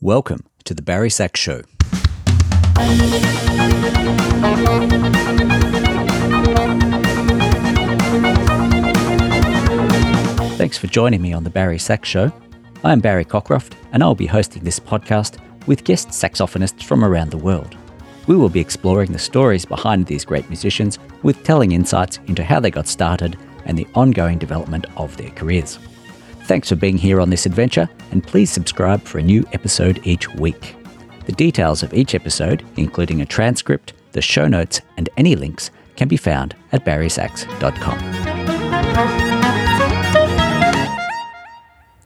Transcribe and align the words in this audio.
Welcome 0.00 0.44
to 0.62 0.74
the 0.74 0.82
Barry 0.82 1.10
Sachs 1.10 1.40
Show. 1.40 1.62
Thanks 10.56 10.78
for 10.78 10.86
joining 10.86 11.20
me 11.20 11.32
on 11.32 11.42
the 11.42 11.50
Barry 11.50 11.80
Sachs 11.80 12.08
Show. 12.08 12.32
I'm 12.84 13.00
Barry 13.00 13.24
Cockcroft, 13.24 13.72
and 13.90 14.04
I'll 14.04 14.14
be 14.14 14.26
hosting 14.26 14.62
this 14.62 14.78
podcast 14.78 15.38
with 15.66 15.82
guest 15.82 16.10
saxophonists 16.10 16.84
from 16.84 17.04
around 17.04 17.32
the 17.32 17.36
world. 17.36 17.76
We 18.28 18.36
will 18.36 18.48
be 18.48 18.60
exploring 18.60 19.10
the 19.10 19.18
stories 19.18 19.64
behind 19.64 20.06
these 20.06 20.24
great 20.24 20.48
musicians 20.48 21.00
with 21.24 21.42
telling 21.42 21.72
insights 21.72 22.20
into 22.28 22.44
how 22.44 22.60
they 22.60 22.70
got 22.70 22.86
started 22.86 23.36
and 23.64 23.76
the 23.76 23.88
ongoing 23.96 24.38
development 24.38 24.86
of 24.96 25.16
their 25.16 25.30
careers. 25.30 25.80
Thanks 26.48 26.70
for 26.70 26.76
being 26.76 26.96
here 26.96 27.20
on 27.20 27.28
this 27.28 27.44
adventure, 27.44 27.90
and 28.10 28.26
please 28.26 28.50
subscribe 28.50 29.02
for 29.02 29.18
a 29.18 29.22
new 29.22 29.46
episode 29.52 30.00
each 30.04 30.26
week. 30.36 30.76
The 31.26 31.32
details 31.32 31.82
of 31.82 31.92
each 31.92 32.14
episode, 32.14 32.64
including 32.78 33.20
a 33.20 33.26
transcript, 33.26 33.92
the 34.12 34.22
show 34.22 34.48
notes, 34.48 34.80
and 34.96 35.10
any 35.18 35.36
links, 35.36 35.70
can 35.96 36.08
be 36.08 36.16
found 36.16 36.56
at 36.72 36.86
barrysachs.com. 36.86 37.98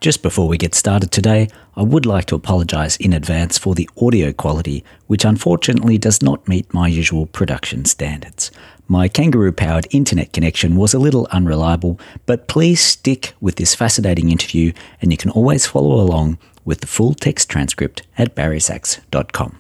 Just 0.01 0.23
before 0.25 0.49
we 0.49 0.59
get 0.59 0.75
started 0.75 1.13
today, 1.13 1.47
I 1.77 1.85
would 1.85 2.05
like 2.05 2.25
to 2.25 2.35
apologise 2.35 2.97
in 2.97 3.13
advance 3.13 3.57
for 3.57 3.77
the 3.77 3.89
audio 3.97 4.33
quality, 4.33 4.83
which 5.07 5.25
unfortunately 5.25 5.99
does 5.99 6.21
not 6.21 6.49
meet 6.49 6.75
my 6.75 6.89
usual 6.89 7.27
production 7.27 7.85
standards. 7.85 8.51
My 8.89 9.09
kangaroo 9.09 9.53
powered 9.53 9.87
internet 9.91 10.33
connection 10.33 10.77
was 10.77 10.93
a 10.93 10.99
little 10.99 11.27
unreliable, 11.31 11.99
but 12.27 12.49
please 12.49 12.81
stick 12.81 13.35
with 13.41 13.57
this 13.57 13.75
fascinating 13.75 14.31
interview 14.31 14.73
and 15.01 15.11
you 15.11 15.17
can 15.17 15.31
always 15.31 15.67
follow 15.67 16.01
along 16.01 16.39
with 16.65 16.81
the 16.81 16.87
full 16.87 17.15
text 17.15 17.49
transcript 17.49 18.03
at 18.19 18.35
barrysachs.com. 18.35 19.59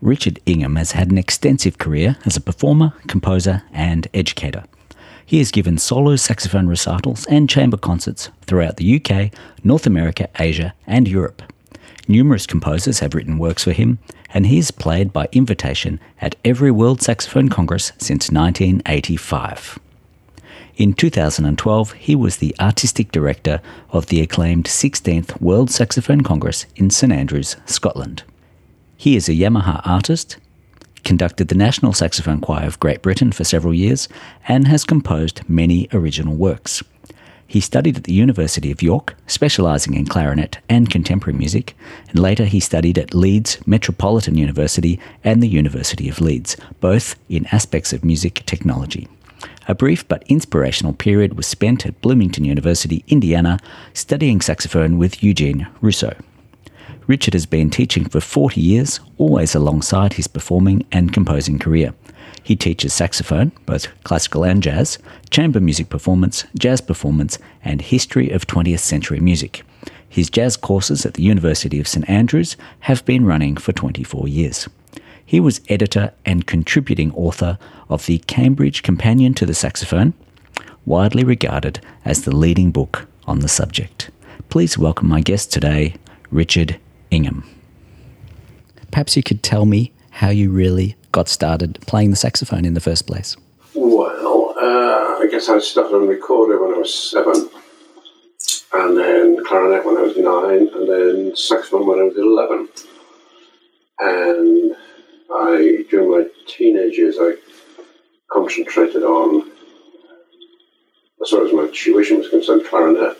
Richard 0.00 0.38
Ingham 0.46 0.76
has 0.76 0.92
had 0.92 1.10
an 1.10 1.18
extensive 1.18 1.78
career 1.78 2.16
as 2.24 2.36
a 2.36 2.40
performer, 2.40 2.92
composer, 3.08 3.64
and 3.72 4.06
educator. 4.14 4.64
He 5.26 5.38
has 5.38 5.50
given 5.50 5.76
solo 5.76 6.16
saxophone 6.16 6.68
recitals 6.68 7.26
and 7.26 7.50
chamber 7.50 7.76
concerts 7.76 8.30
throughout 8.46 8.76
the 8.76 8.96
UK, 8.96 9.32
North 9.64 9.86
America, 9.86 10.28
Asia, 10.38 10.72
and 10.86 11.08
Europe. 11.08 11.42
Numerous 12.10 12.46
composers 12.46 13.00
have 13.00 13.14
written 13.14 13.36
works 13.36 13.64
for 13.64 13.72
him, 13.72 13.98
and 14.32 14.46
he 14.46 14.56
has 14.56 14.70
played 14.70 15.12
by 15.12 15.28
invitation 15.30 16.00
at 16.22 16.36
every 16.42 16.70
World 16.70 17.02
Saxophone 17.02 17.50
Congress 17.50 17.92
since 17.98 18.30
1985. 18.30 19.78
In 20.78 20.94
2012, 20.94 21.92
he 21.92 22.14
was 22.14 22.38
the 22.38 22.54
artistic 22.58 23.12
director 23.12 23.60
of 23.90 24.06
the 24.06 24.22
acclaimed 24.22 24.64
16th 24.64 25.38
World 25.38 25.70
Saxophone 25.70 26.22
Congress 26.22 26.64
in 26.76 26.88
St 26.88 27.12
Andrews, 27.12 27.56
Scotland. 27.66 28.22
He 28.96 29.14
is 29.14 29.28
a 29.28 29.32
Yamaha 29.32 29.82
artist, 29.86 30.38
conducted 31.04 31.48
the 31.48 31.54
National 31.54 31.92
Saxophone 31.92 32.40
Choir 32.40 32.66
of 32.66 32.80
Great 32.80 33.02
Britain 33.02 33.32
for 33.32 33.44
several 33.44 33.74
years, 33.74 34.08
and 34.46 34.66
has 34.66 34.84
composed 34.84 35.46
many 35.46 35.88
original 35.92 36.34
works. 36.34 36.82
He 37.50 37.60
studied 37.60 37.96
at 37.96 38.04
the 38.04 38.12
University 38.12 38.70
of 38.70 38.82
York, 38.82 39.16
specialising 39.26 39.94
in 39.94 40.04
clarinet 40.04 40.58
and 40.68 40.90
contemporary 40.90 41.38
music, 41.38 41.74
and 42.10 42.18
later 42.18 42.44
he 42.44 42.60
studied 42.60 42.98
at 42.98 43.14
Leeds 43.14 43.58
Metropolitan 43.66 44.36
University 44.36 45.00
and 45.24 45.42
the 45.42 45.48
University 45.48 46.10
of 46.10 46.20
Leeds, 46.20 46.58
both 46.80 47.16
in 47.30 47.46
aspects 47.46 47.94
of 47.94 48.04
music 48.04 48.42
technology. 48.44 49.08
A 49.66 49.74
brief 49.74 50.06
but 50.06 50.24
inspirational 50.26 50.92
period 50.92 51.38
was 51.38 51.46
spent 51.46 51.86
at 51.86 51.98
Bloomington 52.02 52.44
University, 52.44 53.02
Indiana, 53.08 53.58
studying 53.94 54.42
saxophone 54.42 54.98
with 54.98 55.22
Eugene 55.22 55.68
Rousseau. 55.80 56.12
Richard 57.06 57.32
has 57.32 57.46
been 57.46 57.70
teaching 57.70 58.06
for 58.06 58.20
40 58.20 58.60
years, 58.60 59.00
always 59.16 59.54
alongside 59.54 60.12
his 60.12 60.28
performing 60.28 60.84
and 60.92 61.14
composing 61.14 61.58
career. 61.58 61.94
He 62.48 62.56
teaches 62.56 62.94
saxophone, 62.94 63.52
both 63.66 63.88
classical 64.04 64.42
and 64.42 64.62
jazz, 64.62 64.96
chamber 65.28 65.60
music 65.60 65.90
performance, 65.90 66.46
jazz 66.58 66.80
performance, 66.80 67.38
and 67.62 67.82
history 67.82 68.30
of 68.30 68.46
20th 68.46 68.78
century 68.78 69.20
music. 69.20 69.64
His 70.08 70.30
jazz 70.30 70.56
courses 70.56 71.04
at 71.04 71.12
the 71.12 71.22
University 71.22 71.78
of 71.78 71.86
St 71.86 72.08
Andrews 72.08 72.56
have 72.80 73.04
been 73.04 73.26
running 73.26 73.58
for 73.58 73.72
24 73.72 74.28
years. 74.28 74.66
He 75.26 75.40
was 75.40 75.60
editor 75.68 76.14
and 76.24 76.46
contributing 76.46 77.12
author 77.12 77.58
of 77.90 78.06
the 78.06 78.16
Cambridge 78.20 78.82
Companion 78.82 79.34
to 79.34 79.44
the 79.44 79.52
Saxophone, 79.52 80.14
widely 80.86 81.24
regarded 81.24 81.84
as 82.06 82.22
the 82.22 82.34
leading 82.34 82.70
book 82.70 83.08
on 83.26 83.40
the 83.40 83.48
subject. 83.48 84.08
Please 84.48 84.78
welcome 84.78 85.06
my 85.06 85.20
guest 85.20 85.52
today, 85.52 85.96
Richard 86.30 86.80
Ingham. 87.10 87.44
Perhaps 88.90 89.18
you 89.18 89.22
could 89.22 89.42
tell 89.42 89.66
me 89.66 89.92
how 90.18 90.30
you 90.30 90.50
really 90.50 90.96
got 91.12 91.28
started 91.28 91.78
playing 91.86 92.10
the 92.10 92.16
saxophone 92.16 92.64
in 92.64 92.74
the 92.74 92.80
first 92.80 93.06
place? 93.06 93.36
Well, 93.72 94.52
uh, 94.58 95.22
I 95.22 95.28
guess 95.30 95.48
I 95.48 95.60
started 95.60 95.94
on 95.94 96.08
recorder 96.08 96.60
when 96.60 96.74
I 96.74 96.78
was 96.78 96.92
seven, 96.92 97.48
and 98.72 98.98
then 98.98 99.44
clarinet 99.44 99.86
when 99.86 99.96
I 99.96 100.02
was 100.02 100.16
nine, 100.16 100.68
and 100.74 100.88
then 100.88 101.36
saxophone 101.36 101.86
when 101.86 102.00
I 102.00 102.02
was 102.02 102.16
11. 102.16 102.68
And 104.00 104.76
I, 105.30 105.84
during 105.88 106.10
my 106.10 106.26
teenage 106.48 106.98
years, 106.98 107.16
I 107.20 107.34
concentrated 108.28 109.04
on, 109.04 109.48
as 111.22 111.30
far 111.30 111.46
as 111.46 111.52
my 111.52 111.68
tuition 111.72 112.18
was 112.18 112.28
concerned, 112.28 112.64
clarinet, 112.66 113.16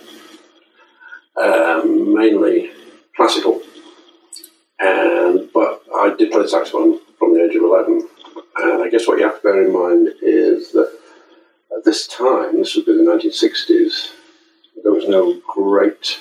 um, 1.41 2.13
mainly 2.13 2.73
classical. 3.15 3.63
And 4.81 5.49
but 5.53 5.78
I 5.99 6.15
did 6.15 6.31
play 6.31 6.47
saxophone 6.47 7.01
from 7.19 7.35
the 7.35 7.45
age 7.45 7.57
of 7.57 7.63
11. 7.63 8.09
And 8.57 8.83
I 8.83 8.89
guess 8.89 9.09
what 9.09 9.19
you 9.19 9.25
have 9.25 9.37
to 9.37 9.43
bear 9.43 9.65
in 9.65 9.73
mind 9.73 10.15
is 10.23 10.71
that 10.73 10.97
at 11.77 11.85
this 11.85 12.07
time, 12.07 12.57
this 12.57 12.77
would 12.77 12.87
be 12.87 12.97
the 12.97 13.03
1960s, 13.03 14.13
there 14.83 14.93
was 14.93 15.09
no 15.09 15.41
great 15.55 16.21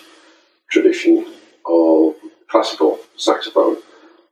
tradition 0.72 1.26
of 1.66 2.16
classical 2.50 3.00
saxophone 3.18 3.78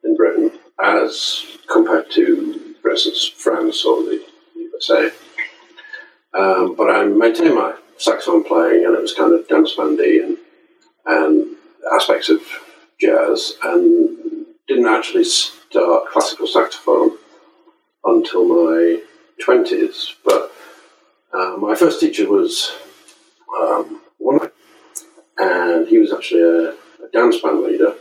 in 0.03 0.15
Britain 0.15 0.51
as 0.83 1.45
compared 1.71 2.09
to, 2.11 2.75
for 2.81 2.91
instance, 2.91 3.31
France 3.37 3.85
or 3.85 4.03
the 4.03 4.25
USA. 4.55 5.11
Um, 6.33 6.75
but 6.75 6.89
I 6.89 7.05
maintained 7.05 7.55
my 7.55 7.75
saxophone 7.97 8.43
playing, 8.43 8.85
and 8.85 8.95
it 8.95 9.01
was 9.01 9.13
kind 9.13 9.33
of 9.33 9.47
dance 9.47 9.73
bandy 9.73 10.19
and, 10.19 10.37
and 11.05 11.55
aspects 11.93 12.29
of 12.29 12.41
jazz, 12.99 13.53
and 13.63 14.24
didn't 14.67 14.87
actually 14.87 15.23
start 15.23 16.09
classical 16.11 16.47
saxophone 16.47 17.17
until 18.03 18.45
my 18.45 19.01
20s. 19.45 20.13
But 20.23 20.51
uh, 21.33 21.57
my 21.57 21.75
first 21.75 21.99
teacher 21.99 22.29
was 22.29 22.75
um, 23.59 24.01
one, 24.17 24.39
and 25.37 25.87
he 25.87 25.97
was 25.97 26.13
actually 26.13 26.41
a, 26.41 26.69
a 26.71 27.09
dance 27.13 27.39
band 27.41 27.61
leader, 27.61 27.95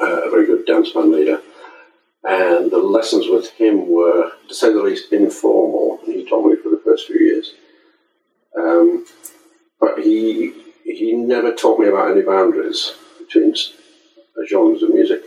uh, 0.00 0.22
a 0.22 0.30
very 0.30 0.46
good 0.46 0.66
dance 0.66 0.90
band 0.90 1.12
leader. 1.12 1.40
And 2.24 2.70
the 2.70 2.78
lessons 2.78 3.26
with 3.28 3.50
him 3.50 3.88
were, 3.88 4.30
to 4.48 4.54
say 4.54 4.72
the 4.72 4.82
least, 4.82 5.12
informal. 5.12 5.98
He 6.04 6.24
taught 6.24 6.46
me 6.46 6.56
for 6.56 6.70
the 6.70 6.80
first 6.84 7.08
few 7.08 7.18
years. 7.18 7.54
Um, 8.56 9.06
but 9.80 9.98
he 9.98 10.52
he 10.84 11.14
never 11.14 11.52
taught 11.54 11.80
me 11.80 11.88
about 11.88 12.10
any 12.10 12.22
boundaries 12.22 12.92
between 13.18 13.54
genres 14.48 14.82
of 14.82 14.90
music. 14.90 15.22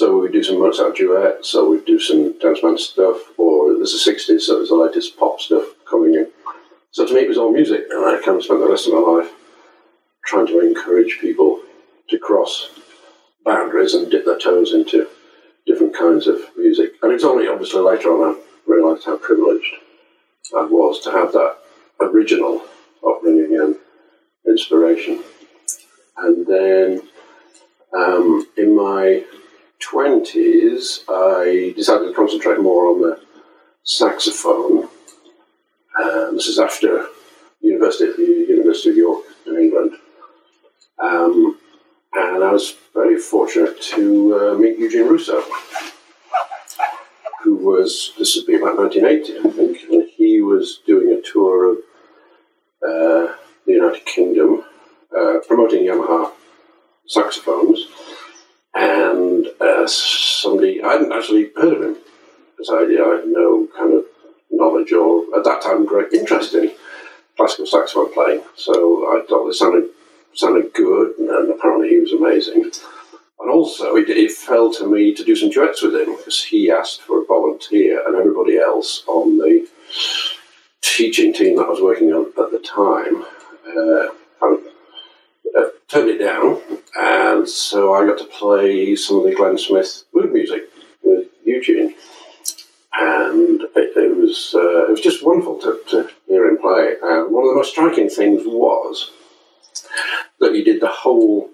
So 0.00 0.14
we 0.14 0.20
would 0.22 0.32
do 0.32 0.42
some 0.42 0.58
Mozart 0.58 0.96
duets, 0.96 1.50
so 1.50 1.68
we'd 1.68 1.84
do 1.84 2.00
some 2.00 2.38
dance 2.38 2.60
band 2.60 2.80
stuff, 2.80 3.20
or 3.36 3.70
is 3.82 4.02
the 4.02 4.10
60s, 4.10 4.40
so 4.40 4.56
it 4.56 4.60
was 4.60 4.70
the 4.70 4.74
latest 4.74 5.18
pop 5.18 5.38
stuff 5.38 5.74
coming 5.86 6.14
in. 6.14 6.26
So 6.90 7.06
to 7.06 7.12
me, 7.12 7.20
it 7.20 7.28
was 7.28 7.36
all 7.36 7.52
music, 7.52 7.84
and 7.90 8.06
I 8.06 8.18
kind 8.24 8.38
of 8.38 8.42
spent 8.42 8.60
the 8.60 8.66
rest 8.70 8.86
of 8.86 8.94
my 8.94 9.00
life 9.00 9.30
trying 10.24 10.46
to 10.46 10.60
encourage 10.60 11.18
people 11.20 11.60
to 12.08 12.18
cross 12.18 12.70
boundaries 13.44 13.92
and 13.92 14.10
dip 14.10 14.24
their 14.24 14.38
toes 14.38 14.72
into 14.72 15.06
different 15.66 15.94
kinds 15.94 16.26
of 16.26 16.38
music. 16.56 16.92
And 17.02 17.12
it's 17.12 17.22
only 17.22 17.46
obviously 17.46 17.82
later 17.82 18.08
on 18.08 18.34
I 18.34 18.40
realised 18.66 19.04
how 19.04 19.18
privileged 19.18 19.74
I 20.56 20.62
was 20.62 21.00
to 21.00 21.10
have 21.10 21.32
that 21.32 21.58
original 22.00 22.62
upbringing 23.06 23.54
and 23.60 23.76
inspiration. 24.46 25.22
And 26.16 26.46
then 26.46 27.02
um, 27.94 28.46
in 28.56 28.74
my 28.74 29.24
20s, 29.80 31.00
I 31.08 31.72
decided 31.74 32.08
to 32.08 32.14
concentrate 32.14 32.60
more 32.60 32.86
on 32.88 33.00
the 33.00 33.20
saxophone. 33.84 34.88
And 35.96 36.36
this 36.36 36.46
is 36.46 36.58
after 36.58 37.06
university 37.60 38.12
the 38.16 38.46
University 38.48 38.90
of 38.90 38.96
York 38.96 39.24
in 39.46 39.56
England. 39.56 39.92
Um, 41.02 41.58
and 42.12 42.44
I 42.44 42.52
was 42.52 42.76
very 42.94 43.18
fortunate 43.18 43.80
to 43.82 44.34
uh, 44.34 44.58
meet 44.58 44.78
Eugene 44.78 45.08
Rousseau, 45.08 45.42
who 47.42 47.56
was, 47.56 48.12
this 48.18 48.36
would 48.36 48.46
be 48.46 48.56
about 48.56 48.76
1980, 48.76 49.48
I 49.48 49.52
think, 49.52 49.78
and 49.90 50.08
he 50.08 50.40
was 50.40 50.80
doing 50.86 51.12
a 51.12 51.22
tour 51.22 51.72
of 51.72 51.78
uh, 52.82 53.34
the 53.66 53.72
United 53.72 54.04
Kingdom, 54.04 54.64
uh, 55.16 55.38
promoting 55.46 55.84
Yamaha 55.84 56.32
saxophones. 57.06 57.86
Somebody, 59.86 60.82
I 60.82 60.92
hadn't 60.92 61.12
actually 61.12 61.50
heard 61.56 61.74
of 61.74 61.82
him 61.82 61.96
because 62.56 62.70
I, 62.70 62.82
I 62.82 63.16
had 63.16 63.28
no 63.28 63.68
kind 63.76 63.94
of 63.94 64.04
knowledge 64.50 64.92
or, 64.92 65.24
at 65.36 65.44
that 65.44 65.62
time, 65.62 65.86
great 65.86 66.12
interest 66.12 66.54
in 66.54 66.72
classical 67.36 67.66
saxophone 67.66 68.12
playing. 68.12 68.42
So 68.56 69.06
I 69.06 69.24
thought 69.26 69.48
it 69.48 69.54
sounded, 69.54 69.88
sounded 70.34 70.72
good, 70.74 71.18
and 71.18 71.50
apparently 71.50 71.90
he 71.90 72.00
was 72.00 72.12
amazing. 72.12 72.70
And 73.40 73.50
also, 73.50 73.96
it, 73.96 74.10
it, 74.10 74.32
fell 74.32 74.70
to 74.74 74.86
me 74.86 75.14
to 75.14 75.24
do 75.24 75.34
some 75.34 75.48
duets 75.48 75.82
with 75.82 75.94
him 75.94 76.14
because 76.16 76.44
he 76.44 76.70
asked 76.70 77.00
for 77.02 77.22
a 77.22 77.24
volunteer, 77.24 78.06
and 78.06 78.16
everybody 78.16 78.58
else 78.58 79.02
on 79.06 79.38
the 79.38 79.66
teaching 80.82 81.32
team 81.32 81.56
that 81.56 81.64
I 81.64 81.70
was 81.70 81.80
working 81.80 82.12
on 82.12 82.26
at 82.26 82.50
the 82.50 82.58
time 82.58 83.24
uh, 83.66 84.08
uh, 85.56 85.68
turned 85.88 86.10
it 86.10 86.18
down. 86.18 86.60
And 86.96 87.48
so 87.48 87.94
I 87.94 88.06
got 88.06 88.18
to 88.18 88.24
play 88.24 88.96
some 88.96 89.18
of 89.18 89.24
the 89.24 89.34
Glenn 89.34 89.58
Smith 89.58 90.04
mood 90.12 90.32
music 90.32 90.64
with 91.02 91.26
Eugene. 91.44 91.94
And 92.92 93.62
it, 93.76 93.96
it 93.96 94.16
was 94.16 94.52
uh, 94.54 94.84
it 94.86 94.90
was 94.90 95.00
just 95.00 95.24
wonderful 95.24 95.58
to, 95.60 95.80
to 95.90 96.10
hear 96.26 96.48
him 96.48 96.58
play. 96.58 96.94
And 97.02 97.32
one 97.32 97.44
of 97.44 97.50
the 97.50 97.56
most 97.56 97.70
striking 97.70 98.08
things 98.08 98.42
was 98.44 99.12
that 100.40 100.54
he 100.54 100.64
did 100.64 100.80
the 100.80 100.88
whole 100.88 101.50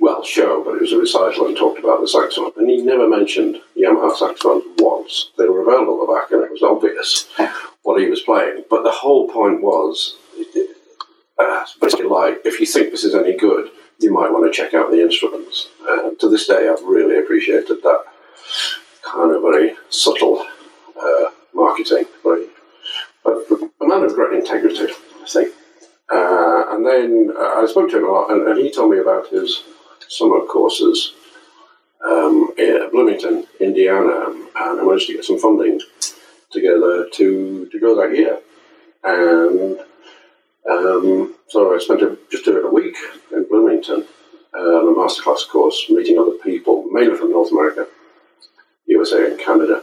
well, 0.00 0.24
show, 0.24 0.62
but 0.64 0.76
it 0.76 0.80
was 0.80 0.92
a 0.92 0.98
recital 0.98 1.46
and 1.46 1.56
talked 1.56 1.78
about 1.78 2.00
the 2.00 2.08
saxophone. 2.08 2.52
And 2.56 2.70
he 2.70 2.80
never 2.80 3.08
mentioned 3.08 3.60
Yamaha 3.76 4.16
saxophones 4.16 4.64
once. 4.78 5.30
They 5.36 5.48
were 5.48 5.62
available 5.62 6.00
at 6.00 6.06
the 6.06 6.14
back 6.14 6.30
and 6.30 6.44
it 6.44 6.50
was 6.50 6.62
obvious 6.62 7.28
what 7.82 8.00
he 8.00 8.08
was 8.08 8.22
playing. 8.22 8.64
But 8.70 8.84
the 8.84 8.90
whole 8.90 9.28
point 9.28 9.62
was 9.62 10.16
uh, 11.38 11.64
basically 11.80 12.06
like, 12.06 12.40
if 12.44 12.58
you 12.58 12.66
think 12.66 12.90
this 12.90 13.04
is 13.04 13.14
any 13.14 13.36
good, 13.36 13.70
you 13.98 14.12
might 14.12 14.30
want 14.30 14.52
to 14.52 14.56
check 14.56 14.74
out 14.74 14.90
the 14.90 15.00
instruments. 15.00 15.68
Uh, 15.88 16.10
to 16.18 16.28
this 16.28 16.46
day, 16.46 16.68
I've 16.68 16.82
really 16.82 17.18
appreciated 17.18 17.82
that 17.82 18.04
kind 19.02 19.32
of 19.32 19.42
very 19.42 19.74
subtle 19.88 20.44
uh, 21.00 21.30
marketing. 21.54 22.04
Very, 22.22 22.46
but 23.24 23.46
a 23.80 23.86
man 23.86 24.02
of 24.02 24.14
great 24.14 24.38
integrity, 24.38 24.92
I 25.22 25.26
think. 25.26 25.54
Uh, 26.12 26.64
and 26.70 26.86
then 26.86 27.32
uh, 27.36 27.62
I 27.62 27.66
spoke 27.68 27.90
to 27.90 27.98
him 27.98 28.04
a 28.04 28.12
lot, 28.12 28.30
and, 28.30 28.46
and, 28.46 28.58
he 28.58 28.70
told 28.70 28.92
me 28.92 28.98
about 28.98 29.28
his 29.28 29.64
summer 30.08 30.40
courses 30.46 31.14
um, 32.06 32.52
in 32.56 32.88
Bloomington, 32.92 33.44
Indiana, 33.58 34.26
and 34.30 34.80
I 34.80 34.84
managed 34.84 35.08
to 35.08 35.14
get 35.14 35.24
some 35.24 35.40
funding 35.40 35.80
together 36.52 37.08
to, 37.14 37.68
to 37.72 37.80
go 37.80 37.96
that 37.96 38.16
year. 38.16 38.38
And 39.02 39.80
um, 40.70 41.34
so 41.48 41.74
I 41.74 41.78
spent 41.78 42.02
a, 42.02 42.16
just 42.30 42.46
a 42.46 42.68
week 42.72 42.96
in 43.32 43.45
Bloomington 43.76 44.08
uh, 44.54 44.58
on 44.58 44.88
a 44.88 44.96
masterclass 44.96 45.48
course, 45.48 45.86
meeting 45.88 46.18
other 46.18 46.36
people, 46.42 46.84
mainly 46.90 47.16
from 47.16 47.30
North 47.30 47.50
America, 47.52 47.86
USA, 48.86 49.30
and 49.30 49.38
Canada. 49.40 49.82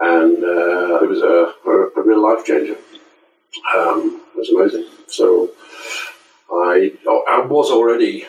And 0.00 0.42
uh, 0.42 1.00
it 1.02 1.08
was 1.08 1.22
a, 1.22 1.54
a, 1.68 2.00
a 2.00 2.02
real 2.02 2.22
life 2.22 2.44
changer. 2.44 2.76
Um, 3.76 4.22
it 4.34 4.38
was 4.38 4.50
amazing. 4.50 4.86
So 5.08 5.50
I, 6.50 6.92
I 7.06 7.46
was 7.46 7.70
already 7.70 8.26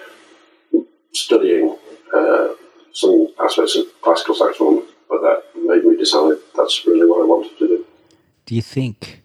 studying 1.14 1.78
uh, 2.16 2.50
some 2.94 3.28
aspects 3.40 3.76
of 3.76 3.86
classical 4.02 4.36
saxophone, 4.36 4.84
but 5.10 5.22
that 5.22 5.44
made 5.56 5.84
me 5.86 5.98
decide 5.98 6.38
that's 6.56 6.86
really 6.86 7.08
what 7.08 7.22
I 7.22 7.26
wanted 7.26 7.58
to 7.60 7.68
do. 7.68 7.86
Do 8.46 8.56
you 8.56 8.62
think 8.62 9.22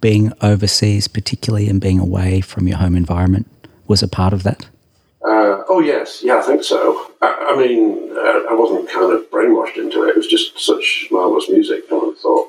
being 0.00 0.32
overseas, 0.40 1.08
particularly 1.08 1.68
and 1.68 1.80
being 1.80 1.98
away 1.98 2.40
from 2.40 2.66
your 2.66 2.78
home 2.78 2.96
environment, 2.96 3.46
was 3.86 4.02
a 4.02 4.08
part 4.08 4.32
of 4.32 4.42
that? 4.44 4.66
Yes, 5.84 6.22
yeah, 6.22 6.38
I 6.38 6.42
think 6.42 6.64
so. 6.64 7.12
I, 7.20 7.52
I 7.54 7.56
mean, 7.56 8.10
uh, 8.12 8.50
I 8.50 8.54
wasn't 8.54 8.88
kind 8.88 9.12
of 9.12 9.30
brainwashed 9.30 9.76
into 9.76 10.04
it. 10.04 10.10
It 10.10 10.16
was 10.16 10.26
just 10.26 10.58
such 10.58 11.08
marvelous 11.10 11.48
music, 11.48 11.84
and 11.90 12.00
I 12.00 12.14
thought, 12.20 12.48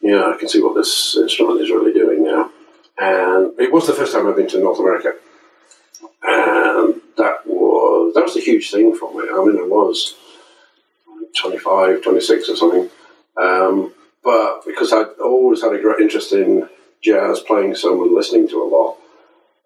yeah, 0.00 0.32
I 0.34 0.36
can 0.38 0.48
see 0.48 0.62
what 0.62 0.74
this 0.74 1.16
instrument 1.16 1.60
is 1.60 1.70
really 1.70 1.92
doing 1.92 2.24
now. 2.24 2.50
And 2.98 3.58
it 3.58 3.72
was 3.72 3.86
the 3.86 3.92
first 3.92 4.12
time 4.12 4.26
I've 4.26 4.36
been 4.36 4.48
to 4.48 4.60
North 4.60 4.78
America. 4.78 5.14
And 6.22 7.00
that 7.16 7.46
was 7.46 8.14
that 8.14 8.24
was 8.24 8.36
a 8.36 8.40
huge 8.40 8.70
thing 8.70 8.94
for 8.94 9.12
me. 9.14 9.28
I 9.30 9.44
mean, 9.44 9.56
I 9.56 9.66
was 9.66 10.14
25, 11.36 12.02
26 12.02 12.48
or 12.48 12.56
something. 12.56 12.90
Um, 13.40 13.92
but 14.24 14.64
because 14.66 14.92
I'd 14.92 15.18
always 15.22 15.62
had 15.62 15.72
a 15.72 15.80
great 15.80 16.00
interest 16.00 16.32
in 16.32 16.68
jazz, 17.00 17.40
playing 17.40 17.74
some 17.76 18.02
and 18.02 18.12
listening 18.12 18.48
to 18.48 18.62
a 18.62 18.66
lot, 18.68 18.98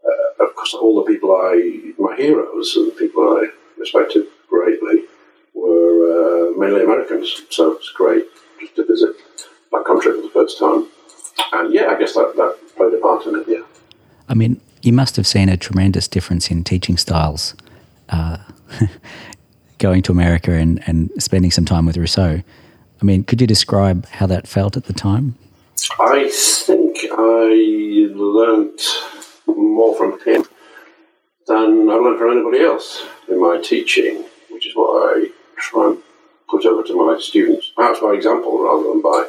uh, 0.05 0.45
of 0.45 0.55
course, 0.55 0.75
all 0.75 1.03
the 1.03 1.13
people 1.13 1.33
I, 1.33 1.93
my 1.99 2.17
heroes 2.17 2.75
and 2.77 2.89
the 2.89 2.97
people 2.97 3.23
I 3.23 3.49
respected 3.79 4.27
greatly 4.49 5.05
were 5.55 6.53
uh, 6.53 6.59
mainly 6.59 6.83
Americans. 6.83 7.43
So 7.51 7.73
it's 7.73 7.91
great 7.91 8.25
just 8.61 8.77
to 8.77 8.87
visit 8.87 9.15
my 9.71 9.83
country 9.83 10.13
for 10.13 10.23
the 10.23 10.31
first 10.31 10.59
time. 10.59 10.87
And 11.53 11.73
yeah, 11.73 11.87
I 11.89 11.99
guess 11.99 12.15
that, 12.15 12.35
that 12.37 12.57
played 12.77 12.95
a 12.95 12.99
part 12.99 13.27
in 13.27 13.37
it, 13.37 13.47
yeah. 13.49 13.63
I 14.29 14.35
mean, 14.35 14.61
you 14.83 14.93
must 14.93 15.17
have 15.17 15.27
seen 15.27 15.49
a 15.49 15.57
tremendous 15.57 16.09
difference 16.09 16.51
in 16.51 16.65
teaching 16.65 16.97
styles 16.97 17.55
uh, 18.09 18.39
going 19.79 20.03
to 20.03 20.13
America 20.13 20.53
and, 20.53 20.83
and 20.87 21.11
spending 21.19 21.51
some 21.51 21.65
time 21.65 21.87
with 21.87 21.97
Rousseau. 21.97 22.43
I 23.01 23.05
mean, 23.05 23.25
could 23.25 23.41
you 23.41 23.47
describe 23.47 24.07
how 24.07 24.27
that 24.27 24.47
felt 24.47 24.77
at 24.77 24.85
the 24.85 24.93
time? 24.93 25.37
I 25.99 26.29
think 26.31 26.99
I 27.11 28.09
learnt 28.15 28.81
more 29.47 29.97
from 29.97 30.21
him 30.25 30.45
than 31.47 31.91
I 31.91 31.95
learned 31.95 32.19
from 32.19 32.33
anybody 32.33 32.63
else 32.63 33.05
in 33.29 33.41
my 33.41 33.61
teaching, 33.61 34.25
which 34.51 34.67
is 34.67 34.75
what 34.75 35.17
I 35.17 35.29
try 35.57 35.89
and 35.89 35.99
put 36.49 36.65
over 36.67 36.83
to 36.83 36.95
my 36.95 37.19
students, 37.19 37.73
perhaps 37.75 38.01
by 38.01 38.13
example 38.13 38.63
rather 38.63 38.89
than 38.89 39.03
by 39.03 39.29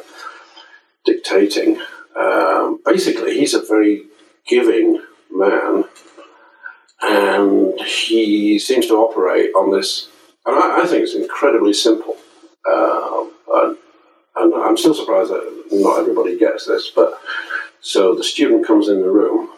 dictating. 1.04 1.80
Um, 2.16 2.80
basically, 2.84 3.38
he's 3.38 3.54
a 3.54 3.64
very 3.64 4.04
giving 4.46 5.02
man, 5.30 5.84
and 7.02 7.80
he 7.80 8.58
seems 8.58 8.86
to 8.86 8.94
operate 8.94 9.50
on 9.54 9.72
this. 9.72 10.08
And 10.46 10.56
I, 10.56 10.82
I 10.82 10.86
think 10.86 11.02
it's 11.02 11.14
incredibly 11.14 11.72
simple. 11.72 12.16
Um, 12.70 13.32
and, 13.52 13.76
and 14.36 14.54
I'm 14.54 14.76
still 14.76 14.94
surprised 14.94 15.30
that 15.30 15.64
not 15.72 15.98
everybody 15.98 16.38
gets 16.38 16.66
this. 16.66 16.90
But 16.90 17.18
so 17.80 18.14
the 18.14 18.24
student 18.24 18.66
comes 18.66 18.88
in 18.88 19.00
the 19.00 19.10
room 19.10 19.50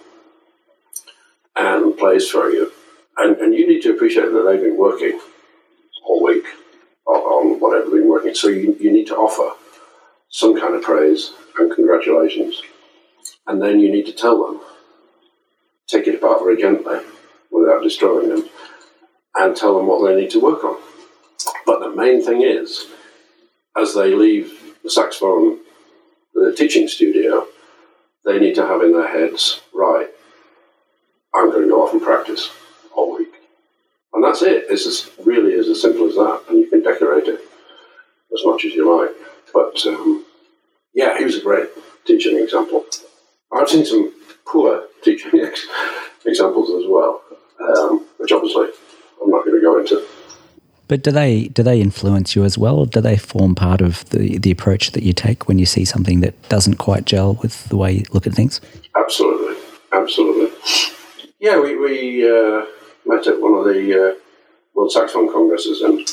and 1.56 1.97
plays 1.97 2.29
for 2.29 2.50
you, 2.50 2.73
and, 3.17 3.37
and 3.38 3.55
you 3.55 3.67
need 3.67 3.81
to 3.82 3.93
appreciate 3.93 4.31
that 4.32 4.44
they've 4.47 4.61
been 4.61 4.76
working 4.76 5.20
all 6.05 6.23
week 6.23 6.44
on 7.07 7.61
whatever 7.61 7.85
they've 7.85 8.00
been 8.00 8.09
working. 8.09 8.35
So 8.35 8.49
you, 8.49 8.76
you 8.78 8.92
need 8.92 9.07
to 9.07 9.16
offer 9.16 9.57
some 10.28 10.59
kind 10.59 10.75
of 10.75 10.83
praise 10.83 11.33
and 11.59 11.75
congratulations. 11.75 12.62
And 13.47 13.62
then 13.62 13.81
you 13.81 13.90
need 13.90 14.07
to 14.07 14.12
tell 14.12 14.45
them, 14.45 14.61
take 15.88 16.07
it 16.07 16.16
apart 16.16 16.40
very 16.40 16.61
gently 16.61 17.00
without 17.50 17.83
destroying 17.83 18.28
them, 18.28 18.49
and 19.37 19.57
tell 19.57 19.76
them 19.76 19.87
what 19.87 20.07
they 20.07 20.21
need 20.21 20.31
to 20.31 20.40
work 20.40 20.64
on. 20.64 20.78
But 21.64 21.81
the 21.81 21.95
main 21.95 22.25
thing 22.25 22.42
is, 22.42 22.87
as 23.76 23.95
they 23.95 24.14
leave 24.14 24.75
the 24.83 24.90
saxophone, 24.90 25.61
the 26.35 26.54
teaching 26.57 26.88
studio, 26.88 27.47
they 28.25 28.38
need 28.38 28.54
to 28.57 28.66
have 28.66 28.83
in 28.83 28.92
their 28.92 29.09
heads, 29.09 29.61
right, 29.73 30.09
I'm 31.37 31.50
going 31.50 31.62
to 31.62 31.69
go 31.69 31.87
off 31.87 31.93
and 31.93 32.02
practice 32.02 32.50
all 32.95 33.16
week. 33.16 33.33
And 34.12 34.25
that's 34.25 34.43
it. 34.43 34.64
It's 34.71 34.87
as, 34.87 35.11
really 35.25 35.52
is 35.52 35.69
as 35.69 35.83
simple 35.83 36.09
as 36.09 36.14
that. 36.14 36.45
And 36.49 36.59
you 36.59 36.71
can 36.71 36.83
decorate 36.83 37.28
it 37.28 37.40
as 38.33 38.45
much 38.45 38.64
as 38.64 38.73
you 38.73 39.00
like. 39.00 39.14
But 39.52 39.85
um, 39.87 40.25
yeah, 40.95 41.19
he 41.19 41.25
was 41.25 41.37
a 41.37 41.43
great 41.43 41.69
teaching 42.07 42.38
example. 42.38 42.85
I've 43.52 43.69
seen 43.69 43.85
some 43.85 44.12
poor 44.47 44.85
teaching 45.02 45.40
ex- 45.45 45.66
examples 46.25 46.71
as 46.71 46.88
well, 46.88 47.23
um, 47.61 48.07
which 48.19 48.33
obviously 48.33 48.69
I'm 49.23 49.31
not 49.31 49.45
going 49.45 49.57
to 49.57 49.62
go 49.62 49.78
into. 49.78 50.07
But 50.88 51.02
do 51.02 51.11
they 51.11 51.49
do 51.49 51.64
they 51.64 51.81
influence 51.81 52.37
you 52.37 52.45
as 52.45 52.57
well? 52.57 52.85
do 52.85 53.00
they 53.00 53.16
form 53.16 53.57
part 53.57 53.81
of 53.81 54.09
the, 54.11 54.38
the 54.38 54.52
approach 54.52 54.93
that 54.93 55.02
you 55.02 55.12
take 55.12 55.49
when 55.49 55.59
you 55.59 55.66
see 55.66 55.85
something 55.85 56.21
that 56.21 56.49
doesn't 56.49 56.76
quite 56.76 57.05
gel 57.05 57.35
with 57.35 57.69
the 57.69 57.76
way 57.76 57.93
you 57.93 58.05
look 58.12 58.26
at 58.26 58.35
things? 58.35 58.61
Absolutely, 58.95 59.57
absolutely. 59.93 60.57
Yeah, 61.47 61.61
we, 61.61 61.76
we 61.76 62.29
uh, 62.29 62.67
met 63.05 63.29
at 63.29 63.41
one 63.41 63.55
of 63.55 63.67
the 63.67 63.95
uh, 63.95 64.15
World 64.75 64.91
Saxophone 64.91 65.33
Congresses, 65.33 65.81
and 65.81 66.05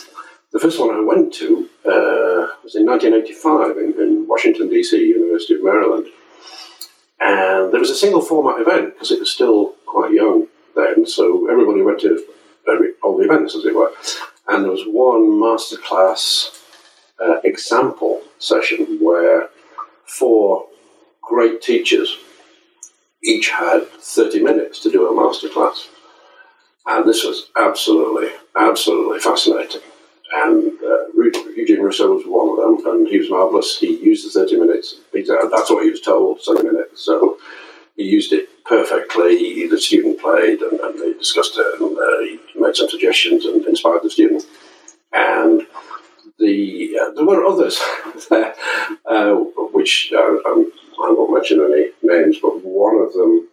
the 0.52 0.60
first 0.60 0.80
one 0.80 0.92
I 0.92 1.00
went 1.00 1.34
to 1.34 1.68
uh, 1.84 2.54
was 2.64 2.76
in 2.76 2.86
1985 2.86 3.78
in, 3.80 4.00
in 4.00 4.28
Washington, 4.28 4.70
D.C., 4.70 4.96
University 4.96 5.56
of 5.56 5.64
Maryland. 5.64 6.06
And 7.20 7.74
there 7.74 7.80
was 7.80 7.90
a 7.90 7.96
single 7.96 8.22
format 8.22 8.62
event 8.62 8.94
because 8.94 9.10
it 9.10 9.18
was 9.18 9.32
still 9.32 9.74
quite 9.88 10.12
young 10.12 10.50
then, 10.76 11.08
so 11.08 11.50
everybody 11.50 11.82
went 11.82 12.02
to 12.02 12.24
every, 12.72 12.90
all 13.02 13.18
the 13.18 13.26
events, 13.26 13.56
as 13.56 13.66
it 13.66 13.76
were. 13.76 13.92
And 14.48 14.64
there 14.64 14.72
was 14.72 14.86
one 14.86 15.32
masterclass 15.42 16.62
uh, 17.20 17.40
example 17.44 18.22
session 18.38 19.00
where 19.02 19.50
four 20.06 20.68
great 21.24 21.64
teachers 21.64 22.20
each 23.24 23.50
had 23.50 23.88
30 23.88 24.44
minutes 24.44 24.80
to 24.82 24.92
do 24.92 25.08
a 25.08 25.12
masterclass. 25.12 25.88
And 26.86 27.08
this 27.08 27.24
was 27.24 27.50
absolutely, 27.58 28.30
absolutely 28.56 29.20
fascinating. 29.20 29.82
and 30.34 30.74
uh, 30.82 31.04
Eugene 31.56 31.82
Rousseau 31.82 32.14
was 32.14 32.26
one 32.26 32.50
of 32.50 32.84
them, 32.84 32.94
and 32.94 33.08
he 33.08 33.20
was 33.20 33.30
marvelous. 33.30 33.78
He 33.80 33.98
used 33.98 34.26
the 34.26 34.40
30 34.40 34.60
minutes. 34.60 34.96
That's 35.14 35.70
what 35.70 35.84
he 35.84 35.92
was 35.92 36.02
told, 36.02 36.42
30 36.42 36.64
minutes. 36.64 37.06
So 37.06 37.38
he 37.96 38.04
used 38.04 38.34
it 38.34 38.50
perfectly. 38.66 39.68
The 39.68 39.80
student 39.80 40.20
played, 40.20 40.62
and, 40.62 40.80
and 40.80 41.00
they 41.00 41.14
discussed 41.14 41.58
it, 41.58 41.80
and 41.80 41.98
uh, 41.98 42.20
he 42.54 42.60
made 42.60 42.76
some 42.76 42.90
suggestions 42.90 43.46
and 43.46 43.66
inspired 43.66 44.04
the 44.04 44.10
student. 44.10 44.44
And 45.14 45.68
the 46.40 46.98
uh, 47.00 47.12
there 47.12 47.26
were 47.26 47.46
others 47.46 47.80
there, 48.30 48.56
uh, 49.06 49.34
which 49.74 50.12
uh, 50.16 50.38
I'm, 50.46 50.72
I 51.02 51.12
won't 51.12 51.34
mention 51.34 51.62
any 51.62 51.92
names, 52.02 52.38
but 52.42 52.64
one 52.64 52.98
of 52.98 53.14
them 53.14 53.48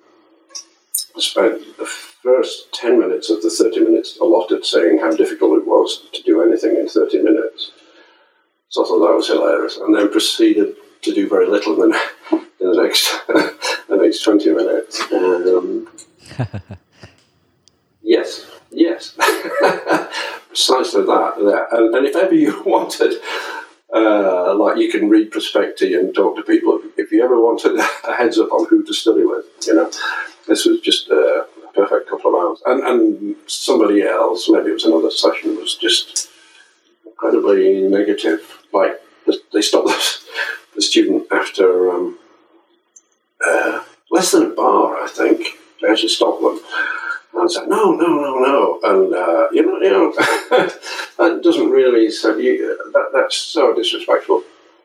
spent 1.18 1.76
the 1.76 1.86
first 1.86 2.72
10 2.74 2.98
minutes 2.98 3.30
of 3.30 3.42
the 3.42 3.50
30 3.50 3.80
minutes 3.80 4.18
allotted 4.20 4.64
saying 4.64 4.98
how 4.98 5.10
difficult 5.10 5.58
it 5.58 5.66
was 5.66 6.06
to 6.12 6.22
do 6.22 6.42
anything 6.42 6.76
in 6.76 6.88
30 6.88 7.22
minutes. 7.22 7.72
So 8.68 8.84
I 8.84 8.88
thought 8.88 9.06
that 9.06 9.16
was 9.16 9.28
hilarious. 9.28 9.76
And 9.78 9.94
then 9.94 10.10
proceeded 10.10 10.76
to 11.02 11.14
do 11.14 11.28
very 11.28 11.48
little 11.48 11.82
in 11.82 11.90
the, 11.90 12.00
in 12.60 12.70
the 12.70 12.82
next 12.82 13.10
the 13.88 13.96
next 13.96 14.22
20 14.22 14.52
minutes. 14.52 15.00
Um, 15.12 15.88
yes, 18.02 18.46
yes. 18.70 19.16
Precisely 20.50 21.04
that. 21.04 21.34
that. 21.36 21.68
And, 21.70 21.94
and, 21.94 22.06
if 22.06 22.16
ever 22.16 22.34
you 22.34 22.62
wanted, 22.66 23.14
uh, 23.94 24.54
like 24.56 24.78
you 24.78 24.90
can 24.90 25.08
read 25.08 25.30
Perspective 25.30 25.92
and 25.98 26.14
talk 26.14 26.36
to 26.36 26.42
people, 26.42 26.80
if 26.96 27.12
you 27.12 27.24
ever 27.24 27.40
wanted 27.40 27.78
a 27.78 28.14
heads 28.14 28.38
up 28.38 28.50
on 28.52 28.66
who 28.66 28.84
to 28.84 28.92
study 28.92 29.24
with, 29.24 29.46
you 29.66 29.74
know, 29.74 29.90
this 30.48 30.64
was 30.66 30.80
just 30.80 31.08
a 31.08 31.46
perfect 31.74 32.10
couple 32.10 32.34
of 32.34 32.42
hours. 32.42 32.62
And, 32.66 32.82
and 32.82 33.36
somebody 33.46 34.02
else, 34.02 34.48
maybe 34.48 34.70
it 34.70 34.74
was 34.74 34.84
another 34.84 35.10
session, 35.10 35.56
was 35.56 35.76
just 35.76 36.28
incredibly 37.06 37.82
negative. 37.82 38.40
Like 38.72 39.00
they 39.52 39.62
stopped 39.62 39.86
the, 39.86 40.16
the 40.74 40.82
student 40.82 41.26
after 41.30 41.90
um, 41.90 42.18
uh, 43.46 43.84
less 44.10 44.32
than 44.32 44.50
a 44.50 44.54
bar, 44.54 45.00
I 45.00 45.08
think. 45.08 45.46
They 45.80 45.88
actually 45.88 46.08
stopped 46.08 46.42
them. 46.42 46.60
I 47.40 47.46
said, 47.48 47.68
no, 47.68 47.92
no, 47.92 48.06
no, 48.06 48.38
no. 48.38 48.80
And, 48.82 49.14
uh, 49.14 49.48
you 49.52 49.64
know, 49.64 49.78
you 49.80 49.90
know 49.90 50.12
that 51.18 51.40
doesn't 51.42 51.70
really, 51.70 52.10
so 52.10 52.36
you, 52.36 52.76
that, 52.92 53.10
that's 53.12 53.36
so 53.36 53.74
disrespectful 53.74 54.42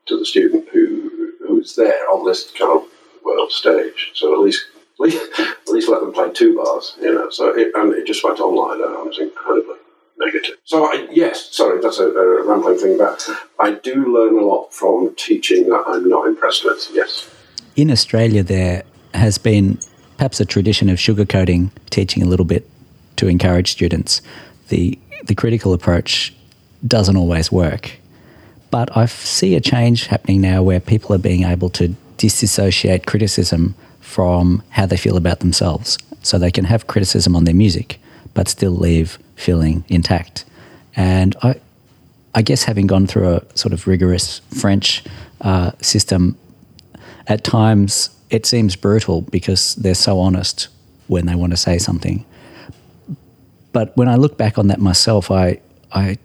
to 0.08 0.20
the 0.20 0.26
student 0.26 0.68
who 0.72 1.32
who's 1.48 1.76
there 1.76 2.10
on 2.10 2.26
this 2.26 2.52
kind 2.52 2.72
of 2.72 2.88
world 3.24 3.52
stage. 3.52 4.12
So 4.14 4.34
at 4.34 4.40
least 4.40 4.66
at 4.96 5.00
least, 5.00 5.40
at 5.40 5.68
least 5.68 5.90
let 5.90 6.02
them 6.02 6.14
play 6.14 6.32
two 6.32 6.56
bars, 6.56 6.96
you 7.02 7.14
know. 7.14 7.30
So 7.30 7.50
it, 7.56 7.72
and 7.76 7.94
it 7.94 8.08
just 8.08 8.24
went 8.24 8.40
on 8.40 8.56
like 8.56 8.78
that. 8.78 8.98
I 8.98 9.02
was 9.02 9.20
incredibly 9.20 9.76
negative. 10.18 10.56
So 10.64 10.86
I, 10.86 11.08
yes, 11.12 11.54
sorry, 11.54 11.82
that's 11.82 12.00
a, 12.00 12.08
a 12.08 12.44
rambling 12.48 12.78
thing 12.78 12.98
but 12.98 13.28
I 13.60 13.72
do 13.72 14.14
learn 14.14 14.38
a 14.38 14.46
lot 14.46 14.74
from 14.74 15.14
teaching 15.16 15.70
that 15.70 15.84
I'm 15.88 16.08
not 16.08 16.28
impressed 16.28 16.64
with. 16.64 16.88
Yes. 16.94 17.30
In 17.76 17.92
Australia, 17.92 18.42
there 18.44 18.84
has 19.14 19.38
been 19.38 19.80
perhaps 20.18 20.40
a 20.40 20.46
tradition 20.46 20.90
of 20.90 20.98
sugarcoating 20.98 21.70
teaching 21.90 22.24
a 22.24 22.26
little 22.26 22.46
bit 22.46 22.70
to 23.18 23.28
encourage 23.28 23.72
students. 23.72 24.22
The 24.70 24.98
the 25.26 25.36
critical 25.36 25.74
approach 25.74 26.34
doesn't 26.88 27.18
always 27.18 27.52
work. 27.52 27.92
But 28.72 28.96
I 28.96 29.06
see 29.06 29.56
a 29.56 29.62
change 29.62 30.08
happening 30.08 30.42
now 30.42 30.62
where 30.62 30.80
people 30.80 31.16
are 31.16 31.20
being 31.20 31.44
able 31.44 31.70
to 31.72 31.96
disassociate 32.18 33.06
criticism 33.06 33.76
from 34.02 34.62
how 34.70 34.86
they 34.86 34.98
feel 34.98 35.18
about 35.18 35.40
themselves. 35.40 35.98
So 36.22 36.38
they 36.38 36.52
can 36.52 36.66
have 36.66 36.88
criticism 36.88 37.36
on 37.36 37.46
their 37.46 37.56
music, 37.56 38.00
but 38.34 38.48
still 38.48 38.72
leave 38.72 39.18
feeling 39.36 39.84
intact. 39.88 40.46
And 40.96 41.36
I, 41.42 41.56
I 42.34 42.42
guess 42.42 42.64
having 42.64 42.88
gone 42.88 43.08
through 43.08 43.36
a 43.36 43.58
sort 43.58 43.74
of 43.74 43.88
rigorous 43.88 44.42
French 44.52 45.04
uh, 45.42 45.72
system, 45.82 46.38
at 47.28 47.44
times 47.44 48.10
it 48.30 48.46
seems 48.46 48.76
brutal 48.76 49.22
because 49.22 49.76
they're 49.76 49.94
so 49.96 50.20
honest 50.20 50.68
when 51.08 51.26
they 51.26 51.36
want 51.36 51.52
to 51.52 51.58
say 51.58 51.78
something. 51.78 52.26
But 53.72 53.96
when 53.98 54.08
I 54.08 54.16
look 54.16 54.38
back 54.38 54.58
on 54.58 54.68
that 54.68 54.80
myself, 54.80 55.30
I, 55.32 55.60
I, 55.92 56.18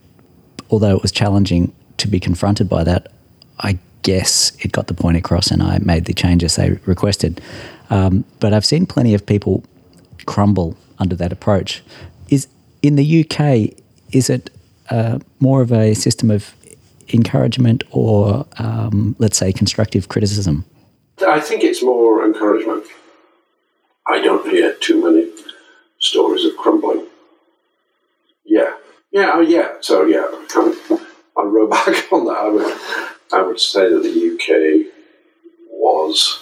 although 0.70 0.94
it 0.96 1.02
was 1.02 1.12
challenging 1.12 1.72
to 1.98 2.08
be 2.08 2.20
confronted 2.20 2.68
by 2.68 2.84
that, 2.84 3.12
I 3.58 3.78
guess 4.02 4.52
it 4.60 4.72
got 4.72 4.86
the 4.86 4.94
point 4.94 5.16
across 5.16 5.50
and 5.50 5.62
I 5.62 5.78
made 5.78 6.06
the 6.06 6.14
changes 6.14 6.56
they 6.56 6.78
requested. 6.86 7.40
Um, 7.90 8.24
but 8.38 8.54
I've 8.54 8.64
seen 8.64 8.86
plenty 8.86 9.14
of 9.14 9.26
people 9.26 9.64
crumble 10.26 10.76
under 10.98 11.16
that 11.16 11.32
approach. 11.32 11.82
Is 12.30 12.46
in 12.82 12.96
the 12.96 13.24
UK, 13.24 13.76
is 14.12 14.30
it 14.30 14.50
uh, 14.88 15.18
more 15.40 15.60
of 15.60 15.72
a 15.72 15.94
system 15.94 16.30
of 16.30 16.54
encouragement 17.12 17.82
or, 17.90 18.46
um, 18.58 19.16
let's 19.18 19.36
say, 19.36 19.52
constructive 19.52 20.08
criticism? 20.08 20.64
I 21.22 21.40
think 21.40 21.62
it's 21.64 21.82
more 21.82 22.24
encouragement. 22.24 22.84
I 24.06 24.20
don't 24.20 24.48
hear 24.48 24.74
too 24.74 25.02
many 25.02 25.30
stories 25.98 26.44
of 26.44 26.56
crumbling. 26.56 27.06
Yeah, 28.44 28.74
yeah, 29.12 29.32
oh 29.34 29.40
yeah. 29.40 29.74
So 29.80 30.04
yeah, 30.04 30.26
I 30.26 30.46
kind 30.48 30.68
of, 30.68 31.06
I 31.36 31.42
row 31.42 31.66
back 31.70 32.12
on 32.12 32.24
that. 32.24 32.36
I 32.36 32.48
would, 32.48 32.78
I 33.32 33.42
would 33.46 33.60
say 33.60 33.88
that 33.88 34.02
the 34.02 34.34
UK 34.34 34.92
was 35.70 36.40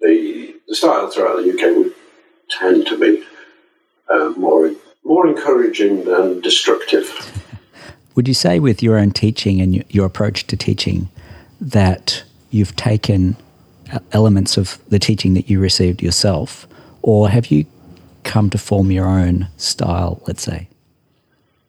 the, 0.00 0.54
the 0.66 0.74
style 0.74 1.10
throughout 1.10 1.42
the 1.42 1.50
UK 1.50 1.76
would 1.76 1.94
tend 2.50 2.86
to 2.86 2.98
be 2.98 3.24
uh, 4.10 4.30
more 4.36 4.70
more 5.04 5.26
encouraging 5.26 6.04
than 6.04 6.40
destructive. 6.40 7.10
Would 8.14 8.28
you 8.28 8.34
say, 8.34 8.58
with 8.58 8.82
your 8.82 8.98
own 8.98 9.12
teaching 9.12 9.60
and 9.60 9.84
your 9.88 10.04
approach 10.04 10.46
to 10.48 10.56
teaching, 10.56 11.08
that 11.60 12.24
you've 12.50 12.76
taken 12.76 13.36
elements 14.12 14.56
of 14.56 14.78
the 14.88 14.98
teaching 14.98 15.34
that 15.34 15.48
you 15.48 15.60
received 15.60 16.02
yourself, 16.02 16.66
or 17.02 17.28
have 17.30 17.46
you 17.46 17.66
come 18.24 18.50
to 18.50 18.58
form 18.58 18.90
your 18.90 19.06
own 19.06 19.48
style? 19.56 20.22
Let's 20.26 20.42
say. 20.42 20.68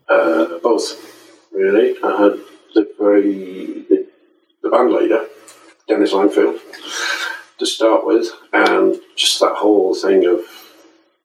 Uh, 0.10 0.58
both, 0.60 1.50
really. 1.52 1.96
I 2.04 2.22
had 2.22 2.40
the 2.74 2.92
very 3.00 3.86
the, 3.90 4.08
the 4.64 4.70
band 4.70 4.92
leader, 4.92 5.28
Dennis 5.88 6.14
Langfield 6.14 6.60
to 7.60 7.66
start 7.66 8.06
with, 8.06 8.28
and 8.54 9.00
just 9.16 9.40
that 9.40 9.56
whole 9.56 9.94
thing 9.94 10.26
of 10.26 10.42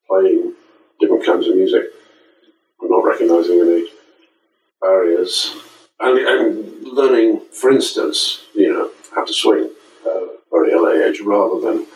playing 0.08 0.52
different 1.00 1.24
kinds 1.24 1.46
of 1.46 1.56
music 1.56 1.84
and 2.80 2.90
not 2.90 3.04
recognizing 3.04 3.60
any 3.60 3.86
barriers, 4.80 5.56
and, 6.00 6.18
and 6.18 6.84
learning, 6.84 7.40
for 7.52 7.70
instance, 7.70 8.44
you 8.54 8.72
know, 8.72 8.90
how 9.14 9.24
to 9.24 9.32
swing 9.32 9.70
at 10.06 10.33
early 10.56 11.02
age 11.02 11.20
rather 11.20 11.61
than 11.61 11.87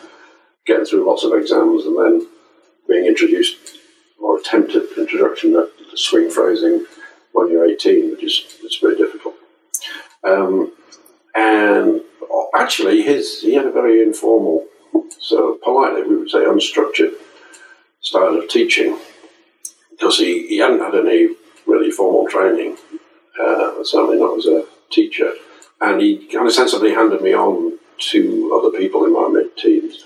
getting 0.65 0.85
through 0.85 1.07
lots 1.07 1.23
of 1.23 1.33
exams 1.33 1.85
and 1.85 1.97
then 1.97 2.27
being 2.87 3.05
introduced 3.05 3.77
or 4.19 4.37
attempted 4.37 4.83
introduction 4.97 5.53
to 5.53 5.69
swing 5.95 6.29
phrasing 6.29 6.85
when 7.33 7.49
you're 7.49 7.65
18, 7.65 8.11
which 8.11 8.23
is 8.23 8.57
it's 8.63 8.77
very 8.77 8.97
difficult. 8.97 9.35
Um, 10.23 10.73
and 11.35 12.01
actually, 12.55 13.01
his 13.01 13.41
he 13.41 13.53
had 13.53 13.65
a 13.65 13.71
very 13.71 14.01
informal, 14.01 14.67
so 15.19 15.57
politely 15.63 16.03
we 16.03 16.17
would 16.17 16.29
say 16.29 16.39
unstructured 16.39 17.13
style 18.01 18.37
of 18.37 18.49
teaching 18.49 18.97
because 19.91 20.17
he, 20.17 20.47
he 20.47 20.57
hadn't 20.57 20.79
had 20.79 20.95
any 20.95 21.35
really 21.65 21.91
formal 21.91 22.27
training, 22.27 22.77
uh, 23.41 23.83
certainly 23.83 24.17
not 24.17 24.37
as 24.37 24.45
a 24.45 24.65
teacher, 24.91 25.33
and 25.81 26.01
he 26.01 26.25
kind 26.27 26.47
of 26.47 26.53
sensibly 26.53 26.93
handed 26.93 27.21
me 27.21 27.33
on 27.33 27.78
to 27.99 28.59
other 28.59 28.77
people 28.77 29.05
in 29.05 29.13
my 29.13 29.27
mid-teens. 29.27 30.03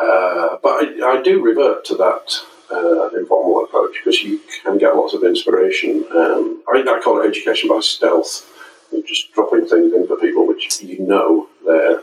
Uh, 0.00 0.56
but 0.62 0.70
I, 0.70 1.18
I, 1.18 1.22
do 1.22 1.42
revert 1.42 1.84
to 1.86 1.96
that 1.96 2.40
uh, 2.70 3.08
informal 3.18 3.64
approach 3.64 3.96
because 3.96 4.22
you 4.22 4.40
can 4.62 4.78
get 4.78 4.94
lots 4.94 5.12
of 5.12 5.24
inspiration. 5.24 6.04
Um, 6.14 6.62
I, 6.72 6.80
I 6.86 7.00
call 7.02 7.20
it 7.20 7.28
education 7.28 7.68
by 7.68 7.80
stealth. 7.80 8.48
You're 8.92 9.02
just 9.02 9.32
dropping 9.32 9.66
things 9.66 9.92
in 9.92 10.06
for 10.06 10.16
people 10.16 10.46
which 10.46 10.80
you 10.82 11.00
know 11.00 11.48
they're 11.66 12.02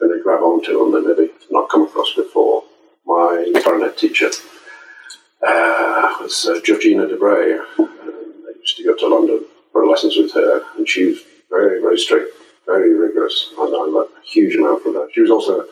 going 0.00 0.16
to 0.16 0.22
grab 0.22 0.40
onto 0.40 0.84
and 0.84 0.94
they 0.94 1.14
maybe 1.14 1.32
not 1.50 1.68
come 1.68 1.82
across 1.82 2.14
before. 2.14 2.64
My 3.06 3.52
clarinet 3.62 3.98
teacher 3.98 4.30
uh, 5.46 6.16
was 6.20 6.46
uh, 6.46 6.60
Georgina 6.64 7.06
Dobrée. 7.06 7.58
Um, 7.78 7.88
I 8.48 8.58
used 8.58 8.76
to 8.78 8.84
go 8.84 8.96
to 8.96 9.08
London 9.08 9.44
for 9.72 9.86
lessons 9.86 10.16
with 10.16 10.32
her, 10.32 10.64
and 10.76 10.88
she 10.88 11.06
was 11.06 11.18
very, 11.50 11.80
very 11.80 11.98
strict, 11.98 12.32
very 12.66 12.94
rigorous, 12.94 13.52
I 13.58 13.62
learned 13.62 13.96
a 13.96 14.06
huge 14.24 14.56
amount 14.56 14.82
from 14.82 14.94
her. 14.94 15.08
She 15.12 15.20
was 15.20 15.30
also 15.30 15.60
a 15.60 15.66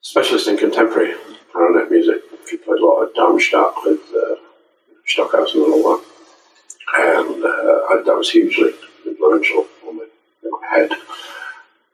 specialist 0.00 0.48
in 0.48 0.56
contemporary 0.56 1.14
clarinet 1.52 1.90
music. 1.90 2.22
She 2.48 2.56
played 2.56 2.80
a 2.80 2.86
lot 2.86 3.02
of 3.02 3.14
Darmstadt 3.14 3.74
with 3.84 4.00
uh, 4.14 4.36
Stockhausen 5.06 5.62
and 5.62 5.72
all 5.72 5.96
that. 5.96 6.04
And 6.96 7.44
uh, 7.44 7.90
I, 7.90 8.02
that 8.04 8.16
was 8.16 8.30
hugely 8.30 8.72
influential 9.06 9.66
on 9.86 9.96
my, 9.96 10.06
my 10.44 10.76
head. 10.76 10.90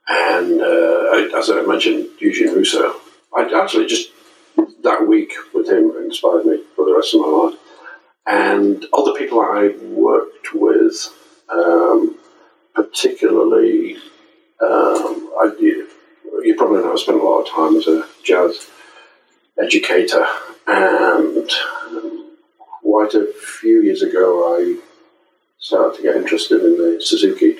And 0.07 0.61
uh, 0.61 1.37
as 1.37 1.49
I 1.49 1.61
mentioned, 1.65 2.09
Eugene 2.19 2.53
Rousseau, 2.55 2.99
I 3.35 3.49
actually 3.61 3.85
just 3.85 4.11
that 4.83 5.07
week 5.07 5.33
with 5.53 5.69
him 5.69 5.93
inspired 6.03 6.45
me 6.45 6.63
for 6.75 6.85
the 6.85 6.95
rest 6.95 7.13
of 7.13 7.21
my 7.21 7.27
life. 7.27 7.59
And 8.27 8.85
other 8.93 9.13
people 9.13 9.39
I 9.41 9.75
worked 9.81 10.53
with 10.53 10.95
Um, 11.51 12.15
particularly, 12.73 13.95
um, 14.61 15.29
I, 15.41 15.51
you, 15.59 15.87
you 16.43 16.55
probably 16.55 16.81
know 16.81 16.93
I 16.93 16.95
spent 16.95 17.19
a 17.19 17.23
lot 17.23 17.41
of 17.41 17.49
time 17.49 17.75
as 17.75 17.87
a 17.87 18.07
jazz 18.23 18.69
educator, 19.61 20.25
and 20.67 21.49
um, 21.87 22.31
quite 22.81 23.13
a 23.13 23.27
few 23.59 23.81
years 23.81 24.01
ago, 24.01 24.57
I 24.57 24.77
started 25.59 25.97
to 25.97 26.03
get 26.03 26.15
interested 26.15 26.63
in 26.63 26.77
the 26.77 27.01
Suzuki 27.01 27.57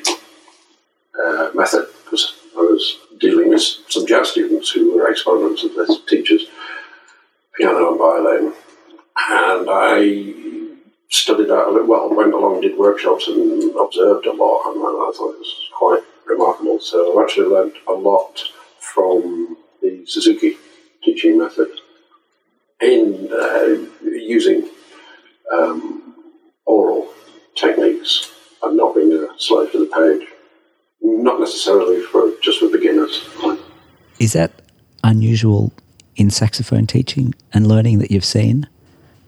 uh, 1.24 1.52
method 1.54 1.88
because 2.04 2.34
I 2.56 2.62
was 2.62 2.98
dealing 3.20 3.50
with 3.50 3.62
some 3.62 4.06
jazz 4.06 4.30
students 4.30 4.72
who 4.72 4.96
were 4.96 5.10
exponents 5.10 5.64
of 5.64 5.76
this, 5.76 6.00
teachers, 6.08 6.48
piano 7.56 7.90
and 7.90 7.98
violin, 7.98 8.54
and 9.30 9.68
I 9.70 10.41
studied 11.12 11.50
that 11.50 11.68
a 11.68 11.72
little, 11.72 11.88
well, 11.88 12.14
went 12.14 12.34
along, 12.34 12.62
did 12.62 12.78
workshops 12.78 13.28
and 13.28 13.76
observed 13.76 14.26
a 14.26 14.34
lot, 14.34 14.74
and 14.74 14.82
I 14.82 15.12
thought 15.16 15.34
it 15.34 15.40
was 15.40 15.56
quite 15.78 16.04
remarkable. 16.26 16.80
So 16.80 17.12
I've 17.12 17.24
actually 17.24 17.48
learned 17.48 17.74
a 17.88 17.94
lot 17.94 18.42
from 18.80 19.58
the 19.82 20.06
Suzuki 20.06 20.58
teaching 21.04 21.38
method 21.38 21.70
in 22.82 23.30
uh, 23.32 23.88
using 24.04 24.70
um, 25.52 26.16
oral 26.66 27.10
techniques 27.56 28.32
and 28.64 28.78
not 28.78 28.96
being 28.96 29.12
a 29.14 29.28
slave 29.38 29.72
to 29.74 29.80
the 29.80 29.86
page. 29.86 30.28
Not 31.02 31.40
necessarily 31.40 32.02
for 32.02 32.32
just 32.42 32.60
for 32.60 32.70
beginners. 32.70 33.28
Is 34.20 34.34
that 34.34 34.52
unusual 35.04 35.74
in 36.16 36.30
saxophone 36.30 36.86
teaching 36.86 37.34
and 37.54 37.68
learning 37.68 38.00
that 38.00 38.12
you've 38.12 38.26
seen? 38.26 38.68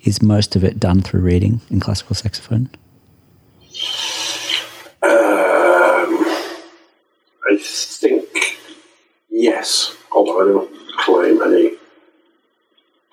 Is 0.04 0.22
most 0.22 0.56
of 0.56 0.64
it 0.64 0.80
done 0.80 1.02
through 1.02 1.22
reading 1.22 1.62
in 1.70 1.80
classical 1.80 2.16
saxophone? 2.16 2.70
Um, 5.02 6.26
I 7.50 7.58
think 7.62 8.28
yes, 9.30 9.96
although 10.12 10.42
I 10.42 10.46
don't 10.46 10.98
claim 11.00 11.42
any 11.42 11.78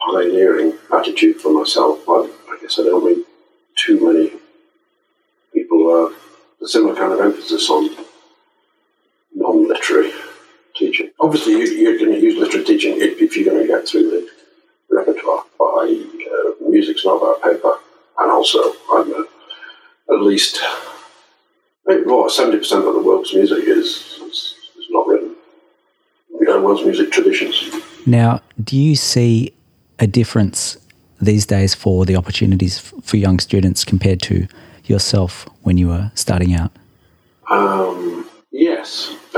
pioneering 0.04 0.76
attitude 0.92 1.40
for 1.40 1.52
myself. 1.52 2.00
I, 2.08 2.28
I 2.48 2.58
guess 2.60 2.78
I 2.78 2.82
don't 2.82 3.04
meet 3.04 3.24
too 3.76 4.04
many 4.04 4.32
people 5.54 5.78
who 5.78 6.08
have 6.08 6.18
a 6.62 6.66
similar 6.66 6.96
kind 6.96 7.12
of 7.12 7.20
emphasis 7.20 7.70
on 7.70 7.88
non-literary 9.34 10.12
teaching. 10.74 11.10
Obviously, 11.20 11.52
you, 11.52 11.94
are 11.94 11.98
going 11.98 12.12
to 12.12 12.20
use 12.20 12.36
literary 12.36 12.64
teaching 12.64 13.00
if, 13.00 13.20
if, 13.20 13.36
you're 13.36 13.52
going 13.52 13.64
to 13.64 13.66
get 13.66 13.86
through 13.88 14.10
the 14.10 14.28
repertoire. 14.90 15.44
I, 15.60 16.06
uh, 16.32 16.68
music's 16.68 17.04
not 17.04 17.16
about 17.16 17.42
paper, 17.42 17.74
and 18.18 18.30
also 18.30 18.58
I'm 18.92 19.12
a, 19.12 19.24
at 20.12 20.20
least 20.20 20.60
maybe 21.86 22.04
more 22.04 22.28
seventy 22.30 22.58
percent 22.58 22.84
of 22.84 22.94
the 22.94 23.02
world's 23.02 23.34
music 23.34 23.64
is, 23.64 24.20
is, 24.22 24.54
is 24.78 24.86
not 24.90 25.06
written. 25.06 25.34
The 26.40 26.60
world's 26.60 26.84
music 26.84 27.12
traditions. 27.12 27.70
Now, 28.06 28.40
do 28.62 28.76
you 28.76 28.96
see 28.96 29.52
a 29.98 30.06
difference 30.06 30.76
these 31.20 31.46
days 31.46 31.74
for 31.74 32.04
the 32.06 32.16
opportunities 32.16 32.78
for 32.78 33.16
young 33.16 33.38
students 33.38 33.84
compared 33.84 34.20
to 34.22 34.48
yourself 34.86 35.48
when 35.62 35.76
you 35.76 35.88
were 35.88 36.10
starting 36.14 36.54
out? 36.54 36.72
Um, 37.50 38.28
yes. 38.50 39.14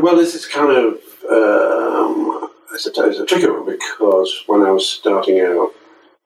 well, 0.00 0.16
this 0.16 0.34
is 0.34 0.46
kind 0.46 0.70
of 0.70 0.94
um, 1.30 1.87
it's, 2.86 3.18
a, 3.18 3.26
tricky 3.26 3.48
one 3.48 3.66
because 3.66 4.44
when 4.46 4.62
I 4.62 4.70
was 4.70 4.88
starting 4.88 5.40
out, 5.40 5.72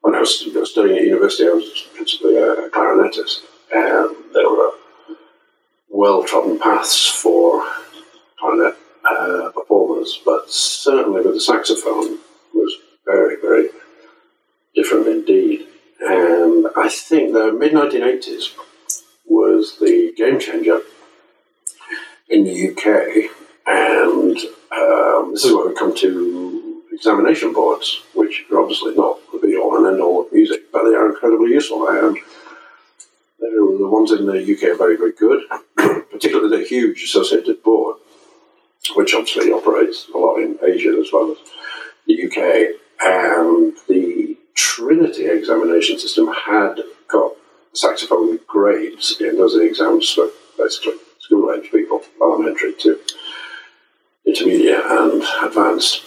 when 0.01 0.15
I 0.15 0.19
was 0.19 0.69
studying 0.69 0.97
at 0.97 1.05
university, 1.05 1.47
I 1.47 1.53
was 1.53 1.87
principally 1.93 2.37
a 2.37 2.69
clarinetist, 2.69 3.41
and 3.73 4.15
there 4.33 4.49
were 4.49 4.71
well 5.89 6.23
trodden 6.23 6.59
paths 6.59 7.07
for 7.07 7.65
clarinet 8.39 8.75
uh, 9.09 9.49
performers, 9.53 10.19
but 10.25 10.49
certainly 10.49 11.21
with 11.21 11.33
the 11.33 11.41
saxophone, 11.41 12.19
was 12.53 12.73
very, 13.05 13.35
very 13.41 13.69
different 14.75 15.07
indeed. 15.07 15.67
And 15.99 16.67
I 16.75 16.89
think 16.89 17.33
the 17.33 17.51
mid 17.51 17.71
1980s 17.73 18.53
was 19.25 19.77
the 19.79 20.13
game 20.15 20.39
changer 20.39 20.81
in 22.29 22.43
the 22.43 22.69
UK. 22.71 23.31
And 23.65 24.37
um, 24.75 25.31
this 25.31 25.45
is 25.45 25.53
where 25.53 25.67
we 25.67 25.75
come 25.75 25.95
to 25.97 26.83
examination 26.91 27.53
boards, 27.53 28.01
which 28.13 28.45
are 28.51 28.59
obviously 28.59 28.95
not 28.95 29.19
the 29.31 29.39
be 29.39 29.57
all 29.57 29.77
and 29.77 29.87
end 29.87 30.01
all 30.01 30.25
of 30.25 30.31
music, 30.31 30.71
but 30.71 30.83
they 30.83 30.95
are 30.95 31.09
incredibly 31.09 31.51
useful. 31.51 31.87
And 31.87 32.17
the 33.39 33.87
ones 33.89 34.11
in 34.11 34.25
the 34.25 34.41
UK 34.41 34.69
are 34.69 34.77
very, 34.77 34.95
very 34.95 35.11
good, 35.11 35.43
particularly 36.11 36.57
the 36.57 36.67
huge 36.67 37.03
associated 37.03 37.61
board, 37.63 37.97
which 38.95 39.13
obviously 39.13 39.51
operates 39.51 40.07
a 40.13 40.17
lot 40.17 40.37
in 40.37 40.57
Asia 40.63 40.95
as 40.99 41.11
well 41.11 41.31
as 41.31 41.37
the 42.07 42.25
UK, 42.25 42.79
and 43.01 43.73
the 43.87 44.37
Trinity 44.55 45.25
examination 45.25 45.99
system 45.99 46.27
had 46.33 46.79
got 47.07 47.33
saxophone 47.73 48.39
grades 48.47 49.19
in 49.19 49.37
those 49.37 49.55
exams 49.55 50.11
for 50.11 50.29
basically 50.57 50.93
school 51.19 51.51
age 51.51 51.71
people, 51.71 52.01
elementary 52.21 52.73
to 52.73 52.99
intermediate 54.25 54.83
and 54.85 55.23
advanced. 55.43 56.03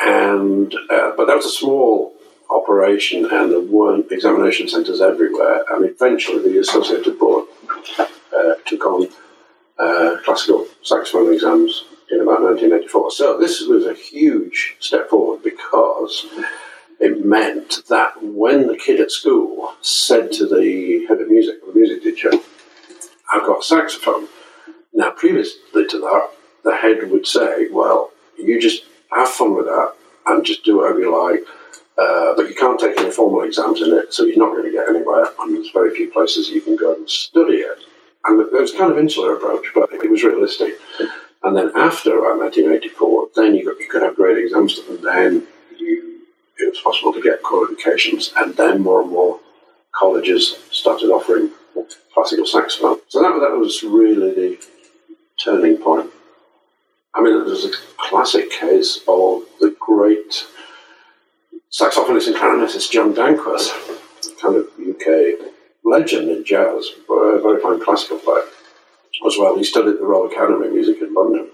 And 0.00 0.72
uh, 0.90 1.12
but 1.16 1.26
that 1.26 1.36
was 1.36 1.46
a 1.46 1.50
small 1.50 2.14
operation, 2.50 3.24
and 3.24 3.50
there 3.50 3.60
weren't 3.60 4.10
examination 4.12 4.68
centres 4.68 5.00
everywhere. 5.00 5.64
And 5.70 5.84
eventually, 5.84 6.42
the 6.42 6.58
Associated 6.58 7.18
Board 7.18 7.46
uh, 7.98 8.54
took 8.64 8.84
on 8.86 9.08
uh, 9.78 10.16
classical 10.24 10.66
saxophone 10.82 11.32
exams 11.32 11.84
in 12.10 12.20
about 12.20 12.42
1984. 12.42 13.10
So 13.10 13.38
this 13.38 13.66
was 13.66 13.86
a 13.86 13.94
huge 13.94 14.76
step 14.80 15.10
forward 15.10 15.42
because 15.42 16.26
it 17.00 17.24
meant 17.24 17.82
that 17.88 18.22
when 18.22 18.66
the 18.66 18.76
kid 18.76 19.00
at 19.00 19.10
school 19.10 19.74
said 19.82 20.32
to 20.32 20.46
the 20.46 21.06
head 21.06 21.20
of 21.20 21.28
music, 21.30 21.64
the 21.64 21.72
music 21.72 22.02
teacher, 22.02 22.30
I've 23.32 23.46
got 23.46 23.60
a 23.60 23.64
saxophone. 23.64 24.28
Now, 24.92 25.10
previously 25.10 25.86
to 25.86 25.98
that, 26.00 26.30
the 26.68 26.76
head 26.76 27.10
would 27.10 27.26
say, 27.26 27.68
well, 27.70 28.10
you 28.38 28.60
just 28.60 28.84
have 29.10 29.28
fun 29.28 29.56
with 29.56 29.64
that 29.64 29.94
and 30.26 30.44
just 30.44 30.64
do 30.64 30.76
whatever 30.76 31.00
you 31.00 31.10
like. 31.10 31.40
Uh, 31.96 32.32
but 32.36 32.48
you 32.48 32.54
can't 32.54 32.78
take 32.78 32.96
any 33.00 33.10
formal 33.10 33.42
exams 33.42 33.82
in 33.82 33.92
it, 33.92 34.14
so 34.14 34.24
you're 34.24 34.38
not 34.38 34.52
going 34.52 34.64
to 34.64 34.70
get 34.70 34.88
anywhere. 34.88 35.26
And 35.40 35.56
there's 35.56 35.70
very 35.72 35.92
few 35.96 36.10
places 36.12 36.48
you 36.48 36.60
can 36.60 36.76
go 36.76 36.94
and 36.94 37.08
study 37.10 37.56
it. 37.56 37.78
And 38.24 38.40
it 38.40 38.52
was 38.52 38.72
kind 38.72 38.92
of 38.92 38.98
insular 38.98 39.34
approach, 39.34 39.66
but 39.74 39.92
it 39.92 40.10
was 40.10 40.22
realistic. 40.22 40.74
And 41.42 41.56
then 41.56 41.72
after 41.74 42.10
around 42.10 42.38
1984, 42.38 43.28
then 43.34 43.54
you, 43.54 43.64
got, 43.64 43.80
you 43.80 43.88
could 43.88 44.02
have 44.02 44.14
grade 44.14 44.38
exams, 44.38 44.78
and 44.88 45.02
then 45.02 45.46
you, 45.76 46.20
it 46.58 46.68
was 46.68 46.80
possible 46.84 47.12
to 47.14 47.22
get 47.22 47.42
qualifications, 47.42 48.32
and 48.36 48.56
then 48.56 48.80
more 48.80 49.02
and 49.02 49.10
more 49.10 49.40
colleges 49.92 50.56
started 50.70 51.10
offering 51.10 51.50
classical 52.14 52.46
saxophone. 52.46 52.98
So 53.08 53.22
that, 53.22 53.40
that 53.40 53.58
was 53.58 53.82
really 53.82 54.34
the 54.34 54.66
turning 55.42 55.78
point. 55.78 56.10
I 57.18 57.20
mean, 57.20 57.44
there's 57.46 57.64
a 57.64 57.72
classic 57.96 58.48
case 58.50 58.98
of 59.08 59.42
the 59.60 59.74
great 59.80 60.46
saxophonist 61.72 62.28
and 62.28 62.36
clarinetist 62.36 62.92
John 62.92 63.12
Dankworth, 63.12 63.72
kind 64.40 64.54
of 64.54 64.68
UK 64.78 65.52
legend 65.84 66.30
in 66.30 66.44
jazz, 66.44 66.92
a 67.10 67.40
very 67.42 67.60
fine 67.60 67.82
classical 67.82 68.18
player 68.18 68.44
as 69.26 69.36
well. 69.36 69.56
He 69.56 69.64
studied 69.64 69.98
the 69.98 70.06
Royal 70.06 70.30
Academy 70.30 70.68
of 70.68 70.72
Music 70.72 71.02
in 71.02 71.12
London. 71.12 71.48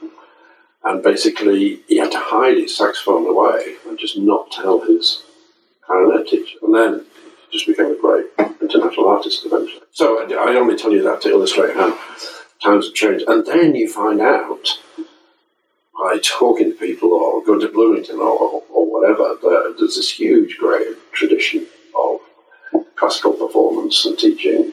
And 0.84 1.02
basically, 1.02 1.80
he 1.88 1.96
had 1.96 2.12
to 2.12 2.18
hide 2.20 2.58
his 2.58 2.76
saxophone 2.76 3.26
away 3.26 3.76
and 3.88 3.98
just 3.98 4.18
not 4.18 4.50
tell 4.50 4.80
his 4.80 5.22
clarinet 5.86 6.28
teacher. 6.28 6.58
And 6.60 6.74
then 6.74 7.06
he 7.50 7.58
just 7.58 7.66
became 7.66 7.92
a 7.92 7.98
great 7.98 8.26
international 8.60 9.08
artist 9.08 9.46
eventually. 9.46 9.80
So 9.92 10.30
I 10.30 10.56
only 10.56 10.76
tell 10.76 10.92
you 10.92 11.02
that 11.04 11.22
to 11.22 11.30
illustrate 11.30 11.74
how 11.74 11.98
times 12.62 12.86
have 12.86 12.94
changed. 12.94 13.24
And 13.28 13.46
then 13.46 13.74
you 13.74 13.90
find 13.90 14.20
out 14.20 14.78
by 16.00 16.18
talking 16.22 16.72
to 16.72 16.78
people 16.78 17.12
or 17.12 17.44
going 17.44 17.60
to 17.60 17.68
Bloomington 17.68 18.18
or, 18.18 18.62
or 18.70 18.90
whatever, 18.90 19.36
that 19.40 19.76
there's 19.78 19.96
this 19.96 20.10
huge, 20.10 20.56
great 20.58 20.96
tradition 21.12 21.66
of 21.98 22.20
classical 22.96 23.32
performance 23.32 24.04
and 24.04 24.18
teaching 24.18 24.72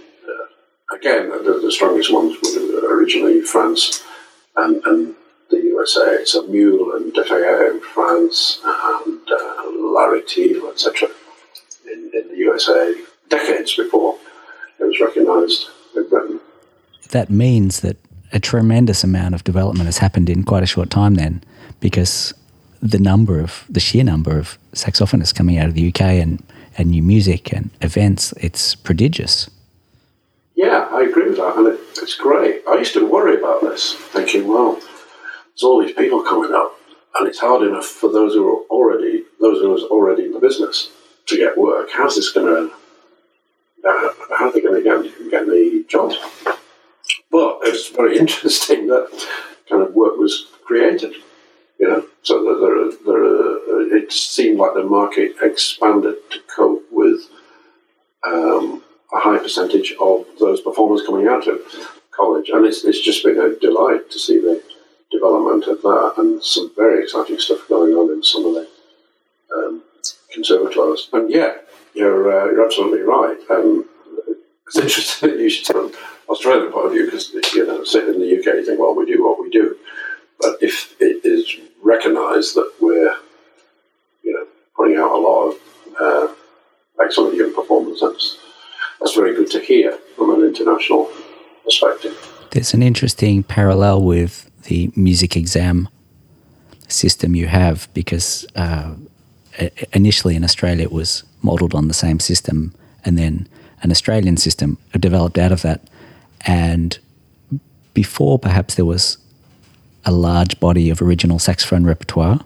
again, 0.93 1.29
the, 1.29 1.59
the, 1.61 1.71
strongest 1.71 2.13
ones 2.13 2.37
were 2.43 2.95
originally 2.95 3.41
France 3.41 4.03
and, 4.55 4.81
and 4.85 5.15
the 5.49 5.57
USA. 5.57 6.23
So 6.25 6.45
Mule 6.47 6.95
and 6.95 7.13
Deffayet 7.13 7.71
in 7.71 7.81
France 7.81 8.59
and 8.63 9.19
uh, 9.29 9.71
Larry 9.95 10.21
Teal, 10.23 10.69
etc. 10.69 11.09
In, 11.85 12.11
in 12.13 12.27
the 12.29 12.37
USA 12.37 12.95
decades 13.29 13.75
before 13.75 14.17
it 14.79 14.83
was 14.83 14.99
recognised 14.99 15.69
in 15.95 16.07
Britain. 16.09 16.39
That 17.09 17.29
means 17.29 17.81
that 17.81 17.97
a 18.33 18.39
tremendous 18.39 19.03
amount 19.03 19.35
of 19.35 19.43
development 19.43 19.85
has 19.87 19.97
happened 19.99 20.29
in 20.29 20.43
quite 20.43 20.63
a 20.63 20.67
short 20.67 20.89
time 20.89 21.15
then, 21.15 21.43
because 21.79 22.33
the 22.81 22.99
number 22.99 23.39
of 23.39 23.65
the 23.69 23.79
sheer 23.79 24.03
number 24.03 24.37
of 24.39 24.57
saxophonists 24.73 25.35
coming 25.35 25.57
out 25.57 25.67
of 25.67 25.73
the 25.75 25.87
UK 25.89 26.01
and, 26.01 26.43
and 26.77 26.91
new 26.91 27.01
music 27.03 27.53
and 27.53 27.69
events, 27.81 28.31
it's 28.37 28.75
prodigious. 28.75 29.49
yeah, 30.55 30.87
I 30.91 31.01
agree 31.03 31.27
with 31.29 31.37
that, 31.37 31.57
and 31.57 31.67
it, 31.67 31.79
it's 31.97 32.15
great. 32.15 32.61
I 32.67 32.75
used 32.75 32.93
to 32.93 33.05
worry 33.05 33.35
about 33.37 33.61
this, 33.61 33.93
thinking, 33.95 34.47
well, 34.47 34.73
there's 34.75 35.63
all 35.63 35.81
these 35.83 35.95
people 35.95 36.21
coming 36.23 36.53
up, 36.53 36.75
and 37.19 37.27
it's 37.27 37.39
hard 37.39 37.63
enough 37.63 37.85
for 37.85 38.09
those 38.11 38.33
who 38.33 38.47
are 38.47 38.61
already 38.69 39.23
those 39.39 39.59
who 39.59 39.73
are 39.75 39.79
already 39.89 40.25
in 40.25 40.31
the 40.31 40.39
business 40.39 40.89
to 41.27 41.37
get 41.37 41.57
work. 41.57 41.89
How's 41.91 42.15
this 42.15 42.31
going 42.31 42.47
to? 42.47 42.73
Uh, 43.87 44.09
How 44.37 44.47
are 44.47 44.51
they 44.53 44.61
going 44.61 44.81
to 44.81 44.83
get, 44.83 45.31
get 45.31 45.43
any 45.47 45.83
jobs? 45.85 46.15
But 47.31 47.59
it's 47.63 47.89
very 47.89 48.17
interesting 48.23 48.87
that 48.87 49.27
kind 49.69 49.81
of 49.81 49.93
work 49.93 50.17
was 50.17 50.47
created. 50.63 51.13
You 51.79 51.87
know, 51.87 52.05
so 52.21 52.43
there, 52.43 52.91
there, 53.05 53.97
it 53.97 54.11
seemed 54.11 54.59
like 54.59 54.75
the 54.75 54.83
market 54.83 55.35
expanded 55.41 56.15
to 56.29 56.39
cope 56.55 56.85
with 56.91 57.21
um, 58.25 58.83
a 59.13 59.19
high 59.19 59.39
percentage 59.39 59.93
of 59.99 60.25
those 60.39 60.61
performers 60.61 61.01
coming 61.05 61.27
out 61.27 61.47
of 61.47 61.59
college, 62.11 62.49
and 62.49 62.65
it's, 62.65 62.83
it's 62.83 63.01
just 63.01 63.23
been 63.23 63.39
a 63.39 63.55
delight 63.55 64.11
to 64.11 64.19
see 64.19 64.39
the 64.39 64.61
development 65.11 65.65
of 65.65 65.81
that 65.81 66.13
and 66.17 66.43
some 66.43 66.71
very 66.75 67.03
exciting 67.03 67.39
stuff 67.39 67.67
going 67.67 67.93
on 67.93 68.11
in 68.11 68.23
some 68.23 68.45
of 68.45 68.53
the 68.53 68.67
um, 69.55 69.83
conservatoires. 70.33 71.09
And 71.13 71.29
yeah, 71.29 71.57
you're 71.93 72.31
uh, 72.31 72.45
you're 72.45 72.65
absolutely 72.65 73.01
right. 73.01 73.37
Um, 73.49 73.89
it's 74.71 74.79
interesting 74.79 75.31
that 75.31 75.39
you 75.39 75.49
should 75.49 75.65
from 75.67 75.91
Australian 76.29 76.71
point 76.71 76.85
of 76.87 76.93
view 76.93 77.05
because 77.05 77.33
you 77.53 77.65
know, 77.65 77.83
in 77.83 78.19
the 78.19 78.37
UK, 78.39 78.45
you 78.45 78.65
think, 78.65 78.79
well, 78.79 78.95
we 78.95 79.05
do 79.05 79.21
what 79.23 79.41
we 79.41 79.49
do, 79.49 79.75
but 80.39 80.57
if 80.61 80.95
it 81.01 81.25
is 81.25 81.57
recognised 81.83 82.55
that 82.55 82.71
we're 82.79 83.15
you 84.23 84.33
know 84.33 84.47
putting 84.75 84.95
out 84.95 85.11
a 85.11 85.17
lot 85.17 85.49
of 85.49 85.59
uh, 85.99 86.33
excellent 87.03 87.35
young 87.35 87.53
performers, 87.53 87.99
that's 87.99 88.37
that's 89.01 89.13
very 89.13 89.35
good 89.35 89.51
to 89.51 89.59
hear 89.59 89.97
from 90.15 90.33
an 90.35 90.47
international 90.47 91.11
perspective. 91.65 92.15
There's 92.51 92.73
an 92.73 92.81
interesting 92.81 93.43
parallel 93.43 94.03
with 94.03 94.49
the 94.63 94.91
music 94.95 95.35
exam 95.35 95.89
system 96.87 97.35
you 97.35 97.47
have 97.47 97.89
because 97.93 98.45
uh, 98.55 98.93
initially 99.93 100.35
in 100.35 100.45
Australia 100.45 100.83
it 100.83 100.91
was 100.91 101.23
modelled 101.41 101.75
on 101.75 101.89
the 101.89 101.93
same 101.93 102.21
system, 102.21 102.73
and 103.03 103.17
then 103.17 103.49
an 103.83 103.91
Australian 103.91 104.37
system 104.37 104.77
developed 104.99 105.37
out 105.37 105.51
of 105.51 105.61
that. 105.61 105.81
And 106.41 106.97
before 107.93 108.39
perhaps 108.39 108.75
there 108.75 108.85
was 108.85 109.17
a 110.05 110.11
large 110.11 110.59
body 110.59 110.89
of 110.89 111.01
original 111.01 111.39
saxophone 111.39 111.83
repertoire, 111.83 112.39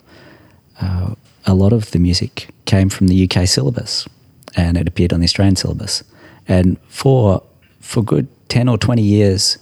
uh, 0.82 1.15
a 1.45 1.54
lot 1.54 1.74
of 1.74 1.91
the 1.91 2.00
music 2.00 2.50
came 2.65 2.89
from 2.89 3.08
the 3.08 3.30
UK 3.30 3.48
syllabus 3.48 4.08
and 4.56 4.78
it 4.78 4.88
appeared 4.88 5.13
on 5.13 5.19
the 5.19 5.26
Australian 5.26 5.56
syllabus. 5.56 6.04
And 6.48 6.80
for 6.88 7.43
for 7.82 8.04
good 8.04 8.28
ten 8.50 8.67
or 8.67 8.78
twenty 8.78 9.04
years, 9.04 9.58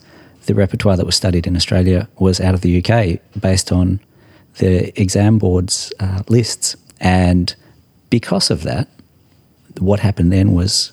the 0.45 0.53
repertoire 0.53 0.97
that 0.97 1.05
was 1.05 1.15
studied 1.15 1.47
in 1.47 1.55
Australia 1.55 2.07
was 2.19 2.39
out 2.39 2.53
of 2.53 2.61
the 2.61 2.83
UK, 2.83 3.19
based 3.39 3.71
on 3.71 3.99
the 4.57 4.99
exam 4.99 5.37
board's 5.37 5.91
uh, 5.99 6.23
lists. 6.29 6.75
And 6.99 7.53
because 8.09 8.49
of 8.49 8.63
that, 8.63 8.87
what 9.79 9.99
happened 9.99 10.31
then 10.31 10.53
was 10.53 10.92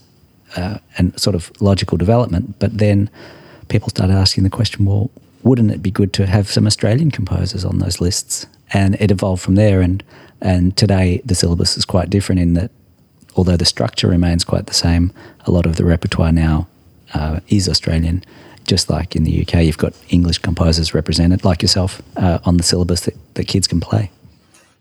uh, 0.56 0.78
a 0.98 1.18
sort 1.18 1.34
of 1.34 1.50
logical 1.60 1.98
development. 1.98 2.58
But 2.58 2.78
then 2.78 3.10
people 3.68 3.88
started 3.88 4.14
asking 4.14 4.44
the 4.44 4.50
question, 4.50 4.84
well, 4.84 5.10
wouldn't 5.42 5.70
it 5.70 5.82
be 5.82 5.90
good 5.90 6.12
to 6.14 6.26
have 6.26 6.50
some 6.50 6.66
Australian 6.66 7.10
composers 7.10 7.64
on 7.64 7.78
those 7.78 8.00
lists? 8.00 8.46
And 8.72 8.96
it 9.00 9.10
evolved 9.10 9.42
from 9.42 9.54
there. 9.54 9.80
And 9.80 10.02
and 10.40 10.76
today 10.76 11.20
the 11.24 11.34
syllabus 11.34 11.76
is 11.76 11.84
quite 11.84 12.08
different 12.08 12.40
in 12.40 12.54
that 12.54 12.70
although 13.36 13.56
the 13.56 13.64
structure 13.64 14.08
remains 14.08 14.44
quite 14.44 14.66
the 14.66 14.74
same, 14.74 15.12
a 15.46 15.50
lot 15.50 15.66
of 15.66 15.76
the 15.76 15.84
repertoire 15.84 16.32
now 16.32 16.66
uh, 17.14 17.40
is 17.48 17.68
Australian. 17.68 18.24
Just 18.66 18.88
like 18.88 19.16
in 19.16 19.24
the 19.24 19.42
UK, 19.42 19.64
you've 19.64 19.78
got 19.78 19.94
English 20.10 20.38
composers 20.38 20.94
represented, 20.94 21.44
like 21.44 21.62
yourself, 21.62 22.02
uh, 22.16 22.38
on 22.44 22.56
the 22.56 22.62
syllabus 22.62 23.00
that, 23.02 23.14
that 23.34 23.48
kids 23.48 23.66
can 23.66 23.80
play. 23.80 24.10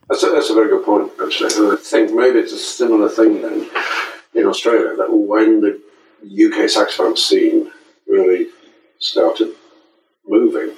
That's 0.09 0.23
a, 0.23 0.27
that's 0.27 0.49
a 0.49 0.53
very 0.53 0.69
good 0.69 0.85
point, 0.85 1.11
actually. 1.23 1.71
I 1.71 1.77
think 1.81 2.13
maybe 2.13 2.39
it's 2.39 2.51
a 2.53 2.57
similar 2.57 3.09
thing 3.09 3.41
then 3.41 3.69
in 4.33 4.45
Australia 4.45 4.95
that 4.95 5.11
when 5.11 5.61
the 5.61 5.81
UK 6.23 6.69
saxophone 6.69 7.15
scene 7.15 7.71
really 8.07 8.47
started 8.99 9.53
moving, 10.27 10.75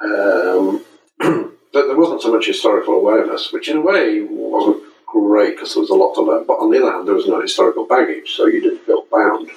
um, 0.00 0.84
that 1.18 1.52
there 1.72 1.96
wasn't 1.96 2.22
so 2.22 2.32
much 2.32 2.46
historical 2.46 2.94
awareness, 2.94 3.52
which 3.52 3.68
in 3.68 3.78
a 3.78 3.80
way 3.80 4.20
wasn't 4.22 4.82
great 5.06 5.56
because 5.56 5.74
there 5.74 5.80
was 5.80 5.90
a 5.90 5.94
lot 5.94 6.14
to 6.14 6.22
learn. 6.22 6.44
But 6.46 6.58
on 6.58 6.70
the 6.70 6.82
other 6.82 6.92
hand, 6.92 7.08
there 7.08 7.14
was 7.14 7.26
no 7.26 7.40
historical 7.40 7.86
baggage, 7.86 8.34
so 8.34 8.46
you 8.46 8.60
didn't 8.60 8.84
feel 8.84 9.04
bound 9.10 9.50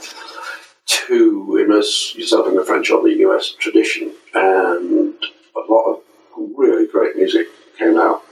to 0.85 1.57
immerse 1.57 2.15
yourself 2.15 2.47
in 2.47 2.55
the 2.55 2.65
French 2.65 2.89
or 2.89 3.01
the 3.01 3.17
US 3.27 3.51
tradition. 3.51 4.13
And 4.33 5.13
a 5.55 5.71
lot 5.71 5.91
of 5.91 6.01
really 6.55 6.87
great 6.87 7.15
music 7.15 7.47
came 7.77 7.97
out. 7.97 8.23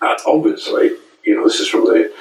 And 0.00 0.18
obviously, 0.26 0.92
you 1.24 1.34
know, 1.34 1.44
this 1.44 1.60
is 1.60 1.68
from 1.68 1.84
the, 1.84 2.12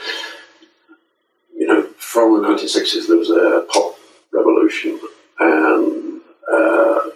from 2.17 2.41
the 2.41 2.47
1960s, 2.47 3.07
there 3.07 3.15
was 3.15 3.29
a 3.29 3.67
pop 3.71 3.95
revolution, 4.33 4.99
and 5.39 6.19
uh, 6.51 7.11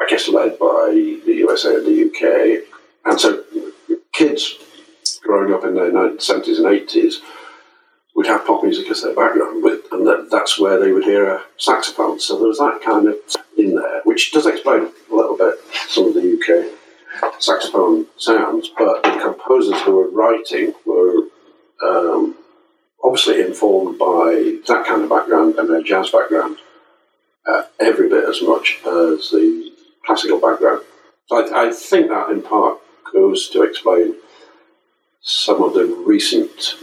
I 0.00 0.06
guess 0.08 0.26
led 0.26 0.58
by 0.58 0.90
the 1.24 1.34
USA 1.44 1.76
and 1.76 1.86
the 1.86 2.08
UK. 2.08 2.64
And 3.04 3.20
so 3.20 3.44
kids 4.12 4.58
growing 5.22 5.54
up 5.54 5.62
in 5.62 5.74
the 5.74 6.16
70s 6.18 6.56
and 6.56 6.66
80s 6.66 7.18
would 8.16 8.26
have 8.26 8.44
pop 8.44 8.64
music 8.64 8.90
as 8.90 9.02
their 9.02 9.14
background, 9.14 9.62
with, 9.62 9.82
and 9.92 10.04
that, 10.04 10.28
that's 10.32 10.58
where 10.58 10.80
they 10.80 10.90
would 10.90 11.04
hear 11.04 11.30
a 11.30 11.44
saxophone. 11.56 12.18
So 12.18 12.36
there 12.38 12.48
was 12.48 12.58
that 12.58 12.80
kind 12.84 13.06
of 13.06 13.14
in 13.56 13.76
there, 13.76 14.00
which 14.02 14.32
does 14.32 14.46
explain 14.46 14.88
a 15.12 15.14
little 15.14 15.36
bit 15.36 15.54
some 15.86 16.08
of 16.08 16.14
the 16.14 16.26
UK 16.26 17.40
saxophone 17.40 18.06
sounds. 18.16 18.68
But 18.76 19.04
the 19.04 19.20
composers 19.22 19.80
who 19.82 19.94
were 19.94 20.10
writing 20.10 20.74
were 20.84 21.28
um, 21.84 22.34
obviously 23.04 23.40
informed 23.40 23.98
by 23.98 24.58
that 24.66 24.84
kind 24.86 25.02
of 25.02 25.08
background 25.08 25.56
and 25.56 25.68
their 25.68 25.82
jazz 25.82 26.10
background 26.10 26.56
uh, 27.46 27.62
every 27.80 28.08
bit 28.08 28.24
as 28.28 28.42
much 28.42 28.78
as 28.86 29.30
the 29.30 29.72
classical 30.04 30.40
background. 30.40 30.82
So 31.26 31.36
I, 31.36 31.68
I 31.68 31.72
think 31.72 32.08
that 32.08 32.30
in 32.30 32.42
part 32.42 32.78
goes 33.12 33.48
to 33.50 33.62
explain 33.62 34.14
some 35.20 35.62
of 35.62 35.74
the 35.74 35.86
recent 35.86 36.76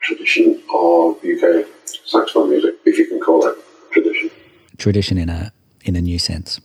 tradition 0.00 0.62
of 0.74 1.16
UK 1.24 1.66
saxophone 1.84 2.50
music, 2.50 2.76
if 2.84 2.98
you 2.98 3.06
can 3.06 3.20
call 3.20 3.46
it 3.46 3.56
tradition. 3.92 4.30
Tradition 4.78 5.18
in 5.18 5.28
a 5.28 5.52
in 5.84 5.96
a 5.96 6.00
new 6.00 6.18
sense. 6.18 6.60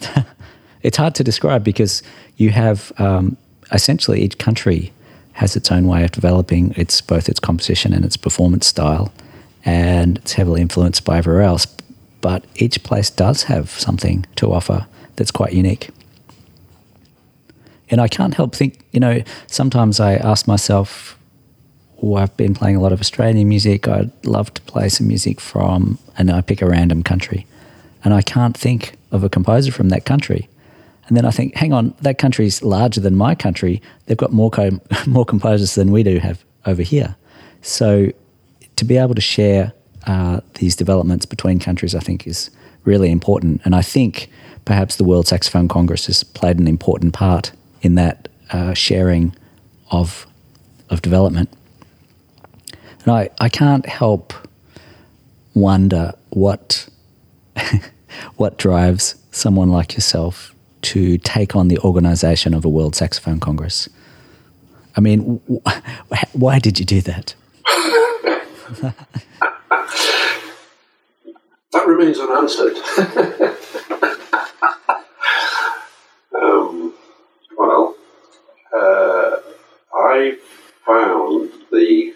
it's 0.82 0.96
hard 0.96 1.14
to 1.14 1.24
describe 1.24 1.64
because 1.64 2.02
you 2.36 2.50
have 2.50 2.92
um, 2.98 3.36
essentially 3.72 4.22
each 4.22 4.38
country 4.38 4.92
has 5.34 5.56
its 5.56 5.70
own 5.70 5.86
way 5.86 6.04
of 6.04 6.12
developing 6.12 6.72
its 6.76 7.00
both 7.00 7.28
its 7.28 7.40
composition 7.40 7.92
and 7.92 8.04
its 8.04 8.16
performance 8.16 8.66
style, 8.66 9.12
and 9.64 10.18
it's 10.18 10.34
heavily 10.34 10.60
influenced 10.60 11.04
by 11.04 11.18
everywhere 11.18 11.42
else. 11.42 11.66
But 12.20 12.44
each 12.56 12.82
place 12.82 13.10
does 13.10 13.44
have 13.44 13.70
something 13.70 14.26
to 14.36 14.52
offer 14.52 14.86
that's 15.16 15.30
quite 15.30 15.52
unique. 15.52 15.90
And 17.90 18.00
I 18.00 18.08
can't 18.08 18.34
help 18.34 18.54
think, 18.54 18.84
you 18.92 19.00
know, 19.00 19.22
sometimes 19.46 20.00
I 20.00 20.14
ask 20.14 20.48
myself, 20.48 21.18
oh, 22.02 22.16
I've 22.16 22.36
been 22.36 22.54
playing 22.54 22.76
a 22.76 22.80
lot 22.80 22.92
of 22.92 23.00
Australian 23.00 23.48
music. 23.48 23.86
I'd 23.86 24.10
love 24.24 24.54
to 24.54 24.62
play 24.62 24.88
some 24.88 25.06
music 25.06 25.40
from, 25.40 25.98
and 26.16 26.30
I 26.30 26.40
pick 26.40 26.62
a 26.62 26.66
random 26.66 27.02
country. 27.02 27.46
And 28.02 28.14
I 28.14 28.22
can't 28.22 28.56
think 28.56 28.96
of 29.12 29.22
a 29.22 29.28
composer 29.28 29.70
from 29.70 29.90
that 29.90 30.04
country. 30.04 30.48
And 31.08 31.16
then 31.16 31.24
I 31.26 31.30
think, 31.30 31.54
hang 31.54 31.72
on, 31.72 31.94
that 32.00 32.18
country's 32.18 32.62
larger 32.62 33.00
than 33.00 33.14
my 33.14 33.34
country. 33.34 33.82
They've 34.06 34.16
got 34.16 34.32
more 34.32 34.50
more 35.06 35.24
composers 35.24 35.74
than 35.74 35.92
we 35.92 36.02
do 36.02 36.18
have 36.18 36.44
over 36.66 36.82
here. 36.82 37.16
So 37.62 38.10
to 38.76 38.84
be 38.84 38.96
able 38.96 39.14
to 39.14 39.20
share 39.20 39.72
uh, 40.06 40.40
these 40.54 40.76
developments 40.76 41.26
between 41.26 41.58
countries, 41.58 41.94
I 41.94 42.00
think, 42.00 42.26
is 42.26 42.50
really 42.84 43.10
important. 43.10 43.62
And 43.64 43.74
I 43.74 43.82
think 43.82 44.30
perhaps 44.64 44.96
the 44.96 45.04
World 45.04 45.26
Saxophone 45.26 45.68
Congress 45.68 46.06
has 46.06 46.24
played 46.24 46.58
an 46.58 46.68
important 46.68 47.14
part 47.14 47.52
in 47.82 47.94
that 47.96 48.28
uh, 48.50 48.74
sharing 48.74 49.34
of 49.90 50.26
of 50.90 51.02
development. 51.02 51.50
And 53.04 53.12
I, 53.12 53.30
I 53.40 53.48
can't 53.48 53.86
help 53.86 54.32
wonder 55.54 56.12
what 56.30 56.88
what 58.36 58.58
drives 58.58 59.14
someone 59.30 59.70
like 59.70 59.94
yourself 59.94 60.53
to 60.84 61.18
take 61.18 61.56
on 61.56 61.68
the 61.68 61.78
organization 61.78 62.54
of 62.54 62.64
a 62.64 62.68
World 62.68 62.94
Saxophone 62.94 63.40
Congress. 63.40 63.88
I 64.96 65.00
mean, 65.00 65.20
why 66.32 66.58
did 66.58 66.78
you 66.78 66.84
do 66.84 67.00
that? 67.02 67.34
that 71.72 71.86
remains 71.86 72.18
unanswered. 72.18 72.76
um, 76.40 76.94
well, 77.56 77.96
uh, 78.76 79.36
I 79.94 80.36
found 80.86 81.50
the 81.72 82.14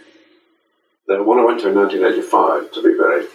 the 1.06 1.22
one 1.22 1.38
I 1.38 1.44
went 1.44 1.60
to 1.60 1.70
in 1.70 1.74
1985 1.74 2.72
to 2.72 2.82
be 2.82 2.94
very 2.96 3.26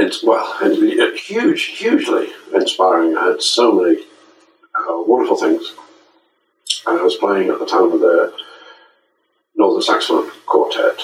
it's 0.00 0.24
well, 0.24 0.56
and 0.62 0.76
huge, 1.18 1.64
hugely 1.64 2.28
inspiring. 2.54 3.16
I 3.16 3.28
had 3.28 3.42
so 3.42 3.72
many 3.72 3.98
uh, 4.74 5.02
wonderful 5.06 5.36
things, 5.36 5.74
and 6.86 6.98
I 6.98 7.02
was 7.02 7.16
playing 7.16 7.50
at 7.50 7.58
the 7.58 7.66
time 7.66 7.92
with 7.92 8.00
the 8.00 8.34
Northern 9.54 9.82
Saxophone 9.82 10.30
Quartet. 10.46 11.00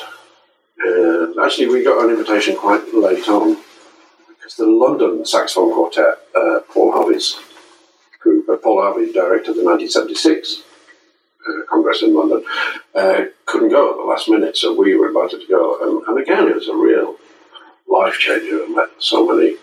And 0.79 1.39
actually, 1.39 1.69
we 1.69 1.85
got 1.85 2.05
an 2.05 2.11
invitation 2.11 2.57
quite 2.57 2.95
late 2.95 3.29
on 3.29 3.59
because 4.29 4.57
the 4.57 4.67
London 4.67 5.25
Saxophone 5.25 5.73
Quartet, 5.73 6.19
uh, 6.35 6.61
Paul 6.73 6.93
Harvey's 6.93 7.39
group, 8.21 8.49
uh, 8.49 8.57
Paul 8.57 8.83
Harvey 8.83 9.13
directed 9.13 9.57
the 9.57 9.65
1976 9.65 10.63
uh, 11.49 11.63
Congress 11.69 12.03
in 12.03 12.15
London, 12.15 12.45
uh, 12.95 13.25
couldn't 13.45 13.71
go 13.71 13.91
at 13.91 13.97
the 13.97 14.03
last 14.03 14.29
minute, 14.29 14.57
so 14.57 14.75
we 14.75 14.97
were 14.97 15.09
invited 15.09 15.41
to 15.41 15.47
go. 15.47 16.03
And 16.07 16.21
again, 16.21 16.49
it 16.49 16.55
was 16.55 16.69
a 16.69 16.77
real 16.77 17.17
life 17.88 18.18
changer. 18.18 18.64
I 18.64 18.68
met 18.68 18.88
so 18.99 19.27
many 19.27 19.57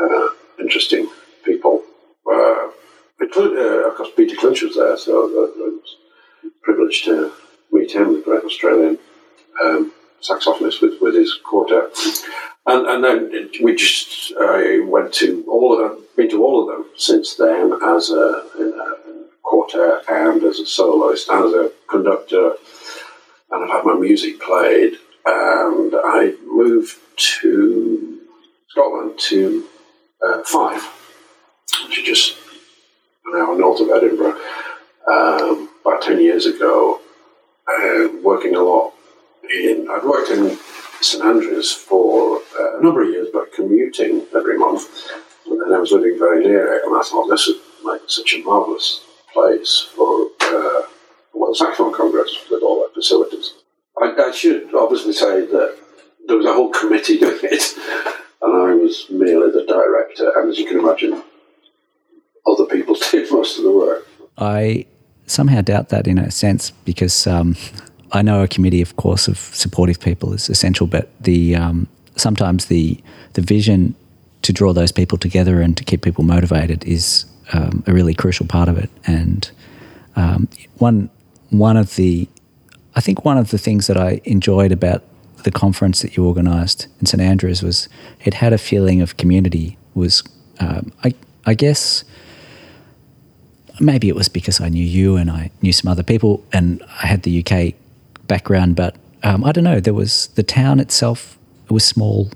uh, 0.00 0.28
interesting 0.58 1.08
people. 1.44 1.82
Uh, 2.30 2.70
uh, 3.20 3.88
of 3.88 3.96
course, 3.96 4.10
Peter 4.16 4.36
Clinch 4.36 4.62
was 4.62 4.76
there, 4.76 4.96
so 4.96 5.12
I 5.12 5.70
was 5.70 5.96
privileged 6.62 7.04
to 7.04 7.32
meet 7.72 7.92
him, 7.92 8.14
the 8.14 8.20
great 8.20 8.44
Australian 8.44 8.98
um, 9.62 9.92
saxophonist 10.22 10.80
with, 10.82 11.00
with 11.00 11.14
his 11.14 11.38
quartet. 11.44 11.96
And, 12.66 12.86
and 12.86 13.04
then 13.04 13.50
we 13.62 13.74
just 13.74 14.32
went 14.36 15.14
to 15.14 15.44
all 15.48 15.72
of 15.72 15.78
them, 15.78 16.04
been 16.16 16.30
to 16.30 16.44
all 16.44 16.62
of 16.62 16.68
them 16.68 16.90
since 16.96 17.34
then 17.34 17.72
as 17.82 18.10
a, 18.10 18.44
a 18.58 19.26
quartet 19.42 20.04
and 20.08 20.42
as 20.44 20.60
a 20.60 20.66
soloist 20.66 21.28
and 21.28 21.46
as 21.46 21.52
a 21.54 21.72
conductor. 21.88 22.54
And 23.50 23.64
I've 23.64 23.70
had 23.70 23.84
my 23.84 23.94
music 23.94 24.40
played. 24.40 24.94
And 25.26 25.94
I 25.94 26.34
moved 26.50 26.96
to 27.16 28.20
Scotland 28.68 29.18
to 29.18 29.66
uh, 30.24 30.42
Fife, 30.44 30.86
which 31.86 31.98
is 31.98 32.04
just 32.04 32.36
an 33.26 33.40
hour 33.40 33.56
north 33.56 33.80
of 33.80 33.90
Edinburgh, 33.90 34.38
um, 35.10 35.68
about 35.84 36.02
10 36.02 36.20
years 36.20 36.46
ago, 36.46 37.00
and 37.68 38.22
working 38.22 38.54
a 38.54 38.60
lot 38.60 38.92
in, 39.52 39.88
I'd 39.90 40.04
worked 40.04 40.30
in 40.30 40.58
St 41.00 41.24
Andrews 41.24 41.72
for 41.72 42.40
uh, 42.58 42.78
a 42.78 42.82
number 42.82 43.02
of 43.02 43.10
years, 43.10 43.28
but 43.32 43.52
commuting 43.52 44.26
every 44.34 44.58
month. 44.58 45.10
And 45.46 45.60
then 45.60 45.72
I 45.72 45.78
was 45.78 45.92
living 45.92 46.18
very 46.18 46.44
near 46.44 46.74
it, 46.74 46.84
and 46.84 46.96
I 46.96 47.02
thought 47.02 47.28
this 47.28 47.48
would 47.48 47.92
make 47.92 48.08
such 48.08 48.34
a 48.34 48.42
marvellous 48.42 49.02
place 49.32 49.88
for 49.94 50.28
uh, 50.42 50.82
World 51.34 51.56
Saxophone 51.56 51.92
Congress 51.92 52.36
with 52.50 52.62
all 52.62 52.80
their 52.80 52.94
facilities. 52.94 53.54
I, 54.00 54.14
I, 54.18 54.32
should 54.32 54.74
obviously 54.74 55.12
say 55.12 55.46
that 55.46 55.78
there 56.26 56.36
was 56.36 56.46
a 56.46 56.52
whole 56.52 56.70
committee 56.70 57.18
doing 57.18 57.38
it, 57.42 57.76
and 58.42 58.54
I 58.54 58.74
was 58.74 59.06
merely 59.10 59.50
the 59.50 59.64
director, 59.66 60.32
and 60.36 60.50
as 60.50 60.58
you 60.58 60.66
can 60.66 60.78
imagine, 60.78 61.22
other 62.46 62.66
people 62.66 62.96
did 63.10 63.30
most 63.30 63.58
of 63.58 63.64
the 63.64 63.72
work. 63.72 64.06
I 64.38 64.86
somehow 65.26 65.60
doubt 65.60 65.90
that 65.90 66.06
in 66.06 66.18
a 66.18 66.30
sense 66.30 66.72
because 66.84 67.26
um, 67.26 67.56
I 68.12 68.22
know 68.22 68.42
a 68.42 68.48
committee, 68.48 68.82
of 68.82 68.96
course, 68.96 69.28
of 69.28 69.38
supportive 69.38 70.00
people 70.00 70.32
is 70.32 70.48
essential, 70.48 70.86
but 70.86 71.10
the 71.20 71.56
um, 71.56 71.88
sometimes 72.16 72.66
the 72.66 73.00
the 73.34 73.42
vision 73.42 73.94
to 74.42 74.52
draw 74.52 74.72
those 74.72 74.92
people 74.92 75.18
together 75.18 75.60
and 75.60 75.76
to 75.76 75.84
keep 75.84 76.02
people 76.02 76.24
motivated 76.24 76.84
is 76.84 77.26
um, 77.52 77.84
a 77.86 77.92
really 77.92 78.14
crucial 78.14 78.46
part 78.46 78.68
of 78.68 78.78
it. 78.78 78.90
And 79.06 79.50
um, 80.16 80.48
one 80.78 81.10
one 81.50 81.76
of 81.76 81.96
the 81.96 82.28
I 82.94 83.00
think 83.00 83.24
one 83.24 83.38
of 83.38 83.50
the 83.50 83.58
things 83.58 83.86
that 83.86 83.96
I 83.96 84.20
enjoyed 84.24 84.72
about 84.72 85.04
the 85.44 85.50
conference 85.50 86.02
that 86.02 86.16
you 86.16 86.26
organised 86.26 86.86
in 87.00 87.06
St 87.06 87.20
Andrews 87.20 87.62
was 87.62 87.88
it 88.24 88.34
had 88.34 88.52
a 88.52 88.58
feeling 88.58 89.00
of 89.00 89.16
community. 89.16 89.76
Was 89.94 90.22
um, 90.58 90.92
I 91.04 91.14
I 91.46 91.54
guess 91.54 92.04
maybe 93.80 94.08
it 94.08 94.14
was 94.14 94.28
because 94.28 94.60
I 94.60 94.68
knew 94.68 94.84
you 94.84 95.16
and 95.16 95.30
I 95.30 95.50
knew 95.62 95.72
some 95.72 95.90
other 95.90 96.02
people 96.02 96.44
and 96.52 96.82
I 97.02 97.06
had 97.06 97.22
the 97.22 97.44
UK 97.44 97.74
background, 98.26 98.76
but 98.76 98.96
um, 99.22 99.44
I 99.44 99.52
don't 99.52 99.64
know. 99.64 99.80
There 99.80 99.94
was 99.94 100.28
the 100.28 100.42
town 100.42 100.80
itself. 100.80 101.38
It 101.64 101.72
was 101.72 101.84
small 101.84 102.30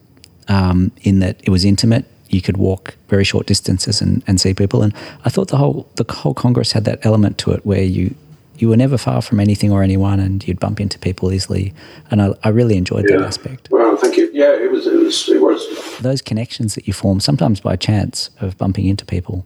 um, 0.48 0.90
in 1.02 1.20
that 1.20 1.40
it 1.42 1.50
was 1.50 1.64
intimate. 1.64 2.06
You 2.28 2.42
could 2.42 2.56
walk 2.56 2.96
very 3.08 3.24
short 3.24 3.46
distances 3.46 4.00
and, 4.00 4.22
and 4.26 4.40
see 4.40 4.54
people. 4.54 4.82
And 4.82 4.94
I 5.24 5.28
thought 5.28 5.48
the 5.48 5.56
whole 5.56 5.88
the 5.96 6.04
whole 6.12 6.34
Congress 6.34 6.72
had 6.72 6.84
that 6.84 7.04
element 7.04 7.38
to 7.38 7.52
it 7.52 7.64
where 7.64 7.82
you 7.82 8.14
you 8.56 8.68
were 8.68 8.76
never 8.76 8.96
far 8.96 9.22
from 9.22 9.40
anything 9.40 9.72
or 9.72 9.82
anyone, 9.82 10.20
and 10.20 10.46
you'd 10.46 10.60
bump 10.60 10.80
into 10.80 10.98
people 10.98 11.32
easily. 11.32 11.72
And 12.10 12.22
I, 12.22 12.34
I 12.42 12.48
really 12.48 12.76
enjoyed 12.76 13.06
yeah. 13.08 13.16
that 13.16 13.26
aspect. 13.26 13.68
Well, 13.70 13.96
thank 13.96 14.16
you. 14.16 14.30
Yeah, 14.32 14.52
it 14.52 14.70
was, 14.70 14.86
it 14.86 14.96
was 14.96 15.28
it 15.28 15.40
was 15.40 15.98
those 16.00 16.22
connections 16.22 16.74
that 16.74 16.86
you 16.86 16.92
form 16.92 17.20
sometimes 17.20 17.60
by 17.60 17.76
chance 17.76 18.30
of 18.40 18.56
bumping 18.58 18.86
into 18.86 19.04
people. 19.04 19.44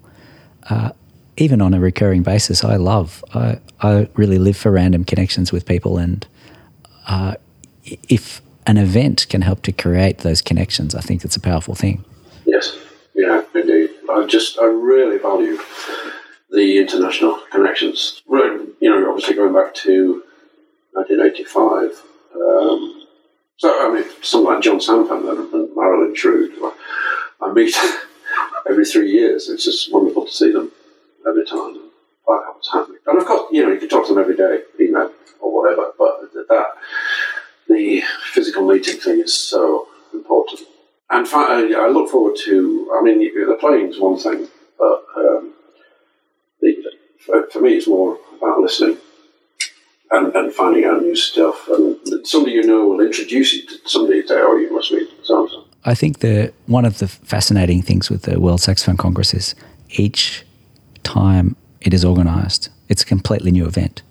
Uh, 0.69 0.91
even 1.37 1.61
on 1.63 1.73
a 1.73 1.81
recurring 1.81 2.23
basis, 2.23 2.65
I 2.65 2.77
love. 2.77 3.25
I, 3.35 3.61
I 3.81 4.09
really 4.15 4.39
live 4.39 4.57
for 4.57 4.71
random 4.71 5.05
connections 5.05 5.53
with 5.53 5.65
people, 5.67 5.97
and 5.97 6.27
uh, 7.07 7.35
if 8.09 8.43
an 8.67 8.77
event 8.77 9.27
can 9.31 9.43
help 9.43 9.63
to 9.63 9.73
create 9.73 10.19
those 10.19 10.43
connections, 10.43 10.95
I 10.95 11.01
think 11.01 11.25
it's 11.25 11.37
a 11.37 11.41
powerful 11.41 11.75
thing. 11.75 12.05
Yes, 12.45 12.77
yeah, 13.15 13.43
indeed. 13.55 13.91
I 14.11 14.27
just, 14.27 14.59
I 14.59 14.65
really 14.65 15.19
value 15.19 15.59
the 16.51 16.79
international 16.79 17.41
connections. 17.51 18.23
You 18.29 18.75
know, 18.83 19.11
obviously 19.11 19.35
going 19.35 19.55
back 19.55 19.75
to 19.75 20.23
1985. 20.93 22.03
Um, 22.35 23.07
so, 23.57 23.69
I 23.69 23.93
mean, 23.93 24.05
someone 24.23 24.55
like 24.55 24.63
John 24.63 24.79
Sampen 24.79 25.29
and 25.29 25.77
Marilyn 25.77 26.15
Shrude, 26.15 26.53
I 27.41 27.53
meet 27.53 27.77
every 28.69 28.85
three 28.85 29.11
years. 29.11 29.49
It's 29.49 29.65
just 29.65 29.93
wonderful 29.93 30.27
to 30.27 30.33
see 30.33 30.53
them 30.53 30.71
every 31.27 31.45
time 31.45 31.89
and 33.09 33.19
of 33.19 33.27
course, 33.27 33.49
you 33.51 33.63
know, 33.63 33.73
you 33.73 33.79
can 33.79 33.89
talk 33.89 34.07
to 34.07 34.15
them 34.15 34.23
every 34.23 34.37
day, 34.37 34.61
email 34.81 35.11
or 35.41 35.63
whatever, 35.63 35.93
but 35.99 36.33
that 36.49 36.67
the 37.69 38.03
physical 38.33 38.67
meeting 38.67 39.01
thing 39.01 39.21
is 39.21 39.35
so 39.35 39.89
important. 40.13 40.61
And 41.11 41.27
I 41.27 41.89
look 41.89 42.11
forward 42.11 42.37
to, 42.45 42.93
I 42.99 43.03
mean, 43.03 43.19
the 43.21 43.57
playing 43.59 43.89
is 43.89 43.99
one 43.99 44.19
thing, 44.19 44.47
but 44.79 45.05
um, 45.17 45.55
for, 47.19 47.49
for, 47.51 47.61
me, 47.61 47.77
it's 47.77 47.89
more 47.89 48.19
about 48.37 48.61
listening 48.61 48.99
and, 50.11 50.35
and 50.35 50.53
finding 50.53 50.85
out 50.85 51.03
new 51.03 51.17
stuff. 51.17 51.69
And 51.69 52.27
somebody 52.27 52.55
you 52.55 52.63
know 52.65 52.89
will 52.89 53.01
introduce 53.01 53.53
you 53.53 53.67
to 53.67 53.75
somebody 53.87 54.27
say, 54.27 54.37
oh, 54.39 54.57
you 54.57 54.73
must 54.73 54.93
meet 54.93 55.09
so 55.23 55.65
I 55.85 55.95
think 55.95 56.19
the 56.19 56.53
one 56.67 56.85
of 56.85 56.99
the 56.99 57.09
fascinating 57.09 57.83
things 57.83 58.11
with 58.11 58.23
the 58.23 58.41
World 58.41 58.61
Saxophone 58.61 58.97
Congress 58.97 59.33
is 59.33 59.55
each 59.91 60.45
time 61.03 61.57
it 61.81 61.95
is 61.95 62.05
organised, 62.05 62.69
it's 62.89 63.03
a 63.03 63.07
completely 63.07 63.51
new 63.51 63.65
event 63.65 64.03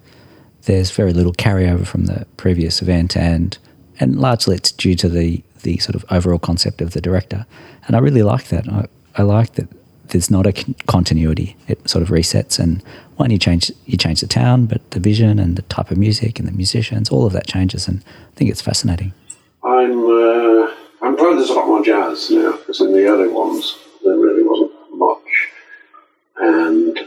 there's 0.67 0.91
very 0.91 1.13
little 1.13 1.34
carryover 1.34 1.88
from 1.88 2.06
the 2.06 2.28
previous 2.38 2.82
event, 2.82 3.17
and 3.17 3.58
and 4.00 4.20
largely 4.20 4.56
it's 4.56 4.72
due 4.72 4.96
to 4.96 5.10
the 5.10 5.41
the 5.63 5.78
sort 5.80 5.96
of 5.96 6.06
overall 6.12 6.38
concept 6.38 6.82
of 6.82 6.91
the 6.91 7.02
director. 7.02 7.46
And 7.88 7.96
I 7.96 8.00
really 8.00 8.22
like 8.22 8.50
that. 8.50 8.70
I, 8.70 8.86
I 9.15 9.24
like 9.24 9.54
that 9.54 9.67
there's 10.10 10.32
not 10.32 10.46
a 10.46 10.54
continuity. 10.88 11.56
It 11.67 11.89
sort 11.89 12.02
of 12.02 12.10
resets, 12.10 12.60
and 12.60 12.84
one 13.17 13.32
you 13.32 13.38
change 13.38 13.72
you 13.86 13.98
change 13.98 14.22
the 14.22 14.28
town, 14.28 14.65
but 14.65 14.91
the 14.91 15.00
vision 15.00 15.39
and 15.39 15.56
the 15.56 15.62
type 15.63 15.91
of 15.91 15.98
music 15.98 16.39
and 16.39 16.48
the 16.48 16.52
musicians, 16.52 17.10
all 17.10 17.26
of 17.26 17.34
that 17.34 17.48
changes, 17.48 17.88
and 17.88 18.04
I 18.06 18.36
think 18.36 18.52
it's 18.52 18.62
fascinating. 18.62 19.13
I'm 19.63 20.06
uh, 20.06 20.74
I'm 21.02 21.15
glad 21.15 21.38
there's 21.38 21.50
a 21.50 21.54
lot 21.54 21.67
more 21.67 21.84
jazz 21.84 22.30
now 22.32 22.54
because 22.58 22.82
in 22.82 22.93
the 22.93 23.06
early 23.06 23.28
ones 23.28 23.78
there 24.04 24.17
really 24.17 24.43
wasn't 24.43 24.72
much, 24.93 25.50
and 26.38 27.00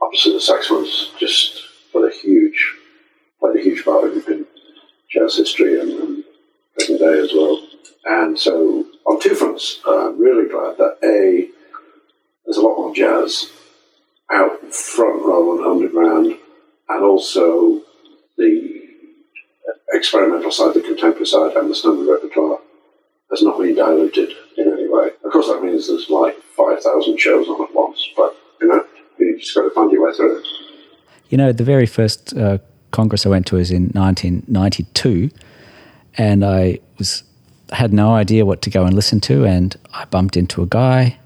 obviously 0.00 0.32
the 0.32 0.40
saxophones 0.40 1.12
just 1.18 1.62
played 1.92 2.12
a 2.12 2.14
huge 2.14 2.74
played 3.40 3.56
a 3.56 3.62
huge 3.62 3.84
part 3.84 4.12
in 4.12 4.46
jazz 5.10 5.36
history 5.36 5.80
and, 5.80 5.92
and 5.92 6.24
present 6.74 7.00
day 7.00 7.18
as 7.18 7.32
well. 7.34 7.66
And 8.04 8.38
so, 8.38 8.84
on 9.06 9.20
two 9.20 9.34
fronts, 9.34 9.80
I'm 9.86 10.18
really 10.18 10.48
glad 10.48 10.76
that 10.78 10.98
A, 11.04 11.48
there's 12.44 12.56
a 12.56 12.62
lot 12.62 12.76
more 12.76 12.94
jazz 12.94 13.50
out 14.30 14.74
front 14.74 15.22
rather 15.24 15.56
than 15.56 15.70
underground, 15.70 16.38
and 16.88 17.04
also 17.04 17.82
the 18.36 18.82
experimental 19.92 20.50
side, 20.50 20.74
the 20.74 20.80
contemporary 20.80 21.26
side, 21.26 21.56
and 21.56 21.70
the 21.70 21.74
standard 21.74 22.10
repertoire 22.10 22.58
has 23.30 23.42
not 23.42 23.58
been 23.58 23.74
diluted 23.74 24.32
in 24.56 24.72
any 24.72 24.88
way. 24.88 25.10
Of 25.24 25.32
course, 25.32 25.48
that 25.48 25.62
means 25.62 25.88
there's 25.88 26.08
like 26.10 26.36
5,000 26.56 27.18
shows 27.18 27.48
on 27.48 27.62
at 27.62 27.74
once, 27.74 28.08
but 28.16 28.36
you 28.60 28.68
know, 28.68 28.84
you 29.18 29.38
just 29.38 29.54
got 29.54 29.62
to 29.62 29.70
find 29.70 29.90
your 29.90 30.06
way 30.06 30.14
through 30.14 30.38
it. 30.38 30.46
You 31.28 31.38
know, 31.38 31.52
the 31.52 31.64
very 31.64 31.86
first 31.86 32.36
uh, 32.36 32.58
Congress 32.90 33.24
I 33.24 33.30
went 33.30 33.46
to 33.46 33.56
was 33.56 33.70
in 33.70 33.88
1992, 33.88 35.30
and 36.18 36.44
I 36.44 36.78
was 36.98 37.22
had 37.72 37.92
no 37.92 38.12
idea 38.12 38.44
what 38.44 38.60
to 38.62 38.70
go 38.70 38.84
and 38.84 38.94
listen 38.94 39.18
to, 39.20 39.46
and 39.46 39.74
I 39.94 40.04
bumped 40.04 40.36
into 40.36 40.62
a 40.62 40.66
guy, 40.66 41.18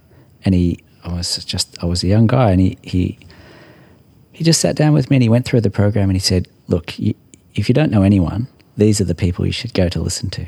and 0.44 0.54
he 0.54 0.78
I 1.06 1.14
was 1.14 1.44
just 1.44 1.82
I 1.82 1.86
was 1.86 2.02
a 2.02 2.06
young 2.06 2.26
guy, 2.26 2.50
and 2.50 2.60
he 2.60 2.78
he 2.82 3.18
he 4.32 4.44
just 4.44 4.60
sat 4.60 4.76
down 4.76 4.92
with 4.92 5.08
me 5.10 5.16
and 5.16 5.22
he 5.22 5.28
went 5.28 5.46
through 5.46 5.62
the 5.62 5.70
program 5.70 6.08
and 6.10 6.16
he 6.16 6.20
said, 6.20 6.48
"Look, 6.68 6.98
you, 6.98 7.14
if 7.54 7.68
you 7.68 7.74
don't 7.74 7.90
know 7.90 8.02
anyone, 8.02 8.48
these 8.76 9.00
are 9.00 9.04
the 9.04 9.14
people 9.14 9.46
you 9.46 9.52
should 9.52 9.74
go 9.74 9.88
to 9.88 10.00
listen 10.00 10.30
to," 10.30 10.46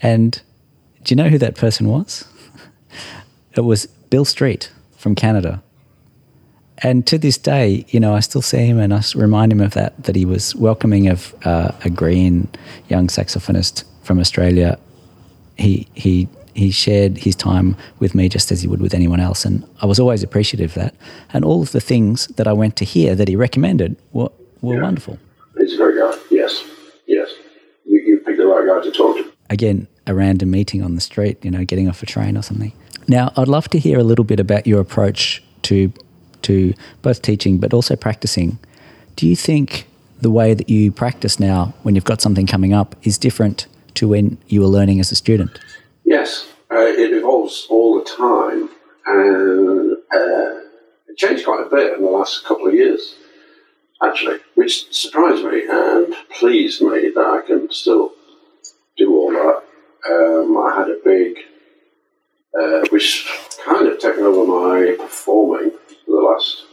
and 0.00 0.42
Do 1.04 1.12
you 1.12 1.16
know 1.16 1.28
who 1.30 1.38
that 1.38 1.54
person 1.54 1.88
was? 1.88 2.26
It 3.56 3.62
was 3.62 3.86
Bill 3.86 4.24
Street 4.24 4.70
from 4.96 5.16
Canada. 5.16 5.62
And 6.78 7.04
to 7.08 7.18
this 7.18 7.36
day, 7.36 7.84
you 7.88 7.98
know, 7.98 8.14
I 8.14 8.20
still 8.20 8.42
see 8.42 8.58
him 8.66 8.78
and 8.78 8.94
I 8.94 9.02
remind 9.16 9.50
him 9.50 9.60
of 9.60 9.72
that, 9.74 10.00
that 10.04 10.14
he 10.14 10.24
was 10.24 10.54
welcoming 10.54 11.08
of 11.08 11.34
uh, 11.44 11.72
a 11.82 11.90
green 11.90 12.46
young 12.88 13.08
saxophonist 13.08 13.82
from 14.04 14.20
Australia. 14.20 14.78
He, 15.56 15.88
he, 15.94 16.28
he 16.58 16.70
shared 16.70 17.18
his 17.18 17.36
time 17.36 17.76
with 17.98 18.14
me 18.14 18.28
just 18.28 18.50
as 18.52 18.62
he 18.62 18.68
would 18.68 18.80
with 18.80 18.94
anyone 18.94 19.20
else. 19.20 19.44
And 19.44 19.64
I 19.80 19.86
was 19.86 19.98
always 20.00 20.22
appreciative 20.22 20.76
of 20.76 20.82
that. 20.82 20.94
And 21.32 21.44
all 21.44 21.62
of 21.62 21.72
the 21.72 21.80
things 21.80 22.26
that 22.28 22.46
I 22.46 22.52
went 22.52 22.76
to 22.76 22.84
hear 22.84 23.14
that 23.14 23.28
he 23.28 23.36
recommended 23.36 23.96
were, 24.12 24.30
were 24.60 24.76
yeah. 24.76 24.82
wonderful. 24.82 25.18
He's 25.56 25.74
a 25.74 25.76
great 25.76 25.98
guy. 25.98 26.18
Yes. 26.30 26.64
Yes. 27.06 27.30
You, 27.84 28.00
you 28.00 28.18
picked 28.18 28.38
the 28.38 28.46
right 28.46 28.66
guy 28.66 28.84
to 28.84 28.90
talk 28.90 29.16
to. 29.16 29.32
Again, 29.50 29.86
a 30.06 30.14
random 30.14 30.50
meeting 30.50 30.82
on 30.82 30.94
the 30.94 31.00
street, 31.00 31.42
you 31.44 31.50
know, 31.50 31.64
getting 31.64 31.88
off 31.88 32.02
a 32.02 32.06
train 32.06 32.36
or 32.36 32.42
something. 32.42 32.72
Now, 33.06 33.32
I'd 33.36 33.48
love 33.48 33.68
to 33.70 33.78
hear 33.78 33.98
a 33.98 34.04
little 34.04 34.24
bit 34.24 34.40
about 34.40 34.66
your 34.66 34.80
approach 34.80 35.42
to 35.62 35.92
to 36.42 36.72
both 37.02 37.20
teaching 37.20 37.58
but 37.58 37.74
also 37.74 37.96
practicing. 37.96 38.58
Do 39.16 39.26
you 39.26 39.34
think 39.34 39.86
the 40.20 40.30
way 40.30 40.54
that 40.54 40.68
you 40.68 40.92
practice 40.92 41.40
now, 41.40 41.74
when 41.82 41.94
you've 41.94 42.04
got 42.04 42.20
something 42.20 42.46
coming 42.46 42.72
up, 42.72 42.94
is 43.02 43.18
different 43.18 43.66
to 43.94 44.08
when 44.08 44.38
you 44.46 44.60
were 44.60 44.68
learning 44.68 45.00
as 45.00 45.10
a 45.10 45.16
student? 45.16 45.58
Yes, 46.08 46.48
uh, 46.70 46.86
it 46.86 47.12
evolves 47.12 47.66
all 47.68 47.98
the 47.98 48.04
time, 48.08 48.70
and 49.04 49.92
uh, 49.92 50.60
it 51.06 51.18
changed 51.18 51.44
quite 51.44 51.66
a 51.66 51.68
bit 51.68 51.98
in 51.98 52.02
the 52.02 52.10
last 52.10 52.46
couple 52.46 52.66
of 52.66 52.72
years, 52.72 53.16
actually, 54.02 54.38
which 54.54 54.90
surprised 54.90 55.44
me 55.44 55.64
and 55.68 56.14
pleased 56.30 56.80
me 56.80 57.10
that 57.14 57.42
I 57.42 57.46
can 57.46 57.70
still 57.70 58.12
do 58.96 59.14
all 59.14 59.32
that. 59.32 59.62
Um, 60.10 60.56
I 60.56 60.78
had 60.78 60.88
a 60.88 60.96
big 61.04 61.36
uh, 62.58 62.88
which 62.88 63.30
kind 63.62 63.86
of 63.86 63.98
taken 63.98 64.22
over 64.22 64.46
my 64.46 64.96
performing 64.96 65.72
for 66.06 66.10
the 66.10 66.26
last 66.26 66.64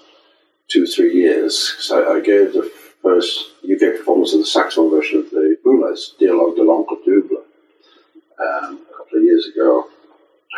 two 0.70 0.84
or 0.84 0.88
three 0.88 1.14
years. 1.14 1.76
So 1.80 2.10
I 2.10 2.22
gave 2.22 2.54
the 2.54 2.72
first 3.04 3.48
UK 3.66 3.98
performance 3.98 4.32
of 4.32 4.40
the 4.40 4.46
saxophone 4.46 4.92
version 4.92 5.20
of 5.20 5.30
the 5.32 5.58
Boulez, 5.66 6.18
Dialogue 6.18 6.56
de 6.56 6.64
l'Ombre 6.64 6.96
Double, 7.06 7.44
um, 8.40 8.80
years 9.20 9.48
ago, 9.48 9.86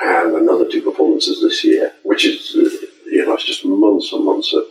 and 0.01 0.35
another 0.35 0.67
two 0.69 0.81
performances 0.81 1.41
this 1.41 1.63
year, 1.63 1.93
which 2.03 2.25
is, 2.25 2.53
you 2.53 3.25
know, 3.25 3.33
it's 3.33 3.45
just 3.45 3.65
months 3.65 4.13
and 4.13 4.25
months 4.25 4.53
of 4.53 4.63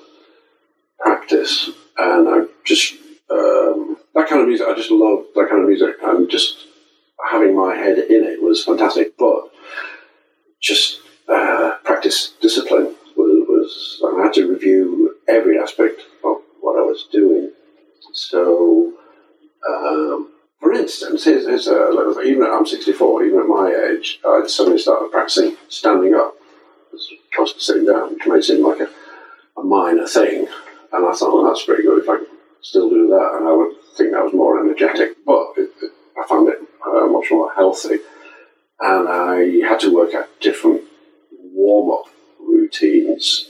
practice. 1.01 1.71
And 1.99 2.29
I 2.29 2.45
just, 2.65 2.95
um, 3.31 3.97
that 4.15 4.29
kind 4.29 4.41
of 4.43 4.49
music, 4.49 4.67
I 4.69 4.75
just 4.75 4.91
love 4.91 5.25
that 5.35 5.49
kind 5.49 5.63
of 5.63 5.69
music. 5.69 5.97
And 6.03 6.31
just 6.31 6.67
having 7.31 7.57
my 7.57 7.75
head 7.75 7.99
in 7.99 8.25
it 8.25 8.43
was 8.43 8.65
fantastic. 8.65 9.17
But 9.19 9.51
just 10.61 11.01
uh, 11.29 11.73
practice 11.85 12.35
discipline 12.41 12.95
was, 13.17 13.47
was, 13.49 14.03
I 14.05 14.23
had 14.23 14.35
to 14.35 14.51
review 14.51 15.17
every 15.29 15.59
aspect 15.59 16.03
of 16.25 16.37
what 16.61 16.79
I 16.79 16.83
was 16.83 17.09
doing. 17.11 17.51
So, 18.13 18.93
um, 19.69 20.33
for 20.61 20.73
instance, 20.73 21.25
here's, 21.25 21.47
here's 21.47 21.69
a, 21.69 22.21
even 22.25 22.43
at, 22.43 22.51
I'm 22.51 22.67
64, 22.67 23.25
even 23.25 23.41
at 23.41 23.47
my 23.47 23.91
age, 23.91 24.21
I 24.27 24.47
suddenly 24.47 24.79
started 24.79 25.11
practicing 25.11 25.57
standing 25.69 26.15
up 26.15 26.35
as 26.95 27.07
opposed 27.33 27.55
to 27.57 27.61
sitting 27.61 27.87
down, 27.87 28.15
which 28.15 28.27
may 28.27 28.41
seem 28.41 28.67
like 28.67 28.81
a, 28.81 28.89
a 29.59 29.65
minor 29.65 30.07
thing. 30.07 30.47
And 30.93 31.07
I 31.07 31.13
thought, 31.13 31.35
well, 31.35 31.45
that's 31.45 31.65
pretty 31.65 31.83
good 31.83 32.03
if 32.03 32.09
I 32.09 32.17
can 32.17 32.27
still 32.63 32.89
do 32.89 33.09
that. 33.09 33.37
And 33.39 33.49
I 33.49 33.53
would 33.53 33.75
think 33.97 34.13
that 34.13 34.25
was 34.25 34.33
more 34.33 34.61
energetic. 34.61 35.17
But 35.27 35.53
it, 35.57 35.71
it, 35.83 35.93
I 36.19 36.27
found 36.29 36.49
it 36.49 36.59
uh, 36.87 37.07
much 37.07 37.27
more 37.31 37.53
healthy 37.53 37.99
and 38.81 39.09
I 39.09 39.67
had 39.67 39.81
to 39.81 39.95
work 39.95 40.15
out 40.15 40.29
different 40.41 40.83
warm 41.41 41.91
up 41.91 42.13
routines 42.39 43.49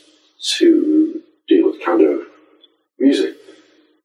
to 0.56 1.22
deal 1.48 1.70
with 1.70 1.84
kind 1.84 2.02
of 2.02 2.22
music. 2.98 3.34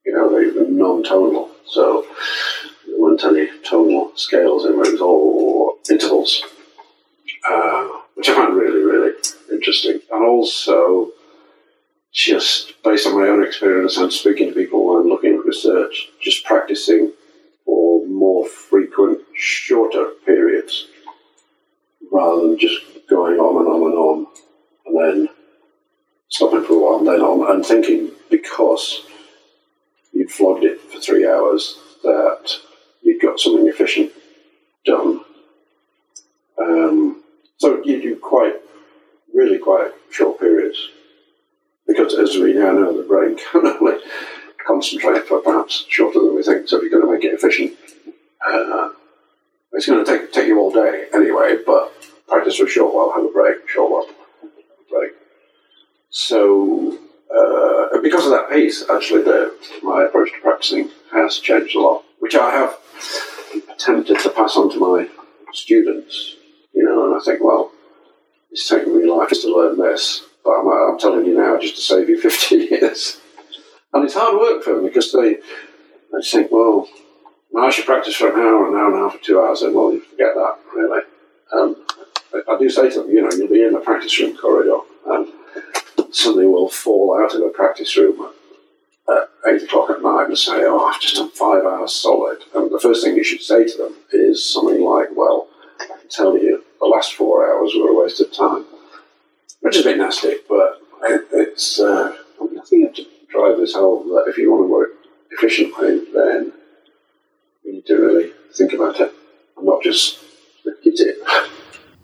You 0.06 0.14
know, 0.14 0.30
were 0.30 0.68
non 0.68 1.04
tonal, 1.04 1.52
so 1.68 2.06
weren't 3.02 3.24
any 3.24 3.50
tonal 3.64 4.12
scales 4.16 4.66
it 4.66 4.76
was 4.76 5.02
all 5.02 5.80
intervals, 5.90 6.44
uh, 7.50 7.88
which 8.16 8.30
I 8.30 8.36
found 8.36 8.56
really, 8.56 8.84
really 8.84 9.14
interesting. 9.52 10.00
And 10.12 10.24
also, 10.24 11.10
just 12.12 12.82
based 12.84 13.08
on 13.08 13.20
my 13.20 13.28
own 13.28 13.44
experience 13.44 13.98
and 13.98 14.14
speaking 14.14 14.50
to 14.50 14.54
people 14.54 14.98
and 14.98 15.10
looking 15.10 15.34
at 15.34 15.46
research, 15.46 16.10
just 16.22 16.46
practicing 16.46 17.12
for 17.66 18.06
more 18.06 18.46
frequent, 18.46 19.20
shorter 19.34 20.12
periods 20.26 20.88
rather 22.12 22.42
than 22.42 22.60
just 22.60 22.82
going 23.10 23.40
on 23.40 23.62
and 23.62 23.68
on 23.68 23.92
and 23.92 23.98
on 23.98 24.28
and 24.86 25.28
then 25.28 25.30
stopping 26.28 26.64
for 26.64 26.74
a 26.74 26.78
while 26.78 27.00
and 27.00 27.08
then 27.08 27.22
on 27.22 27.56
and 27.56 27.66
thinking 27.66 28.12
because 28.30 29.02
you'd 30.12 30.30
flogged 30.30 30.64
it 30.64 30.80
for 30.82 31.00
three 31.00 31.28
hours 31.28 31.78
that 32.04 32.58
you'd 33.02 33.22
got 33.22 33.40
something 33.40 33.68
efficient 33.68 34.12
done. 34.86 35.22
Um, 36.60 37.24
so 37.58 37.84
you 37.84 38.02
do 38.02 38.16
quite, 38.18 38.56
really 39.34 39.58
quite 39.58 39.92
short 40.12 40.40
periods. 40.40 40.90
Because 41.88 42.16
as 42.16 42.38
we 42.38 42.54
now 42.54 42.72
know, 42.72 42.96
the 42.96 43.08
brain 43.08 43.38
can 43.52 43.66
only 43.66 44.00
concentrate 44.66 45.26
for 45.28 45.40
perhaps 45.40 45.86
shorter 45.90 46.20
than 46.20 46.36
we 46.36 46.44
think. 46.44 46.68
So 46.68 46.78
if 46.78 46.84
you're 46.84 46.92
going 46.92 47.06
to 47.06 47.12
make 47.12 47.24
it 47.24 47.34
efficient, 47.34 47.74
uh, 48.48 48.90
it's 49.74 49.86
going 49.86 50.04
to 50.04 50.12
take, 50.12 50.32
take 50.32 50.48
you 50.48 50.60
all 50.60 50.72
day 50.72 51.06
anyway, 51.14 51.58
but 51.66 51.94
practice 52.28 52.58
for 52.58 52.66
a 52.66 52.70
short 52.70 52.94
while, 52.94 53.12
have 53.12 53.24
a 53.24 53.34
break, 53.34 53.68
short 53.70 53.92
while, 53.92 54.08
break. 54.90 55.12
So, 56.10 56.98
uh, 57.34 58.00
because 58.02 58.26
of 58.26 58.32
that 58.32 58.50
piece, 58.52 58.84
actually, 58.90 59.24
the, 59.24 59.56
my 59.82 60.04
approach 60.04 60.32
to 60.34 60.42
practicing 60.42 60.90
has 61.12 61.38
changed 61.40 61.76
a 61.76 61.80
lot, 61.80 62.04
which 62.20 62.36
I 62.36 62.52
have 62.52 62.78
attempted 63.82 64.20
to 64.20 64.30
pass 64.30 64.56
on 64.56 64.70
to 64.72 64.80
my 64.80 65.08
students. 65.54 66.36
You 66.74 66.84
know, 66.84 67.06
and 67.06 67.16
I 67.16 67.24
think, 67.24 67.44
well, 67.44 67.72
it's 68.52 68.68
taken 68.68 68.98
me 68.98 69.10
life 69.10 69.30
just 69.30 69.44
to 69.44 69.56
learn 69.56 69.78
this, 69.78 70.24
but 70.44 70.52
I'm, 70.52 70.68
I'm 70.68 71.00
telling 71.00 71.26
you 71.26 71.36
now 71.36 71.58
just 71.60 71.76
to 71.76 71.82
save 71.82 72.10
you 72.10 72.20
50 72.22 72.56
years. 72.56 73.20
And 73.94 74.06
it's 74.06 74.14
hard 74.14 74.40
work 74.40 74.64
for 74.64 74.76
them 74.76 74.86
because 74.86 75.12
they, 75.12 75.36
they 75.36 76.22
think, 76.24 76.52
well, 76.52 76.88
now 77.52 77.68
I 77.68 77.70
should 77.70 77.86
practice 77.86 78.16
for 78.16 78.30
an 78.30 78.40
hour, 78.40 78.68
an 78.68 78.76
hour 78.76 78.94
and 78.94 79.06
a 79.06 79.10
half, 79.10 79.22
two 79.22 79.42
hours, 79.42 79.62
and 79.62 79.76
well, 79.76 79.92
you 79.92 80.00
forget 80.00 80.34
that, 80.36 80.58
really. 80.74 81.02
Um, 81.54 81.76
I 82.34 82.58
do 82.58 82.70
say 82.70 82.90
to 82.90 83.02
them, 83.02 83.10
you 83.10 83.22
know, 83.22 83.30
you'll 83.36 83.50
be 83.50 83.64
in 83.64 83.74
the 83.74 83.80
practice 83.80 84.18
room 84.20 84.38
corridor 84.38 84.80
and 85.08 85.28
something 86.12 86.50
will 86.50 86.70
fall 86.70 87.22
out 87.22 87.34
of 87.36 87.42
the 87.42 87.50
practice 87.50 87.98
room 87.98 88.32
eight 89.48 89.64
o'clock 89.64 89.90
at 89.90 90.02
night 90.02 90.28
and 90.28 90.38
say, 90.38 90.64
oh, 90.66 90.86
I've 90.86 91.02
just 91.02 91.16
done 91.16 91.32
five 91.32 91.64
hours 91.64 91.94
solid. 91.94 92.40
And 92.54 92.72
the 92.72 92.80
first 92.80 93.04
thing 93.04 93.16
you 93.16 93.24
should 93.24 93.42
say 93.42 93.68
to 93.68 93.78
them 93.78 93.96
is 94.12 94.46
something 94.46 94.82
like, 94.84 95.10
well, 95.16 95.48
I 95.80 95.86
can 95.86 96.10
tell 96.10 96.38
you 96.38 96.64
the 96.80 96.88
last 96.88 97.14
four 97.14 97.48
hours 97.52 97.74
were 97.76 97.90
a 97.90 98.00
waste 98.00 98.22
of 98.22 98.32
time. 98.32 98.66
Which 99.62 99.78
is 99.78 99.86
a 99.86 99.90
bit 99.90 99.98
nasty, 99.98 100.38
but 100.50 100.82
it, 101.04 101.28
it's, 101.32 101.80
uh, 101.80 102.16
I, 102.42 102.46
mean, 102.46 102.60
I 102.60 102.64
think 102.64 102.72
you 102.72 102.86
have 102.88 102.96
to 102.96 103.06
drive 103.30 103.58
this 103.58 103.76
home 103.76 104.10
that 104.10 104.26
if 104.28 104.38
you 104.38 104.52
want 104.52 104.64
to 104.64 104.68
work 104.68 104.90
efficiently, 105.30 106.02
then 106.14 106.52
you 107.64 107.74
need 107.74 107.86
to 107.86 107.96
really 107.96 108.32
think 108.54 108.74
about 108.74 109.00
it 109.00 109.14
and 109.58 109.66
not 109.66 109.84
just 109.84 110.20
get 110.84 111.00
it. 111.00 111.18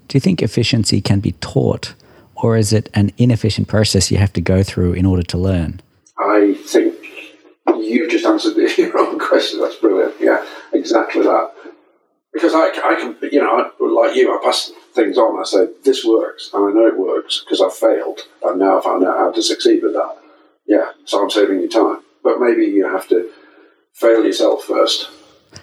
Do 0.08 0.16
you 0.16 0.20
think 0.20 0.42
efficiency 0.42 1.02
can 1.02 1.20
be 1.20 1.34
taught, 1.34 1.94
or 2.36 2.58
is 2.58 2.72
it 2.72 2.90
an 2.94 3.12
inefficient 3.18 3.68
process 3.68 4.12
you 4.12 4.18
have 4.18 4.34
to 4.34 4.42
go 4.42 4.64
through 4.64 4.94
in 4.94 5.06
order 5.06 5.24
to 5.24 5.38
learn? 5.38 5.82
Just 8.18 8.26
answered 8.26 8.58
your 8.78 8.98
own 8.98 9.20
question. 9.20 9.60
That's 9.60 9.76
brilliant. 9.76 10.16
Yeah, 10.20 10.46
exactly 10.74 11.24
that. 11.24 11.52
Because 12.34 12.54
I, 12.54 12.68
I 12.84 12.96
can, 12.96 13.18
you 13.32 13.42
know, 13.42 13.72
like 13.80 14.16
you, 14.16 14.32
I 14.32 14.44
pass 14.44 14.72
things 14.94 15.18
on. 15.18 15.40
I 15.40 15.44
say, 15.44 15.68
this 15.84 16.06
works, 16.06 16.52
and 16.54 16.64
I 16.66 16.72
know 16.72 16.88
it 16.88 16.98
works 16.98 17.44
because 17.44 17.62
I 17.62 17.70
failed, 17.70 18.20
and 18.44 18.60
now 18.60 18.80
I 18.80 18.84
found 18.84 19.04
out 19.06 19.18
how 19.18 19.32
to 19.32 19.42
succeed 19.42 19.82
with 19.82 19.94
that. 19.94 20.18
Yeah, 20.68 20.92
so 21.06 21.24
I'm 21.24 21.30
saving 21.30 21.62
you 21.62 21.70
time. 21.70 22.02
But 22.24 22.40
maybe 22.40 22.66
you 22.66 22.86
have 22.88 23.08
to 23.10 23.32
fail 23.94 24.24
yourself 24.24 24.66
first 24.66 25.10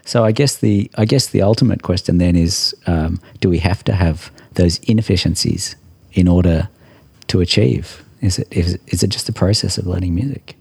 so 0.04 0.24
I 0.24 0.32
guess 0.32 0.56
the 0.56 0.90
I 0.96 1.04
guess 1.04 1.28
the 1.28 1.42
ultimate 1.42 1.82
question 1.82 2.18
then 2.18 2.36
is: 2.36 2.74
um, 2.86 3.20
Do 3.40 3.48
we 3.48 3.58
have 3.58 3.84
to 3.84 3.92
have 3.92 4.30
those 4.52 4.78
inefficiencies 4.80 5.76
in 6.12 6.28
order 6.28 6.68
to 7.28 7.40
achieve? 7.40 8.04
Is 8.20 8.38
it 8.38 8.48
is, 8.50 8.78
is 8.88 9.02
it 9.02 9.08
just 9.10 9.28
a 9.28 9.32
process 9.32 9.78
of 9.78 9.86
learning 9.86 10.14
music? 10.14 10.56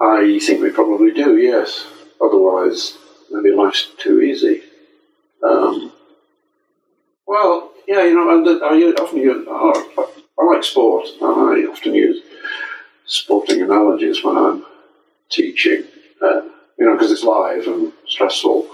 I 0.00 0.38
think 0.40 0.62
we 0.62 0.70
probably 0.70 1.12
do. 1.12 1.36
Yes. 1.36 1.86
Otherwise, 2.20 2.96
maybe 3.30 3.54
life's 3.54 3.88
too 3.98 4.20
easy. 4.20 4.62
Um, 5.42 5.92
well, 7.26 7.70
yeah, 7.86 8.04
you 8.04 8.14
know, 8.14 8.36
and 8.36 8.62
I 8.62 9.02
often 9.02 9.18
use. 9.18 9.44
Oh, 9.48 10.12
I 10.38 10.44
like 10.44 10.64
sport. 10.64 11.06
I 11.20 11.66
often 11.70 11.94
use 11.94 12.22
sporting 13.06 13.62
analogies 13.62 14.24
when 14.24 14.36
I'm 14.36 14.64
teaching. 15.30 15.84
Uh, 16.22 16.42
you 16.78 16.86
know, 16.86 16.92
because 16.92 17.12
it's 17.12 17.24
live 17.24 17.66
and 17.66 17.92
stressful. 18.08 18.68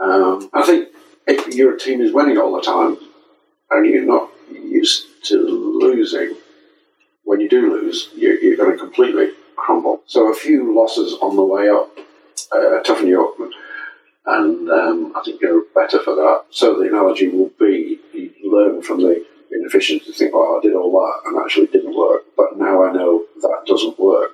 Um, 0.00 0.50
I 0.52 0.62
think 0.62 0.88
if 1.26 1.54
your 1.54 1.76
team 1.76 2.00
is 2.00 2.12
winning 2.12 2.38
all 2.38 2.54
the 2.54 2.62
time 2.62 2.96
and 3.70 3.86
you're 3.86 4.04
not 4.04 4.30
used 4.50 5.06
to 5.26 5.36
losing, 5.36 6.36
when 7.24 7.40
you 7.40 7.48
do 7.48 7.72
lose, 7.72 8.10
you're, 8.16 8.38
you're 8.40 8.56
going 8.56 8.72
to 8.72 8.78
completely 8.78 9.30
crumble. 9.62 10.02
So 10.06 10.30
a 10.30 10.34
few 10.34 10.74
losses 10.74 11.14
on 11.22 11.36
the 11.36 11.44
way 11.44 11.68
up 11.68 11.96
uh, 12.52 12.80
toughen 12.82 13.06
you 13.06 13.24
up, 13.24 13.50
and 14.26 14.70
um, 14.70 15.12
I 15.16 15.22
think 15.24 15.40
you're 15.40 15.64
better 15.74 16.00
for 16.00 16.14
that. 16.16 16.44
So 16.50 16.78
the 16.78 16.88
analogy 16.88 17.28
will 17.28 17.50
be 17.58 17.98
you 18.12 18.52
learn 18.52 18.82
from 18.82 19.00
the 19.00 19.24
inefficiency, 19.52 20.12
think, 20.12 20.32
oh, 20.34 20.58
I 20.58 20.62
did 20.62 20.74
all 20.74 20.90
that 20.92 21.28
and 21.28 21.38
actually 21.40 21.66
didn't 21.66 21.96
work, 21.96 22.22
but 22.36 22.58
now 22.58 22.84
I 22.84 22.92
know 22.92 23.24
that 23.40 23.62
doesn't 23.66 23.98
work, 23.98 24.32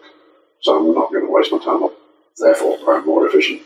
so 0.60 0.78
I'm 0.78 0.94
not 0.94 1.10
going 1.12 1.26
to 1.26 1.32
waste 1.32 1.52
my 1.52 1.58
time 1.58 1.82
up. 1.82 1.92
Therefore, 2.36 2.78
I'm 2.88 3.04
more 3.04 3.26
efficient. 3.26 3.62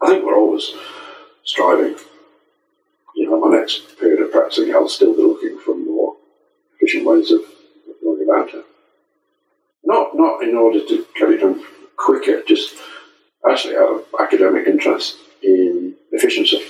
I 0.00 0.08
think 0.08 0.24
we're 0.24 0.36
always 0.36 0.72
striving. 1.44 1.96
You 3.16 3.28
know, 3.28 3.40
my 3.40 3.58
next 3.58 3.98
period 3.98 4.22
of 4.22 4.32
practicing, 4.32 4.72
I'll 4.74 4.88
still 4.88 5.14
be 5.14 5.22
looking 5.22 5.58
for 5.58 5.76
more 5.76 6.16
efficient 6.76 7.04
ways 7.04 7.30
of 7.32 7.40
going 8.02 8.22
about 8.22 8.54
it. 8.54 8.64
Not, 9.90 10.14
not 10.14 10.42
in 10.44 10.54
order 10.54 10.78
to 10.78 11.06
get 11.18 11.30
it 11.30 11.40
done 11.40 11.64
quicker, 11.96 12.42
just 12.46 12.76
actually 13.50 13.76
out 13.76 13.90
of 13.90 14.04
academic 14.20 14.68
interest 14.68 15.16
in 15.42 15.96
efficiency. 16.12 16.62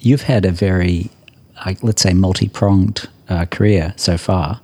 You've 0.00 0.22
had 0.22 0.44
a 0.44 0.50
very, 0.50 1.10
let's 1.80 2.02
say, 2.02 2.12
multi 2.12 2.48
pronged 2.48 3.08
uh, 3.30 3.46
career 3.46 3.94
so 3.96 4.18
far. 4.18 4.60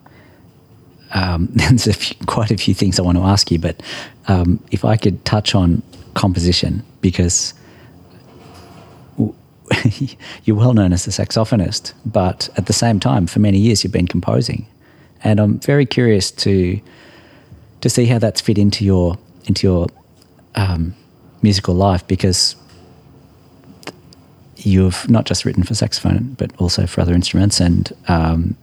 Um, 1.15 1.49
there's 1.53 1.87
a 1.87 1.95
few, 1.95 2.15
quite 2.27 2.51
a 2.51 2.59
few 2.59 2.75
things 2.75 2.99
I 2.99 3.03
want 3.03 3.17
to 3.17 3.25
ask 3.25 3.51
you, 3.51 3.59
but 3.59 3.83
um, 4.29 4.63
if 4.71 4.85
I 4.85 4.99
could 4.99 5.25
touch 5.25 5.55
on 5.55 5.83
composition, 6.13 6.85
because 7.01 7.55
you're 10.45 10.57
well 10.57 10.75
known 10.75 10.93
as 10.93 11.07
a 11.07 11.11
saxophonist, 11.11 11.95
but 12.05 12.51
at 12.59 12.67
the 12.67 12.75
same 12.75 13.01
time, 13.01 13.27
for 13.27 13.39
many 13.39 13.57
years, 13.57 13.83
you've 13.83 13.95
been 13.95 14.09
composing, 14.09 14.67
and 15.25 15.41
I'm 15.41 15.59
very 15.61 15.87
curious 15.87 16.31
to 16.33 16.79
to 17.83 17.91
see 17.91 18.07
how 18.07 18.19
that's 18.19 18.41
fit 18.41 18.59
into 18.59 18.85
your 18.85 19.19
into 19.45 19.67
your 19.67 19.87
um, 20.55 20.95
musical 21.43 21.75
life 21.75 22.07
because 22.07 22.57
you've 24.57 25.09
not 25.11 25.25
just 25.27 25.45
written 25.45 25.65
for 25.65 25.75
saxophone 25.75 26.35
but 26.35 26.51
also 26.59 26.87
for 26.87 27.01
other 27.03 27.13
instruments, 27.13 27.61
and 27.61 27.93
um, 28.09 28.57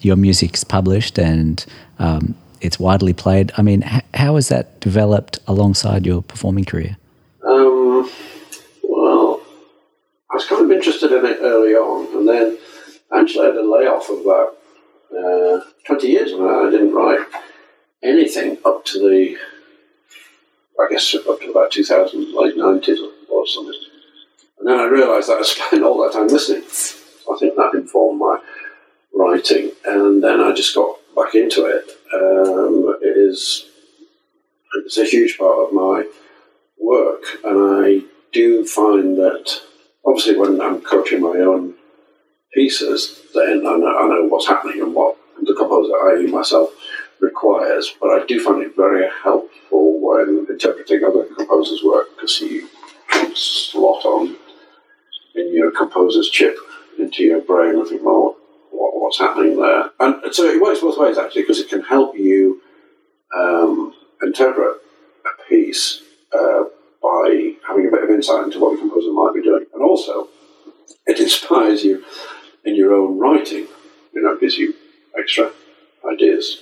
your 0.00 0.16
music's 0.16 0.64
published 0.64 1.18
and 1.18 1.64
um, 1.98 2.34
it's 2.60 2.78
widely 2.78 3.12
played. 3.12 3.52
I 3.56 3.62
mean, 3.62 3.84
h- 3.84 4.02
how 4.14 4.34
has 4.36 4.48
that 4.48 4.80
developed 4.80 5.38
alongside 5.46 6.06
your 6.06 6.22
performing 6.22 6.64
career? 6.64 6.96
Um, 7.44 8.10
well, 8.82 9.42
I 10.30 10.34
was 10.34 10.46
kind 10.46 10.64
of 10.64 10.70
interested 10.70 11.12
in 11.12 11.26
it 11.26 11.38
early 11.40 11.74
on, 11.74 12.16
and 12.16 12.28
then 12.28 12.58
actually 13.14 13.46
I 13.46 13.50
had 13.50 13.56
a 13.56 13.70
layoff 13.70 14.08
of 14.08 14.20
about 14.20 14.56
uh, 15.12 15.60
20 15.86 16.06
years, 16.06 16.32
and 16.32 16.42
I 16.42 16.70
didn't 16.70 16.94
write 16.94 17.20
anything 18.02 18.58
up 18.64 18.84
to 18.86 18.98
the, 18.98 19.36
I 20.80 20.90
guess, 20.90 21.14
up 21.14 21.40
to 21.40 21.50
about 21.50 21.70
2000, 21.72 22.34
late 22.34 22.56
90s 22.56 22.98
or 23.30 23.46
something. 23.46 23.74
And 24.58 24.68
then 24.68 24.78
I 24.78 24.84
realised 24.84 25.28
that 25.28 25.38
I 25.38 25.42
spent 25.42 25.82
all 25.82 26.02
that 26.02 26.12
time 26.12 26.28
listening. 26.28 26.62
I 26.62 27.38
think 27.38 27.56
that 27.56 27.74
informed 27.74 28.20
my 28.20 28.40
writing, 29.14 29.72
and 29.84 30.22
then 30.22 30.40
I 30.40 30.52
just 30.52 30.74
got 30.74 30.98
back 31.14 31.34
into 31.34 31.66
it. 31.66 31.90
Um, 32.14 32.96
it 33.02 33.16
is 33.16 33.66
it's 34.74 34.98
a 34.98 35.04
huge 35.04 35.38
part 35.38 35.68
of 35.68 35.72
my 35.72 36.06
work, 36.78 37.22
and 37.44 37.84
I 37.84 38.02
do 38.32 38.64
find 38.66 39.16
that 39.18 39.60
obviously 40.04 40.36
when 40.36 40.60
I'm 40.60 40.80
coaching 40.80 41.20
my 41.20 41.38
own 41.38 41.74
pieces, 42.54 43.22
then 43.34 43.66
I 43.66 43.76
know, 43.76 43.98
I 43.98 44.08
know 44.08 44.26
what's 44.26 44.48
happening 44.48 44.80
and 44.80 44.94
what 44.94 45.16
the 45.42 45.54
composer, 45.54 45.92
i.e., 46.08 46.26
myself, 46.26 46.70
requires. 47.22 47.94
But 48.00 48.10
I 48.10 48.26
do 48.26 48.42
find 48.42 48.62
it 48.62 48.76
very 48.76 49.08
helpful 49.22 50.00
when 50.00 50.46
interpreting 50.50 51.04
other 51.04 51.24
composers' 51.24 51.82
work 51.82 52.08
because 52.14 52.40
you 52.40 52.68
slot 53.34 54.04
on 54.04 54.36
in 55.34 55.54
your 55.54 55.70
composer's 55.70 56.28
chip 56.28 56.56
into 56.98 57.22
your 57.22 57.40
brain 57.40 57.76
and 57.76 57.88
think, 57.88 58.02
well, 58.04 58.36
what, 58.70 58.92
what's 58.94 59.18
happening 59.18 59.56
there? 59.56 59.90
And 60.00 60.34
so 60.34 60.44
it 60.44 60.60
works 60.60 60.80
both 60.80 60.98
ways 60.98 61.16
actually 61.16 61.42
because 61.42 61.60
it 61.60 61.70
can 61.70 61.82
help 61.82 62.16
you 62.16 62.60
um, 63.34 63.94
interpret 64.22 64.76
a 65.24 65.48
piece 65.48 66.02
uh, 66.34 66.64
by 67.02 67.54
having 67.66 67.86
a 67.88 67.90
bit 67.90 68.04
of 68.04 68.10
insight 68.10 68.44
into 68.44 68.58
what 68.58 68.72
the 68.72 68.78
composer 68.78 69.12
might 69.12 69.32
be 69.34 69.42
doing, 69.42 69.64
and 69.72 69.82
also 69.82 70.28
it 71.06 71.18
inspires 71.18 71.82
you 71.82 72.04
in 72.64 72.74
your 72.74 72.92
own 72.92 73.18
writing. 73.18 73.66
You 74.12 74.22
know, 74.22 74.36
gives 74.38 74.58
you 74.58 74.74
extra 75.18 75.50
ideas. 76.10 76.60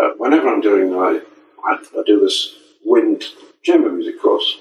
Uh, 0.00 0.12
whenever 0.16 0.48
I'm 0.48 0.60
doing, 0.60 0.94
I, 0.94 1.20
I, 1.64 1.74
I 1.74 2.02
do 2.06 2.20
this 2.20 2.54
wind 2.84 3.24
chamber 3.62 3.90
music 3.90 4.20
course, 4.20 4.58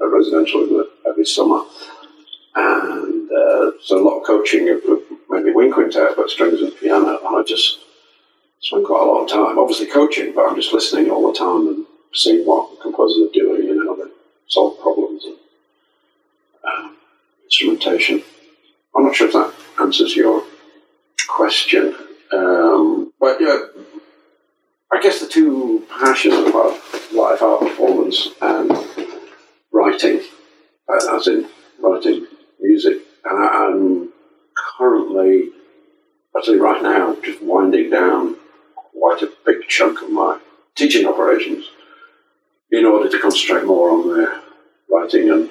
a 0.00 0.08
residential 0.08 0.86
every 1.06 1.24
summer, 1.24 1.62
and 2.56 3.30
uh, 3.30 3.70
so 3.80 3.98
a 3.98 4.02
lot 4.02 4.18
of 4.18 4.26
coaching 4.26 4.68
of 4.70 4.82
maybe 5.30 5.52
wind 5.52 5.72
quintet, 5.72 6.16
but 6.16 6.30
strings 6.30 6.60
and 6.60 6.76
piano, 6.76 7.18
and 7.24 7.36
I 7.36 7.42
just 7.46 7.78
spend 8.60 8.84
quite 8.84 9.02
a 9.02 9.04
lot 9.04 9.22
of 9.22 9.30
time, 9.30 9.58
obviously 9.58 9.86
coaching, 9.86 10.34
but 10.34 10.48
I'm 10.48 10.56
just 10.56 10.72
listening 10.72 11.10
all 11.10 11.30
the 11.30 11.38
time 11.38 11.68
and 11.68 11.86
seeing 12.12 12.44
what 12.44 12.80
composers 12.80 13.28
are 13.28 13.32
doing 13.32 13.68
and 13.70 13.86
how 13.86 13.94
they 13.94 14.10
solve 14.48 14.80
problems 14.80 15.24
and 15.24 15.36
um, 16.64 16.96
instrumentation. 17.44 18.22
I'm 18.96 19.04
not 19.04 19.14
sure 19.14 19.28
if 19.28 19.32
that 19.34 19.54
answers 19.80 20.16
your 20.16 20.44
question, 21.28 21.94
um, 22.32 23.12
but 23.20 23.40
yeah, 23.40 23.58
I 24.92 25.00
guess 25.00 25.20
the 25.20 25.26
two 25.26 25.86
passions 25.88 26.34
about 26.34 26.78
life 27.14 27.40
are 27.40 27.58
performance 27.58 28.28
and 28.42 28.70
writing, 29.72 30.20
uh, 30.86 31.16
as 31.16 31.26
in 31.28 31.48
writing 31.80 32.26
music, 32.60 32.98
and 33.24 33.42
I, 33.42 33.66
I'm 33.66 34.12
currently, 34.76 35.48
actually 36.36 36.58
right 36.58 36.82
now, 36.82 37.16
just 37.22 37.42
winding 37.42 37.88
down 37.88 38.36
quite 38.74 39.22
a 39.22 39.32
big 39.46 39.66
chunk 39.66 40.02
of 40.02 40.10
my 40.10 40.38
teaching 40.74 41.06
operations 41.06 41.64
in 42.70 42.84
order 42.84 43.08
to 43.08 43.18
concentrate 43.18 43.64
more 43.64 43.90
on 43.90 44.08
the 44.08 44.42
writing 44.90 45.30
and, 45.30 45.48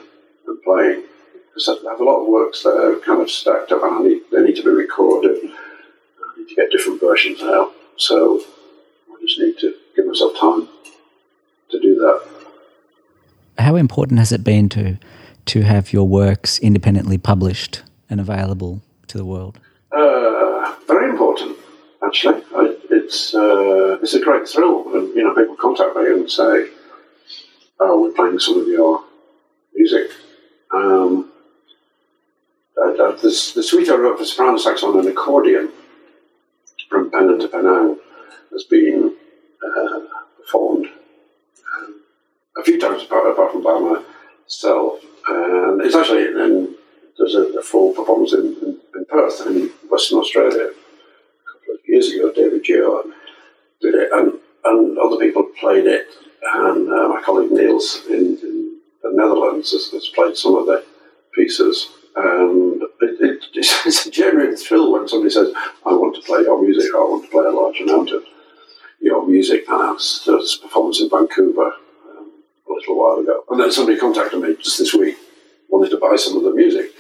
and 0.48 0.64
playing. 0.64 1.04
Because 1.48 1.68
I 1.68 1.90
have 1.92 2.00
a 2.00 2.04
lot 2.04 2.22
of 2.22 2.28
works 2.28 2.62
that 2.64 2.78
are 2.78 3.00
kind 3.00 3.22
of 3.22 3.30
stacked 3.30 3.72
up 3.72 3.84
and 3.84 3.96
I 3.96 4.02
need, 4.02 4.22
they 4.32 4.44
need 4.44 4.56
to 4.58 4.64
be 4.64 4.70
recorded. 4.70 5.38
I 5.44 6.40
need 6.40 6.48
to 6.48 6.56
get 6.56 6.72
different 6.72 7.02
versions 7.02 7.42
out. 7.42 7.74
So 7.98 8.42
just 9.32 9.40
need 9.40 9.58
to 9.60 9.76
give 9.96 10.06
myself 10.06 10.38
time 10.38 10.68
to 11.70 11.80
do 11.80 11.96
that. 11.96 12.22
How 13.58 13.76
important 13.76 14.20
has 14.20 14.32
it 14.32 14.44
been 14.44 14.70
to 14.70 14.98
to 15.46 15.62
have 15.62 15.92
your 15.92 16.08
works 16.08 16.60
independently 16.60 17.18
published 17.18 17.84
and 18.10 18.20
available 18.20 18.82
to 19.08 19.18
the 19.18 19.26
world? 19.26 19.60
Uh, 19.92 20.76
very 20.88 21.10
important, 21.10 21.58
actually. 22.06 22.44
I, 22.56 22.76
it's 22.90 23.34
uh, 23.34 23.98
it's 24.02 24.14
a 24.14 24.22
great 24.22 24.48
thrill 24.48 24.84
when 24.84 25.08
you 25.16 25.24
know 25.24 25.34
people 25.34 25.56
contact 25.56 25.96
me 25.96 26.08
and 26.08 26.30
say, 26.30 26.70
"Oh, 27.80 28.02
we're 28.02 28.12
playing 28.12 28.40
some 28.40 28.60
of 28.60 28.68
your 28.68 29.04
music." 29.74 30.12
Um, 30.74 31.32
uh, 32.82 33.12
the, 33.12 33.52
the 33.56 33.64
suite 33.64 33.90
I 33.90 33.96
wrote 33.96 34.18
for 34.18 34.26
soprano 34.26 34.58
saxophone 34.58 35.00
and 35.00 35.08
accordion 35.08 35.70
from 36.90 37.12
Penang 37.12 37.40
to 37.40 37.48
Penang 37.48 37.98
has 38.52 38.64
been 38.64 39.01
um, 40.56 42.02
a 42.58 42.64
few 42.64 42.80
times 42.80 43.04
apart, 43.04 43.32
apart 43.32 43.52
from 43.52 43.64
by 43.64 43.80
myself. 43.80 45.00
And 45.28 45.82
it's 45.82 45.96
actually 45.96 46.26
in, 46.26 46.76
there's 47.18 47.36
a, 47.36 47.60
a, 47.60 47.62
full 47.62 47.94
performance 47.94 48.34
in, 48.34 48.56
in, 48.62 48.80
in, 48.96 49.06
Perth 49.06 49.46
in 49.46 49.68
Western 49.90 50.20
Australia 50.20 50.70
a 50.70 51.60
couple 51.60 51.76
of 51.76 51.80
years 51.88 52.10
ago. 52.12 52.32
David 52.34 52.64
Gio 52.64 53.04
did 53.82 53.96
it, 53.96 54.10
and, 54.12 54.34
and 54.66 54.98
other 54.98 55.18
people 55.18 55.44
played 55.60 55.86
it. 55.86 56.08
And 56.44 56.92
uh, 56.92 57.08
my 57.08 57.22
colleague 57.24 57.52
Niels 57.52 58.02
in, 58.10 58.38
in 58.42 58.80
the 59.04 59.12
Netherlands 59.14 59.72
has, 59.72 59.92
has, 59.92 60.08
played 60.10 60.36
some 60.36 60.56
of 60.56 60.66
the 60.66 60.84
pieces. 61.36 61.90
And 62.16 62.82
it, 63.02 63.22
it, 63.22 63.46
it's 63.54 64.06
a 64.08 64.12
genuine 64.12 64.58
thrill 64.58 64.92
when 64.92 65.08
somebody 65.08 65.32
says, 65.32 65.54
I 65.86 65.94
want 65.94 66.16
to 66.16 66.22
play 66.22 66.42
your 66.42 66.62
music, 66.62 66.92
I 66.96 67.00
want 67.00 67.26
to 67.26 67.32
play 67.32 67.46
a 67.46 67.52
large 67.52 67.80
amount 67.80 68.10
of 68.12 68.24
your 69.02 69.26
music. 69.28 69.66
And 69.68 69.82
I 69.82 69.92
was, 69.92 70.24
there 70.26 70.36
was 70.36 70.58
a 70.60 70.64
performance 70.64 71.02
in 71.02 71.10
Vancouver 71.10 71.74
um, 72.10 72.32
a 72.70 72.74
little 72.74 72.98
while 72.98 73.20
ago. 73.20 73.44
And 73.50 73.60
then 73.60 73.72
somebody 73.72 73.98
contacted 73.98 74.42
me 74.42 74.56
just 74.56 74.80
this 74.80 74.94
week, 74.94 75.18
wanted 75.70 75.90
to 75.92 75.98
buy 75.98 76.16
some 76.16 76.38
of 76.38 76.44
the 76.44 76.52
music. 76.52 76.92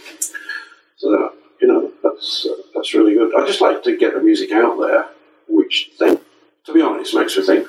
So, 0.98 1.34
you 1.62 1.68
know, 1.68 1.92
that's, 2.04 2.48
uh, 2.50 2.62
that's 2.74 2.94
really 2.94 3.14
good. 3.14 3.34
I 3.36 3.46
just 3.46 3.62
like 3.62 3.84
to 3.84 3.98
get 3.98 4.14
the 4.14 4.22
music 4.22 4.52
out 4.52 4.80
there, 4.80 5.08
which 5.48 5.92
then, 6.00 6.20
to 6.66 6.74
be 6.74 6.82
honest, 6.82 7.16
makes 7.16 7.38
me 7.38 7.44
think, 7.44 7.68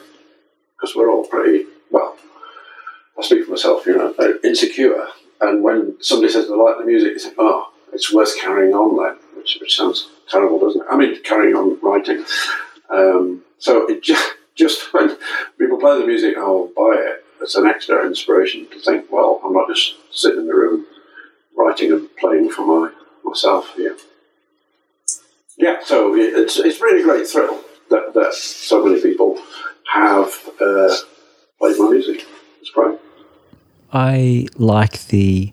because 0.76 0.96
we're 0.96 1.10
all 1.10 1.26
pretty, 1.26 1.66
well, 1.90 2.16
I 3.18 3.22
speak 3.22 3.44
for 3.44 3.52
myself, 3.52 3.86
you 3.86 3.96
know, 3.96 4.14
insecure 4.42 5.06
and 5.42 5.62
when 5.62 5.96
somebody 6.00 6.32
says 6.32 6.48
they 6.48 6.54
like 6.54 6.78
the 6.78 6.84
music, 6.84 7.14
you 7.14 7.18
think, 7.18 7.34
oh, 7.36 7.72
it's 7.92 8.12
worth 8.14 8.40
carrying 8.40 8.74
on 8.74 8.96
then, 8.96 9.18
which, 9.36 9.58
which 9.60 9.76
sounds 9.76 10.08
terrible, 10.30 10.60
doesn't 10.60 10.82
it? 10.82 10.86
I 10.88 10.96
mean, 10.96 11.20
carrying 11.24 11.56
on 11.56 11.78
writing. 11.82 12.24
Um, 12.90 13.42
so 13.58 13.88
it 13.88 14.02
just, 14.02 14.32
just 14.54 14.92
when 14.92 15.16
people 15.58 15.78
play 15.78 15.98
the 15.98 16.06
music, 16.06 16.36
I'll 16.36 16.70
buy 16.76 16.94
it. 16.96 17.24
It's 17.40 17.56
an 17.56 17.66
extra 17.66 18.06
inspiration 18.06 18.68
to 18.70 18.80
think, 18.80 19.10
well, 19.10 19.40
I'm 19.44 19.52
not 19.52 19.68
just 19.68 19.94
sitting 20.12 20.40
in 20.40 20.46
the 20.46 20.54
room 20.54 20.86
writing 21.56 21.92
and 21.92 22.08
playing 22.16 22.50
for 22.50 22.64
my 22.64 22.92
myself 23.24 23.74
here. 23.74 23.96
Yeah, 25.56 25.78
so 25.84 26.14
it's 26.14 26.58
it's 26.58 26.80
really 26.80 27.02
great 27.02 27.26
thrill 27.26 27.60
that, 27.90 28.14
that 28.14 28.34
so 28.34 28.84
many 28.84 29.00
people 29.00 29.38
have 29.92 30.34
uh, 30.60 30.94
played 31.58 31.78
my 31.78 31.90
music. 31.90 32.26
It's 32.60 32.70
great. 32.70 32.98
I 33.92 34.46
like 34.56 35.06
the 35.06 35.52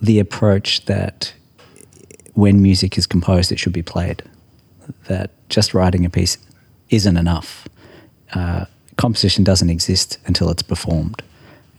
the 0.00 0.18
approach 0.18 0.84
that 0.84 1.32
when 2.34 2.62
music 2.62 2.96
is 2.98 3.06
composed, 3.06 3.50
it 3.50 3.58
should 3.58 3.72
be 3.72 3.82
played. 3.82 4.22
That 5.06 5.30
just 5.48 5.74
writing 5.74 6.04
a 6.04 6.10
piece 6.10 6.38
isn't 6.90 7.16
enough. 7.16 7.68
Uh, 8.34 8.66
composition 8.96 9.44
doesn't 9.44 9.70
exist 9.70 10.18
until 10.26 10.50
it's 10.50 10.62
performed, 10.62 11.22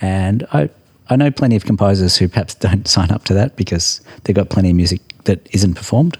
and 0.01 0.45
I 0.51 0.69
I 1.09 1.15
know 1.15 1.31
plenty 1.31 1.55
of 1.55 1.65
composers 1.65 2.17
who 2.17 2.27
perhaps 2.27 2.55
don't 2.67 2.87
sign 2.87 3.11
up 3.11 3.23
to 3.25 3.33
that 3.33 3.55
because 3.55 4.01
they've 4.23 4.35
got 4.35 4.49
plenty 4.49 4.69
of 4.69 4.75
music 4.75 5.01
that 5.25 5.47
isn't 5.53 5.73
performed, 5.75 6.17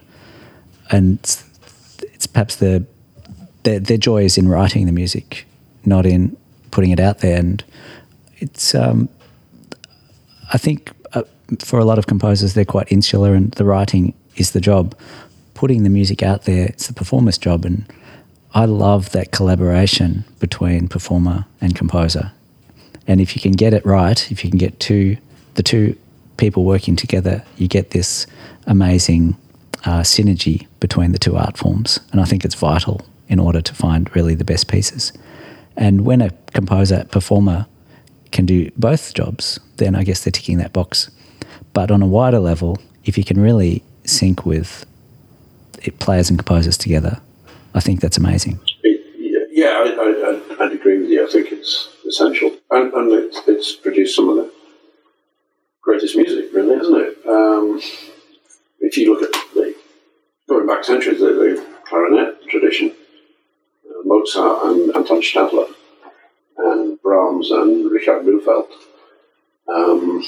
and 0.92 1.20
it's, 1.20 1.44
it's 2.02 2.28
perhaps 2.28 2.58
the 2.58 2.86
their, 3.64 3.80
their 3.80 3.98
joy 3.98 4.24
is 4.24 4.38
in 4.38 4.48
writing 4.48 4.86
the 4.86 4.92
music, 4.92 5.46
not 5.86 6.06
in 6.06 6.36
putting 6.72 6.92
it 6.92 7.00
out 7.00 7.20
there. 7.20 7.38
And 7.38 7.64
it's 8.38 8.74
um, 8.74 9.10
I 10.54 10.58
think 10.58 10.92
uh, 11.14 11.24
for 11.60 11.80
a 11.80 11.86
lot 11.86 11.98
of 11.98 12.08
composers 12.08 12.54
they're 12.54 12.66
quite 12.66 12.92
insular, 12.92 13.34
and 13.34 13.52
the 13.54 13.66
writing 13.66 14.14
is 14.38 14.52
the 14.52 14.62
job. 14.62 14.96
Putting 15.60 15.84
the 15.84 15.90
music 15.90 16.24
out 16.24 16.44
there, 16.44 16.68
it's 16.68 16.88
the 16.88 16.94
performer's 16.94 17.38
job, 17.38 17.66
and 17.66 17.84
I 18.54 18.64
love 18.64 19.10
that 19.12 19.34
collaboration 19.34 20.24
between 20.40 20.88
performer 20.88 21.48
and 21.60 21.76
composer. 21.76 22.32
And 23.08 23.20
if 23.20 23.36
you 23.36 23.42
can 23.42 23.52
get 23.52 23.74
it 23.74 23.86
right, 23.86 24.32
if 24.32 24.42
you 24.42 24.50
can 24.50 24.58
get 24.58 24.80
two 24.80 25.18
the 25.56 25.62
two 25.62 25.98
people 26.38 26.64
working 26.64 26.96
together, 26.96 27.44
you 27.58 27.68
get 27.68 27.90
this 27.90 28.26
amazing 28.68 29.36
uh, 29.84 30.00
synergy 30.00 30.66
between 30.80 31.12
the 31.12 31.20
two 31.20 31.36
art 31.36 31.58
forms. 31.58 32.00
And 32.14 32.22
I 32.22 32.24
think 32.24 32.46
it's 32.46 32.56
vital 32.56 33.02
in 33.28 33.38
order 33.38 33.60
to 33.60 33.76
find 33.76 34.10
really 34.16 34.36
the 34.36 34.46
best 34.46 34.70
pieces. 34.70 35.12
And 35.76 36.06
when 36.06 36.22
a 36.22 36.30
composer 36.54 37.04
performer 37.12 37.66
can 38.32 38.46
do 38.46 38.72
both 38.78 39.14
jobs, 39.14 39.60
then 39.76 39.94
I 39.94 40.06
guess 40.06 40.24
they're 40.24 40.32
ticking 40.32 40.60
that 40.60 40.72
box. 40.72 41.12
But 41.74 41.92
on 41.92 42.02
a 42.02 42.08
wider 42.08 42.40
level, 42.40 42.78
if 43.04 43.18
you 43.18 43.26
can 43.26 43.42
really 43.42 43.84
sync 44.06 44.46
with 44.46 44.86
players 46.00 46.30
and 46.30 46.40
composers 46.40 46.78
together, 46.78 47.22
I 47.74 47.80
think 47.80 48.02
that's 48.02 48.18
amazing. 48.18 48.60
Yeah, 49.52 49.84
I, 49.86 50.42
I'd 50.62 50.72
agree 50.72 51.00
with 51.00 51.10
you. 51.10 51.28
I 51.28 51.30
think 51.30 51.52
it's 51.52 51.90
essential, 52.08 52.56
and, 52.72 52.94
and 52.94 53.12
it's, 53.12 53.42
it's 53.48 53.76
produced 53.76 54.16
some 54.16 54.30
of 54.30 54.38
the 54.38 54.52
greatest 55.82 56.16
music, 56.16 56.54
really, 56.54 56.76
hasn't 56.78 56.98
it? 56.98 57.18
Um, 57.28 57.82
if 58.80 58.98
you 58.98 59.14
look 59.14 59.24
at 59.24 59.34
the 59.54 59.76
going 60.48 60.66
back 60.66 60.84
centuries, 60.84 61.20
the, 61.20 61.28
the 61.28 61.66
clarinet 61.86 62.48
tradition, 62.48 62.94
uh, 63.86 64.02
Mozart 64.06 64.66
and 64.66 64.96
Anton 64.96 65.22
Stadler, 65.22 65.74
and 66.58 67.02
Brahms 67.02 67.52
and 67.52 67.92
Richard 67.92 68.24
Mühlfeld, 68.24 68.68
um, 69.74 70.24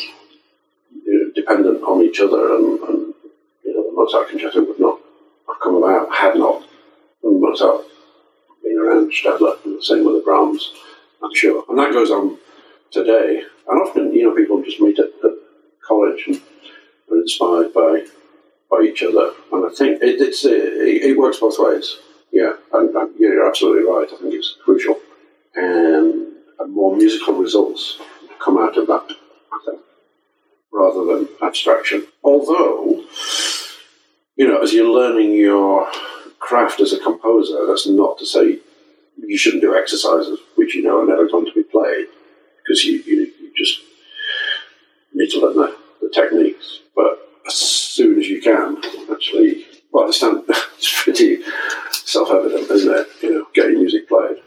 you 1.06 1.14
know, 1.14 1.32
dependent 1.34 1.84
on 1.84 2.02
each 2.04 2.20
other, 2.20 2.56
and, 2.56 2.80
and 2.82 3.14
you 3.64 3.74
know, 3.74 3.84
the 3.84 3.92
Mozart 3.94 4.30
concerto 4.30 4.64
would 4.66 4.80
not 4.80 5.00
come 5.62 5.76
about 5.76 6.14
had 6.14 6.36
not 6.36 6.64
been 8.64 8.78
around 8.78 9.12
Stadler, 9.12 9.64
and 9.66 9.78
the 9.78 9.84
same 9.84 10.06
with 10.06 10.16
the 10.16 10.22
Brahms. 10.22 10.72
I'm 11.24 11.34
sure. 11.36 11.64
And 11.70 11.78
that 11.78 11.94
goes 11.94 12.12
on 12.12 12.38
today. 12.92 13.44
And 13.70 13.82
often, 13.82 14.14
you 14.14 14.24
know, 14.24 14.36
people 14.36 14.62
just 14.64 14.80
meet 14.80 15.00
at, 15.00 15.08
at 15.24 15.36
college 15.86 16.24
and 16.28 16.42
are 17.12 17.18
inspired 17.18 17.74
by 17.74 18.06
by 18.70 18.82
each 18.82 19.04
other. 19.04 19.34
And 19.52 19.66
I 19.66 19.70
think 19.70 20.02
it, 20.02 20.22
it's 20.22 20.46
it, 20.46 20.54
it 20.54 21.18
works 21.18 21.40
both 21.40 21.60
ways. 21.60 21.98
Yeah, 22.32 22.54
and, 22.74 22.96
and 22.96 23.20
you're 23.20 23.48
absolutely 23.48 23.84
right. 23.84 24.08
I 24.12 24.18
think 24.18 24.34
it's 24.34 24.56
crucial. 24.64 24.98
And, 25.56 26.28
more 26.68 26.96
musical 26.96 27.34
results 27.34 28.00
come 28.40 28.58
out 28.58 28.78
of 28.78 28.88
that, 28.88 29.16
rather 30.72 31.04
than 31.06 31.28
abstraction. 31.42 32.06
Although, 32.24 33.04
you 34.42 34.48
know, 34.48 34.60
as 34.60 34.74
you're 34.74 34.92
learning 34.92 35.34
your 35.34 35.88
craft 36.40 36.80
as 36.80 36.94
a 36.94 37.00
composer, 37.00 37.68
that's 37.68 37.86
not 37.86 38.18
to 38.18 38.26
say 38.26 38.58
you 39.18 39.38
shouldn't 39.38 39.62
do 39.62 39.78
exercises 39.78 40.40
which 40.56 40.74
you 40.74 40.82
know 40.82 41.00
are 41.00 41.06
never 41.06 41.30
going 41.30 41.46
to 41.46 41.54
be 41.54 41.62
played 41.62 42.08
because 42.58 42.84
you, 42.84 42.94
you, 43.06 43.32
you 43.40 43.52
just 43.56 43.82
need 45.14 45.30
to 45.30 45.40
learn 45.42 45.58
the, 45.58 45.78
the, 46.02 46.10
techniques. 46.10 46.80
But 46.96 47.20
as 47.46 47.54
soon 47.54 48.18
as 48.18 48.30
you 48.30 48.42
can, 48.42 48.82
actually, 49.12 49.64
well, 49.92 50.06
understand 50.06 50.44
it's 50.50 51.04
pretty 51.04 51.44
self-evident, 51.92 52.68
isn't 52.72 52.96
it? 52.96 53.08
You 53.22 53.32
know, 53.34 53.48
getting 53.54 53.76
music 53.76 54.10
played. 54.10 54.38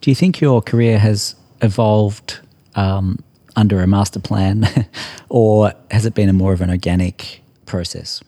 Do 0.00 0.10
you 0.12 0.14
think 0.14 0.40
your 0.40 0.62
career 0.62 1.00
has 1.00 1.34
evolved 1.62 2.38
um, 2.76 3.18
under 3.56 3.82
a 3.82 3.88
master 3.88 4.20
plan, 4.20 4.86
or 5.28 5.72
has 5.90 6.06
it 6.06 6.14
been 6.14 6.28
a 6.28 6.32
more 6.32 6.52
of 6.52 6.60
an 6.60 6.70
organic 6.70 7.42
process? 7.66 8.22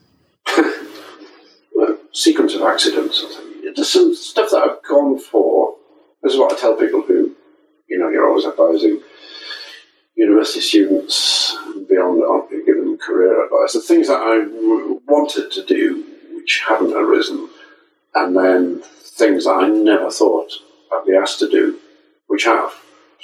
Sequence 2.15 2.55
of 2.55 2.63
accidents. 2.63 3.25
There's 3.75 3.91
some 3.91 4.15
stuff 4.15 4.51
that 4.51 4.63
I've 4.63 4.83
gone 4.89 5.19
for 5.19 5.75
this 6.25 6.33
is 6.33 6.39
what 6.39 6.53
I 6.53 6.57
tell 6.57 6.75
people 6.75 7.03
who, 7.03 7.37
you 7.87 7.99
know, 7.99 8.09
you're 8.09 8.27
always 8.27 8.47
advising 8.47 9.03
university 10.17 10.61
students 10.61 11.55
beyond 11.87 12.23
giving 12.65 12.85
them 12.85 12.97
career 12.97 13.45
advice. 13.45 13.75
The 13.75 13.83
things 13.83 14.09
that 14.09 14.21
I 14.21 14.47
wanted 15.07 15.53
to 15.53 15.65
do 15.67 16.03
which 16.33 16.63
haven't 16.67 16.95
arisen, 16.95 17.51
and 18.15 18.35
then 18.35 18.83
things 18.83 19.45
that 19.45 19.53
I 19.53 19.69
never 19.69 20.11
thought 20.11 20.51
I'd 20.93 21.05
be 21.07 21.15
asked 21.15 21.41
to 21.41 21.51
do, 21.51 21.79
which 22.29 22.45
have. 22.45 22.73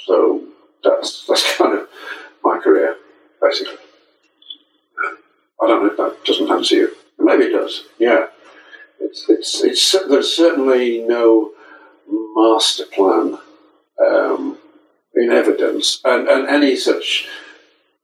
So 0.05 0.43
that's 0.83 1.25
that's 1.27 1.57
kind 1.57 1.79
of 1.79 1.87
my 2.43 2.59
career, 2.59 2.97
basically. 3.41 3.77
I 5.59 5.67
don't 5.67 5.83
know 5.83 5.91
if 5.91 5.97
that 5.97 6.23
doesn't 6.25 6.51
answer 6.51 6.75
you. 6.75 6.95
Maybe 7.17 7.45
it 7.45 7.53
does. 7.53 7.85
Yeah, 7.97 8.27
it's 9.01 9.25
it's 9.29 9.63
it's 9.63 9.91
there's 10.07 10.35
certainly 10.35 10.99
no 10.99 11.51
master 12.35 12.85
plan 12.85 13.37
um, 14.05 14.57
in 15.15 15.31
evidence, 15.31 16.01
and, 16.03 16.27
and 16.27 16.47
any 16.47 16.75
such 16.75 17.27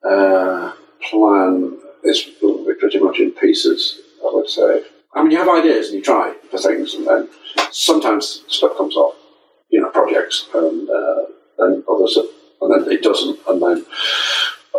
uh, 0.08 0.74
plan 1.10 1.78
is 2.04 2.30
pretty 2.80 3.00
much 3.00 3.20
in 3.20 3.32
pieces, 3.32 4.00
I 4.22 4.30
would 4.34 4.50
say. 4.50 4.84
I 5.14 5.24
mean, 5.24 5.32
you 5.32 5.38
have 5.38 5.50
ideas 5.50 5.88
and 5.88 5.98
you 5.98 6.04
try 6.04 6.36
for 6.52 6.58
things, 6.58 6.94
and 6.94 7.08
then 7.08 7.30
sometimes 7.72 8.44
stuff 8.48 8.78
comes 8.78 8.96
off, 8.96 9.16
you 9.70 9.82
know, 9.82 9.90
projects, 9.90 10.48
and 10.54 10.90
uh, 10.90 11.24
then 11.58 11.84
others, 11.90 12.18
and 12.62 12.86
then 12.86 12.92
it 12.92 13.02
doesn't, 13.02 13.40
and 13.48 13.62
then 13.62 13.86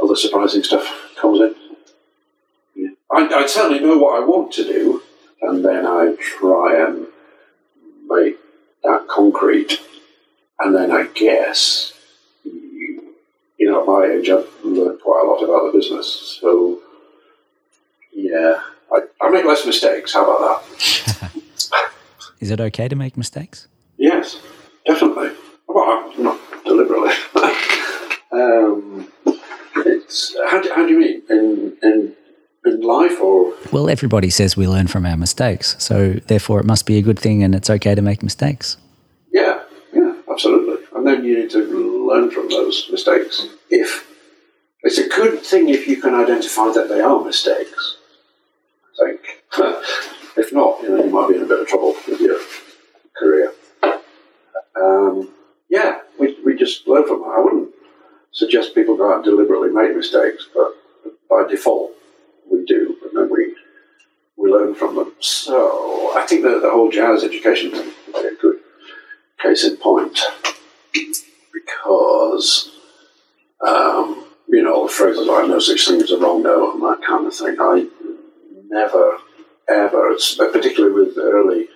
other 0.02 0.16
surprising 0.16 0.62
stuff 0.62 0.86
comes 1.20 1.40
in. 1.40 1.54
Yeah. 2.76 2.90
I, 3.10 3.42
I 3.42 3.46
certainly 3.46 3.80
know 3.80 3.98
what 3.98 4.22
I 4.22 4.24
want 4.24 4.52
to 4.52 4.64
do, 4.64 4.97
and 5.42 5.64
then 5.64 5.86
I 5.86 6.16
try 6.20 6.84
and 6.86 7.06
make 8.08 8.36
that 8.82 9.06
concrete. 9.08 9.80
And 10.60 10.74
then 10.74 10.90
I 10.90 11.06
guess, 11.06 11.92
you, 12.44 13.14
you 13.58 13.70
know, 13.70 13.80
at 13.80 13.86
my 13.86 14.14
age, 14.14 14.28
I've 14.28 14.48
learned 14.64 15.00
quite 15.00 15.24
a 15.24 15.28
lot 15.28 15.42
about 15.42 15.72
the 15.72 15.78
business. 15.78 16.38
So, 16.40 16.80
yeah, 18.12 18.60
I, 18.92 19.00
I 19.20 19.30
make 19.30 19.44
less 19.44 19.64
mistakes. 19.64 20.14
How 20.14 20.24
about 20.24 20.62
that? 20.62 21.42
Is 22.40 22.50
it 22.50 22.60
okay 22.60 22.88
to 22.88 22.96
make 22.96 23.16
mistakes? 23.16 23.68
Yes, 23.96 24.40
definitely. 24.86 25.30
Well, 25.68 26.12
not 26.18 26.40
deliberately. 26.64 27.12
um, 28.32 29.08
it's 29.76 30.36
how 30.50 30.60
do, 30.60 30.70
how 30.74 30.86
do 30.86 30.92
you 30.92 30.98
mean 30.98 31.22
in 31.28 31.76
in 31.82 32.16
in 32.68 32.80
life 32.80 33.20
or? 33.20 33.54
Well, 33.72 33.88
everybody 33.88 34.30
says 34.30 34.56
we 34.56 34.66
learn 34.66 34.86
from 34.86 35.06
our 35.06 35.16
mistakes, 35.16 35.76
so 35.78 36.14
therefore 36.26 36.60
it 36.60 36.66
must 36.66 36.86
be 36.86 36.98
a 36.98 37.02
good 37.02 37.18
thing, 37.18 37.42
and 37.42 37.54
it's 37.54 37.70
okay 37.70 37.94
to 37.94 38.02
make 38.02 38.22
mistakes. 38.22 38.76
Yeah, 39.32 39.62
yeah, 39.92 40.14
absolutely. 40.30 40.84
And 40.94 41.06
then 41.06 41.24
you 41.24 41.40
need 41.40 41.50
to 41.50 42.08
learn 42.08 42.30
from 42.30 42.48
those 42.48 42.88
mistakes. 42.90 43.46
If 43.70 44.06
it's 44.82 44.98
a 44.98 45.08
good 45.08 45.40
thing 45.40 45.68
if 45.68 45.86
you 45.86 46.00
can 46.00 46.14
identify 46.14 46.72
that 46.72 46.88
they 46.88 47.00
are 47.00 47.22
mistakes. 47.22 47.96
I 49.00 49.06
think. 49.06 49.20
if 50.38 50.52
not, 50.52 50.80
you 50.82 50.88
know, 50.88 51.04
you 51.04 51.10
might 51.10 51.28
be 51.28 51.36
in 51.36 51.42
a 51.42 51.46
bit 51.46 51.60
of 51.60 51.66
trouble 51.66 51.94
with 52.06 52.20
your 52.20 52.38
career. 53.16 53.52
Um, 54.80 55.34
yeah, 55.68 56.00
we, 56.18 56.36
we 56.44 56.56
just 56.56 56.86
learn 56.86 57.06
from 57.06 57.20
that. 57.20 57.34
I 57.36 57.40
wouldn't 57.40 57.70
suggest 58.32 58.74
people 58.74 58.96
go 58.96 59.10
out 59.10 59.16
and 59.16 59.24
deliberately 59.24 59.70
make 59.70 59.96
mistakes, 59.96 60.48
but 60.54 60.72
by 61.28 61.44
default, 61.48 61.92
we 62.50 62.64
do, 62.64 62.96
and 63.04 63.16
then 63.16 63.30
we 63.30 63.54
we 64.36 64.37
learn 64.50 64.74
from 64.74 64.96
them. 64.96 65.12
So 65.20 66.12
I 66.16 66.26
think 66.26 66.42
that 66.42 66.60
the 66.62 66.70
whole 66.70 66.90
jazz 66.90 67.24
education 67.24 67.70
thing 67.70 67.92
is 68.14 68.24
a 68.24 68.34
good 68.40 68.56
case 69.42 69.64
in 69.64 69.76
point 69.76 70.20
because 71.52 72.70
um, 73.66 74.24
you 74.48 74.62
know 74.62 74.86
the 74.86 74.92
phrases 74.92 75.26
like 75.26 75.48
"no 75.48 75.58
such 75.58 75.86
thing 75.86 76.02
as 76.02 76.10
a 76.10 76.18
wrong 76.18 76.42
note" 76.42 76.74
and 76.74 76.82
that 76.82 77.06
kind 77.06 77.26
of 77.26 77.34
thing. 77.34 77.56
I 77.60 77.86
never 78.68 79.18
ever, 79.68 80.16
particularly 80.38 80.94
with 80.94 81.18
early 81.18 81.68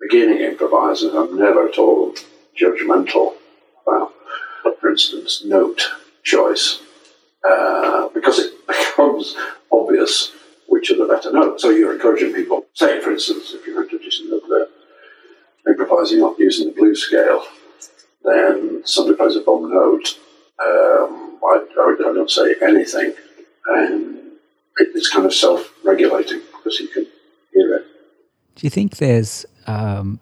beginning 0.00 0.38
improvisers, 0.38 1.14
I'm 1.14 1.36
never 1.36 1.68
at 1.68 1.78
all 1.78 2.14
judgmental 2.60 3.34
about, 3.86 4.12
for 4.80 4.90
instance, 4.90 5.42
note 5.44 5.82
choice 6.22 6.80
uh, 7.46 8.08
because 8.14 8.38
it 8.38 8.52
becomes 8.66 9.36
obvious 9.72 10.32
which 10.84 10.90
are 10.90 11.06
the 11.06 11.10
better 11.10 11.32
notes. 11.32 11.62
So 11.62 11.70
you're 11.70 11.94
encouraging 11.94 12.34
people, 12.34 12.66
say, 12.74 13.00
for 13.00 13.10
instance, 13.10 13.54
if 13.54 13.66
you're 13.66 13.82
introducing 13.82 14.28
them, 14.28 14.40
they're 14.50 15.72
improvising 15.72 16.20
on 16.20 16.34
using 16.38 16.66
the 16.66 16.74
blues 16.74 17.00
scale, 17.00 17.42
then 18.22 18.82
somebody 18.84 19.16
plays 19.16 19.34
a 19.36 19.40
bomb 19.40 19.72
note. 19.72 20.18
Um, 20.62 21.38
I, 21.42 21.64
I, 21.80 21.96
don't 21.98 22.30
say 22.30 22.54
anything, 22.62 23.14
and 23.66 24.16
it, 24.76 24.88
it's 24.94 25.08
kind 25.08 25.24
of 25.24 25.32
self-regulating 25.32 26.42
because 26.58 26.78
you 26.80 26.88
can 26.88 27.06
hear 27.54 27.76
it. 27.76 27.86
Do 28.54 28.66
you 28.66 28.70
think 28.70 28.98
there's 28.98 29.46
um, 29.66 30.20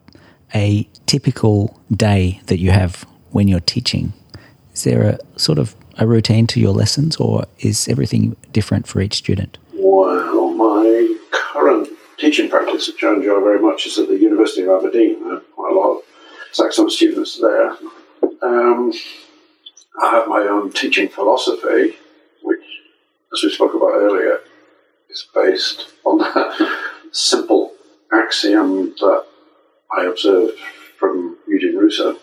a 0.55 0.89
typical 1.07 1.81
day 1.91 2.41
that 2.47 2.61
you 2.61 2.71
have 2.71 3.05
when 3.31 3.49
you're 3.49 3.59
teaching? 3.59 4.13
Is 4.73 4.85
there 4.85 5.03
a 5.03 5.39
sort 5.39 5.59
of 5.59 5.75
a 5.99 6.07
routine 6.07 6.47
to 6.49 6.61
your 6.61 6.73
lessons, 6.73 7.17
or 7.17 7.47
is 7.59 7.89
everything 7.89 8.37
different 8.53 8.87
for 8.87 9.01
each 9.01 9.15
student? 9.15 9.59
Well, 9.75 10.03
my 10.03 10.19
current 10.19 10.22
teaching 12.23 12.49
practice, 12.49 12.87
which 12.87 13.03
I 13.03 13.15
enjoy 13.15 13.41
very 13.41 13.61
much, 13.61 13.85
is 13.85 13.99
at 13.99 14.07
the 14.07 14.17
University 14.17 14.63
of 14.63 14.69
Aberdeen. 14.69 15.17
I 15.27 15.31
have 15.35 15.53
quite 15.57 15.73
a 15.73 15.75
lot 15.75 15.97
of 15.97 16.03
saxophone 16.53 16.89
students 16.89 17.41
there. 17.41 17.71
Um, 18.41 18.93
I 20.01 20.11
have 20.13 20.29
my 20.29 20.43
own 20.43 20.71
teaching 20.71 21.09
philosophy, 21.09 21.97
which, 22.43 22.65
as 23.35 23.43
we 23.43 23.51
spoke 23.51 23.75
about 23.75 23.97
earlier, 23.97 24.39
is 25.11 25.27
based 25.35 25.95
on 26.05 26.19
that 26.19 26.79
simple 27.11 27.73
axiom 28.13 28.95
that 29.01 29.27
I 29.91 30.05
observed 30.05 30.61
from 31.01 31.39
Eugene 31.49 31.77
Rousseau, 31.77 32.17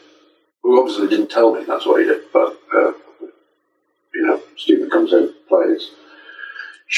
who 0.63 0.79
obviously 0.79 1.09
didn't 1.09 1.29
tell 1.29 1.53
me 1.53 1.65
that's 1.65 1.85
what 1.85 1.99
he 1.99 2.07
did, 2.07 2.21
but 2.31 2.57
uh, 2.73 2.93
you 4.13 4.25
know, 4.25 4.41
student 4.55 4.93
comes 4.93 5.11
in, 5.11 5.33
plays, 5.49 5.91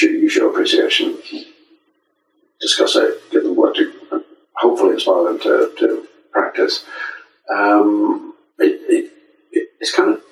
you 0.00 0.28
show 0.28 0.48
appreciation, 0.48 1.18
discuss 2.62 2.96
it, 2.96 3.30
give 3.30 3.42
them 3.42 3.56
work 3.56 3.74
to 3.74 3.92
hopefully 4.54 4.94
inspire 4.94 5.24
them 5.24 5.40
to, 5.40 5.72
to 5.78 6.06
practice. 6.30 6.84
Um, 7.52 8.34
it, 8.58 8.80
it, 8.88 9.12
it, 9.50 9.68
it's 9.80 9.94
kind 9.94 10.14
of 10.14 10.22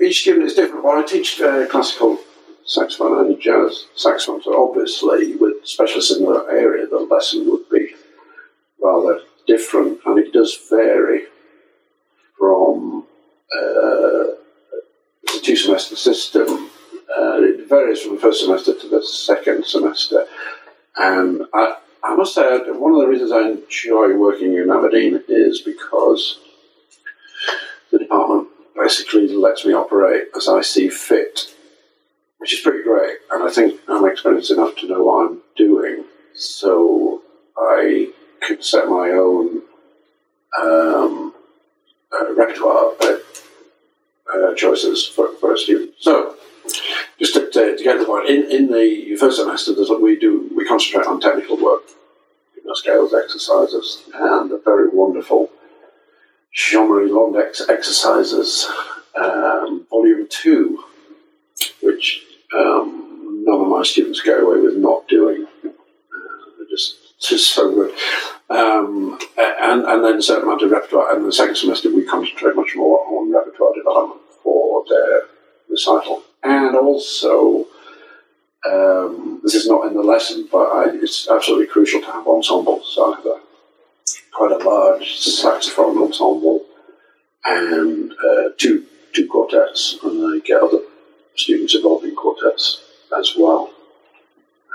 each 0.00 0.20
student 0.20 0.46
is 0.46 0.54
different. 0.54 0.84
Well, 0.84 0.98
I 0.98 1.02
teach 1.02 1.40
uh, 1.40 1.66
classical 1.66 2.18
saxophone 2.64 3.26
and 3.26 3.40
jazz 3.40 3.86
saxophone, 3.96 4.42
so 4.42 4.68
obviously 4.68 5.36
with 5.36 5.66
specialists 5.66 6.16
in 6.16 6.24
that 6.24 6.46
area, 6.50 6.86
the 6.86 6.98
lesson 6.98 7.50
would 7.50 7.68
be 7.70 7.94
rather 8.80 9.20
different, 9.46 9.98
and 10.06 10.18
it 10.18 10.32
does 10.32 10.56
vary 10.70 11.22
from 12.38 13.04
uh, 13.56 14.36
the 15.32 15.40
two 15.42 15.56
semester 15.56 15.96
system. 15.96 16.70
Uh, 17.18 17.42
it 17.42 17.68
varies 17.68 18.00
from 18.00 18.14
the 18.14 18.20
first 18.20 18.44
semester 18.44 18.78
to 18.78 18.88
the 18.88 19.02
second 19.02 19.64
semester. 19.64 20.26
And 20.96 21.42
I, 21.54 21.76
I 22.02 22.14
must 22.16 22.34
say, 22.34 22.58
one 22.70 22.92
of 22.92 23.00
the 23.00 23.06
reasons 23.06 23.32
I 23.32 23.48
enjoy 23.48 24.16
working 24.16 24.54
in 24.54 24.70
Aberdeen 24.70 25.22
is 25.28 25.60
because 25.62 26.38
the 27.90 27.98
department 27.98 28.48
basically 28.76 29.28
lets 29.28 29.64
me 29.64 29.72
operate 29.72 30.24
as 30.36 30.48
I 30.48 30.62
see 30.62 30.88
fit, 30.88 31.54
which 32.38 32.54
is 32.54 32.60
pretty 32.60 32.82
great. 32.82 33.18
And 33.30 33.44
I 33.44 33.50
think 33.50 33.80
I'm 33.88 34.06
experienced 34.06 34.50
enough 34.50 34.76
to 34.76 34.88
know 34.88 35.04
what 35.04 35.30
I'm 35.30 35.40
doing. 35.56 36.04
So 36.34 37.22
I 37.56 38.10
can 38.40 38.62
set 38.62 38.88
my 38.88 39.10
own 39.10 39.62
um, 40.60 41.34
uh, 42.12 42.34
repertoire 42.34 42.94
uh, 44.34 44.54
choices 44.54 45.06
for, 45.06 45.34
for 45.36 45.54
a 45.54 45.58
student. 45.58 45.92
So, 45.98 46.36
just 47.22 47.34
to, 47.34 47.50
to, 47.52 47.76
to, 47.76 47.84
get 47.84 47.92
to 47.92 47.98
the 48.00 48.04
point, 48.04 48.28
in, 48.28 48.50
in 48.50 48.66
the 48.66 49.14
first 49.14 49.36
semester, 49.36 49.72
we 50.00 50.18
do, 50.18 50.50
we 50.56 50.64
concentrate 50.64 51.06
on 51.06 51.20
technical 51.20 51.56
work, 51.56 51.82
you 52.56 52.64
know, 52.64 52.74
scales, 52.74 53.14
exercises, 53.14 54.02
and 54.12 54.50
a 54.50 54.58
very 54.58 54.88
wonderful 54.88 55.48
Jean-Marie 56.52 57.10
Londeix 57.10 57.68
exercises, 57.68 58.68
um, 59.14 59.86
volume 59.88 60.26
two, 60.28 60.82
which 61.80 62.24
um, 62.56 63.44
none 63.46 63.60
of 63.60 63.68
my 63.68 63.84
students 63.84 64.20
get 64.20 64.42
away 64.42 64.60
with 64.60 64.76
not 64.76 65.06
doing. 65.06 65.46
Uh, 65.64 65.68
they're 66.58 66.66
just, 66.68 67.20
just 67.20 67.54
so 67.54 67.72
good. 67.72 67.94
Um, 68.50 69.16
and, 69.38 69.84
and 69.84 70.04
then 70.04 70.16
a 70.16 70.22
certain 70.22 70.42
amount 70.42 70.62
of 70.62 70.72
repertoire. 70.72 71.14
And 71.14 71.24
the 71.24 71.32
second 71.32 71.54
semester, 71.54 71.94
we 71.94 72.04
concentrate 72.04 72.56
much 72.56 72.74
more 72.74 72.98
on 73.06 73.32
repertoire 73.32 73.74
development 73.76 74.20
for 74.42 74.82
their 74.90 75.22
recital. 75.72 76.22
And 76.44 76.76
also, 76.76 77.66
um, 78.70 79.40
this 79.42 79.54
is 79.54 79.66
not 79.66 79.86
in 79.88 79.94
the 79.94 80.02
lesson, 80.02 80.48
but 80.52 80.66
I, 80.80 80.90
it's 81.02 81.28
absolutely 81.28 81.66
crucial 81.66 82.00
to 82.00 82.06
have 82.06 82.26
ensembles. 82.26 82.92
So 82.94 83.12
I 83.12 83.16
have 83.16 83.26
a, 83.26 83.40
quite 84.32 84.52
a 84.52 84.58
large 84.58 85.18
saxophone 85.18 85.98
ensemble 85.98 86.64
and 87.44 88.12
uh, 88.12 88.50
two 88.56 88.86
two 89.12 89.26
quartets, 89.28 89.98
and 90.02 90.34
I 90.34 90.38
get 90.46 90.62
other 90.62 90.80
students 91.34 91.74
involved 91.74 92.04
in 92.04 92.14
quartets 92.14 92.82
as 93.18 93.34
well. 93.36 93.70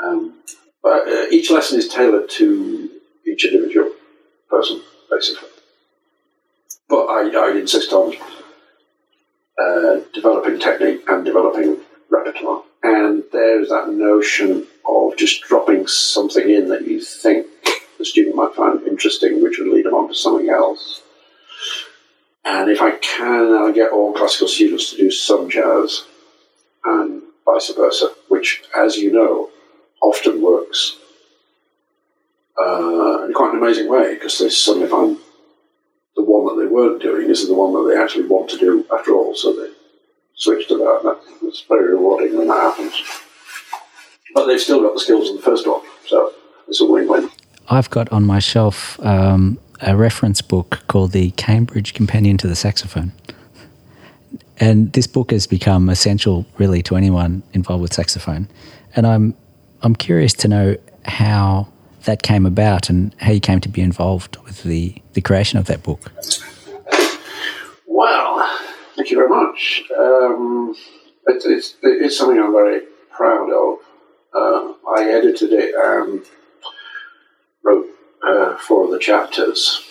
Um, 0.03 0.35
but 0.83 1.07
uh, 1.07 1.25
each 1.31 1.49
lesson 1.49 1.79
is 1.79 1.87
tailored 1.87 2.29
to 2.31 2.89
each 3.25 3.45
individual 3.45 3.91
person, 4.49 4.81
basically. 5.09 5.49
But 6.87 7.05
I, 7.07 7.31
I 7.35 7.57
insist 7.57 7.91
on 7.93 8.15
uh, 9.61 9.99
developing 10.13 10.59
technique 10.59 11.03
and 11.07 11.25
developing 11.25 11.77
repertoire. 12.09 12.63
And 12.83 13.23
there's 13.31 13.69
that 13.69 13.89
notion 13.89 14.67
of 14.87 15.17
just 15.17 15.41
dropping 15.43 15.87
something 15.87 16.49
in 16.49 16.69
that 16.69 16.87
you 16.87 17.01
think 17.01 17.47
the 17.97 18.05
student 18.05 18.35
might 18.35 18.53
find 18.55 18.85
interesting, 18.87 19.41
which 19.41 19.57
would 19.57 19.67
lead 19.67 19.85
them 19.85 19.95
on 19.95 20.07
to 20.07 20.15
something 20.15 20.49
else. 20.49 21.01
And 22.45 22.69
if 22.69 22.81
I 22.81 22.91
can, 22.91 23.53
I'll 23.53 23.73
get 23.73 23.91
all 23.91 24.13
classical 24.13 24.47
students 24.47 24.91
to 24.91 24.97
do 24.97 25.11
some 25.11 25.49
jazz 25.49 26.05
and 26.85 27.23
vice 27.45 27.73
versa, 27.73 28.13
which, 28.29 28.63
as 28.77 28.97
you 28.97 29.11
know, 29.11 29.49
often 30.01 30.41
works 30.41 30.97
uh, 32.59 33.25
in 33.25 33.33
quite 33.33 33.53
an 33.53 33.61
amazing 33.61 33.89
way 33.89 34.13
because 34.13 34.39
they 34.39 34.49
suddenly 34.49 34.87
find 34.87 35.17
the 36.15 36.23
one 36.23 36.45
that 36.45 36.61
they 36.61 36.66
weren't 36.77 37.01
doing 37.01 37.29
is 37.29 37.47
the 37.47 37.55
one 37.55 37.73
that 37.73 37.91
they 37.91 37.99
actually 37.99 38.27
want 38.27 38.47
to 38.51 38.57
do 38.57 38.85
after 38.93 39.11
all. 39.11 39.33
So 39.35 39.51
they 39.59 39.71
switch 40.35 40.67
to 40.67 40.77
that. 40.77 40.99
And 41.03 41.49
it's 41.49 41.63
very 41.67 41.89
rewarding 41.93 42.37
when 42.37 42.47
that 42.47 42.61
happens. 42.67 42.93
But 44.35 44.45
they've 44.45 44.61
still 44.61 44.81
got 44.81 44.93
the 44.93 44.99
skills 44.99 45.29
in 45.29 45.37
the 45.37 45.41
first 45.41 45.65
one, 45.67 45.81
so 46.05 46.31
it's 46.67 46.79
a 46.79 46.85
win-win. 46.85 47.29
I've 47.69 47.89
got 47.89 48.11
on 48.11 48.23
my 48.23 48.39
shelf 48.39 48.99
um, 49.03 49.57
a 49.81 49.95
reference 49.95 50.41
book 50.41 50.83
called 50.87 51.11
the 51.11 51.31
Cambridge 51.31 51.93
Companion 51.95 52.37
to 52.37 52.47
the 52.47 52.55
Saxophone. 52.55 53.11
And 54.59 54.93
this 54.93 55.07
book 55.07 55.31
has 55.31 55.47
become 55.47 55.89
essential, 55.89 56.45
really, 56.57 56.83
to 56.83 56.95
anyone 56.95 57.41
involved 57.53 57.81
with 57.81 57.93
saxophone. 57.93 58.47
And 58.95 59.05
I'm 59.05 59.35
I'm 59.83 59.95
curious 59.95 60.33
to 60.33 60.47
know 60.47 60.75
how 61.05 61.67
that 62.05 62.23
came 62.23 62.45
about 62.45 62.89
and 62.89 63.13
how 63.19 63.31
you 63.31 63.39
came 63.39 63.59
to 63.61 63.69
be 63.69 63.81
involved 63.81 64.37
with 64.45 64.63
the, 64.63 64.95
the 65.13 65.21
creation 65.21 65.59
of 65.59 65.65
that 65.65 65.83
book. 65.83 66.11
Thank 69.07 69.15
you 69.15 69.25
very 69.25 69.29
much. 69.29 69.83
Um, 69.97 70.75
it, 71.27 71.41
it's, 71.45 71.75
it's 71.81 72.17
something 72.17 72.43
I'm 72.43 72.51
very 72.51 72.81
proud 73.09 73.49
of. 73.49 73.77
Uh, 74.35 74.73
I 74.85 75.09
edited 75.09 75.53
it 75.53 75.73
and 75.73 76.25
wrote 77.63 77.87
uh, 78.27 78.57
four 78.57 78.83
of 78.83 78.91
the 78.91 78.99
chapters. 78.99 79.81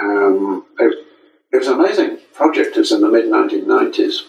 Um, 0.00 0.66
it, 0.78 1.04
it 1.52 1.56
was 1.56 1.66
an 1.66 1.80
amazing 1.80 2.18
project. 2.32 2.76
It 2.76 2.78
was 2.78 2.92
in 2.92 3.00
the 3.00 3.08
mid 3.08 3.24
1990s. 3.24 4.20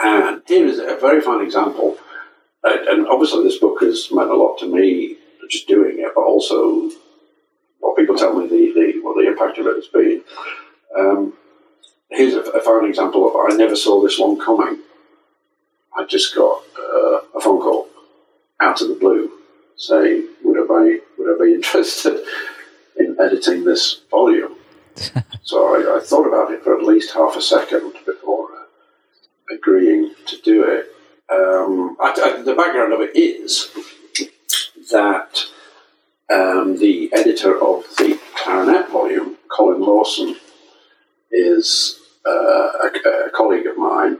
And 0.00 0.42
here 0.46 0.68
is 0.68 0.78
a 0.78 0.96
very 1.00 1.20
fine 1.20 1.44
example. 1.44 1.98
Uh, 2.62 2.76
and 2.90 3.08
obviously, 3.08 3.42
this 3.42 3.58
book 3.58 3.80
has 3.80 4.06
meant 4.12 4.30
a 4.30 4.36
lot 4.36 4.56
to 4.58 4.72
me 4.72 5.16
just 5.50 5.66
doing 5.66 5.98
it, 5.98 6.12
but 6.14 6.20
also 6.20 6.88
what 7.80 7.96
people 7.96 8.14
tell 8.14 8.38
me 8.38 8.46
the, 8.46 8.72
the 8.72 9.00
what 9.02 9.16
the 9.16 9.28
impact 9.28 9.58
of 9.58 9.66
it 9.66 9.74
has 9.74 9.88
been. 9.88 10.22
Um, 10.96 11.32
here's 12.10 12.34
a, 12.34 12.40
a 12.40 12.60
fine 12.60 12.88
example 12.88 13.28
of 13.28 13.52
I 13.52 13.56
never 13.56 13.76
saw 13.76 14.02
this 14.02 14.18
one 14.18 14.38
coming. 14.38 14.80
I 15.96 16.04
just 16.04 16.34
got 16.34 16.62
uh, 16.78 17.20
a 17.34 17.40
phone 17.40 17.60
call 17.60 17.88
out 18.60 18.80
of 18.80 18.88
the 18.88 18.94
blue 18.94 19.30
saying, 19.76 20.28
would 20.44 20.58
I 20.58 20.84
be, 20.84 21.00
would 21.18 21.40
I 21.40 21.44
be 21.44 21.54
interested 21.54 22.24
in 22.96 23.16
editing 23.20 23.64
this 23.64 24.02
volume? 24.10 24.56
so 25.42 25.74
I, 25.74 25.96
I, 25.96 26.00
thought 26.00 26.26
about 26.26 26.52
it 26.52 26.62
for 26.62 26.76
at 26.76 26.84
least 26.84 27.14
half 27.14 27.36
a 27.36 27.40
second 27.40 27.94
before 28.04 28.48
uh, 28.52 29.54
agreeing 29.54 30.14
to 30.26 30.36
do 30.42 30.64
it. 30.64 30.86
Um, 31.32 31.96
I, 32.00 32.36
I, 32.38 32.42
the 32.42 32.54
background 32.54 32.92
of 32.92 33.00
it 33.00 33.16
is 33.16 33.70
that 34.90 35.44
um, 36.32 36.76
the 36.78 37.10
editor 37.12 37.54
of 37.54 37.84
the 37.96 38.18
clarinet 38.36 38.90
volume, 38.90 39.36
Colin 39.48 39.80
Lawson, 39.80 40.36
is 41.30 41.99
uh, 42.26 42.30
a, 42.30 43.26
a, 43.26 43.30
colleague 43.30 43.66
of 43.66 43.76
mine, 43.76 44.18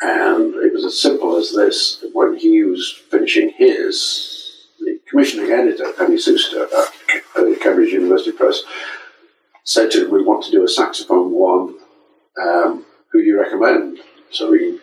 and 0.00 0.54
it 0.56 0.72
was 0.72 0.84
as 0.84 1.00
simple 1.00 1.36
as 1.36 1.52
this. 1.52 2.04
When 2.12 2.36
he 2.36 2.62
was 2.62 2.92
finishing 3.10 3.50
his, 3.56 4.66
the 4.80 4.98
commissioning 5.08 5.50
editor, 5.50 5.92
Penny 5.96 6.18
Souster 6.18 6.66
at 6.74 7.60
Cambridge 7.60 7.92
University 7.92 8.32
Press, 8.32 8.62
said 9.64 9.90
to 9.92 10.04
him, 10.04 10.10
We 10.10 10.22
want 10.22 10.44
to 10.44 10.50
do 10.50 10.64
a 10.64 10.68
saxophone 10.68 11.30
one. 11.32 11.76
Um, 12.42 12.84
who 13.10 13.20
do 13.20 13.26
you 13.26 13.40
recommend? 13.40 13.98
So 14.30 14.52
he 14.52 14.78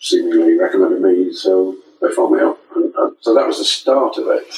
seemingly 0.00 0.58
recommended 0.58 1.00
me, 1.00 1.32
so 1.32 1.76
they 2.00 2.14
phoned 2.14 2.36
me 2.36 2.42
up. 2.42 2.58
And, 2.76 2.94
and 2.94 3.16
so 3.20 3.34
that 3.34 3.46
was 3.46 3.58
the 3.58 3.64
start 3.64 4.18
of 4.18 4.26
it. 4.28 4.54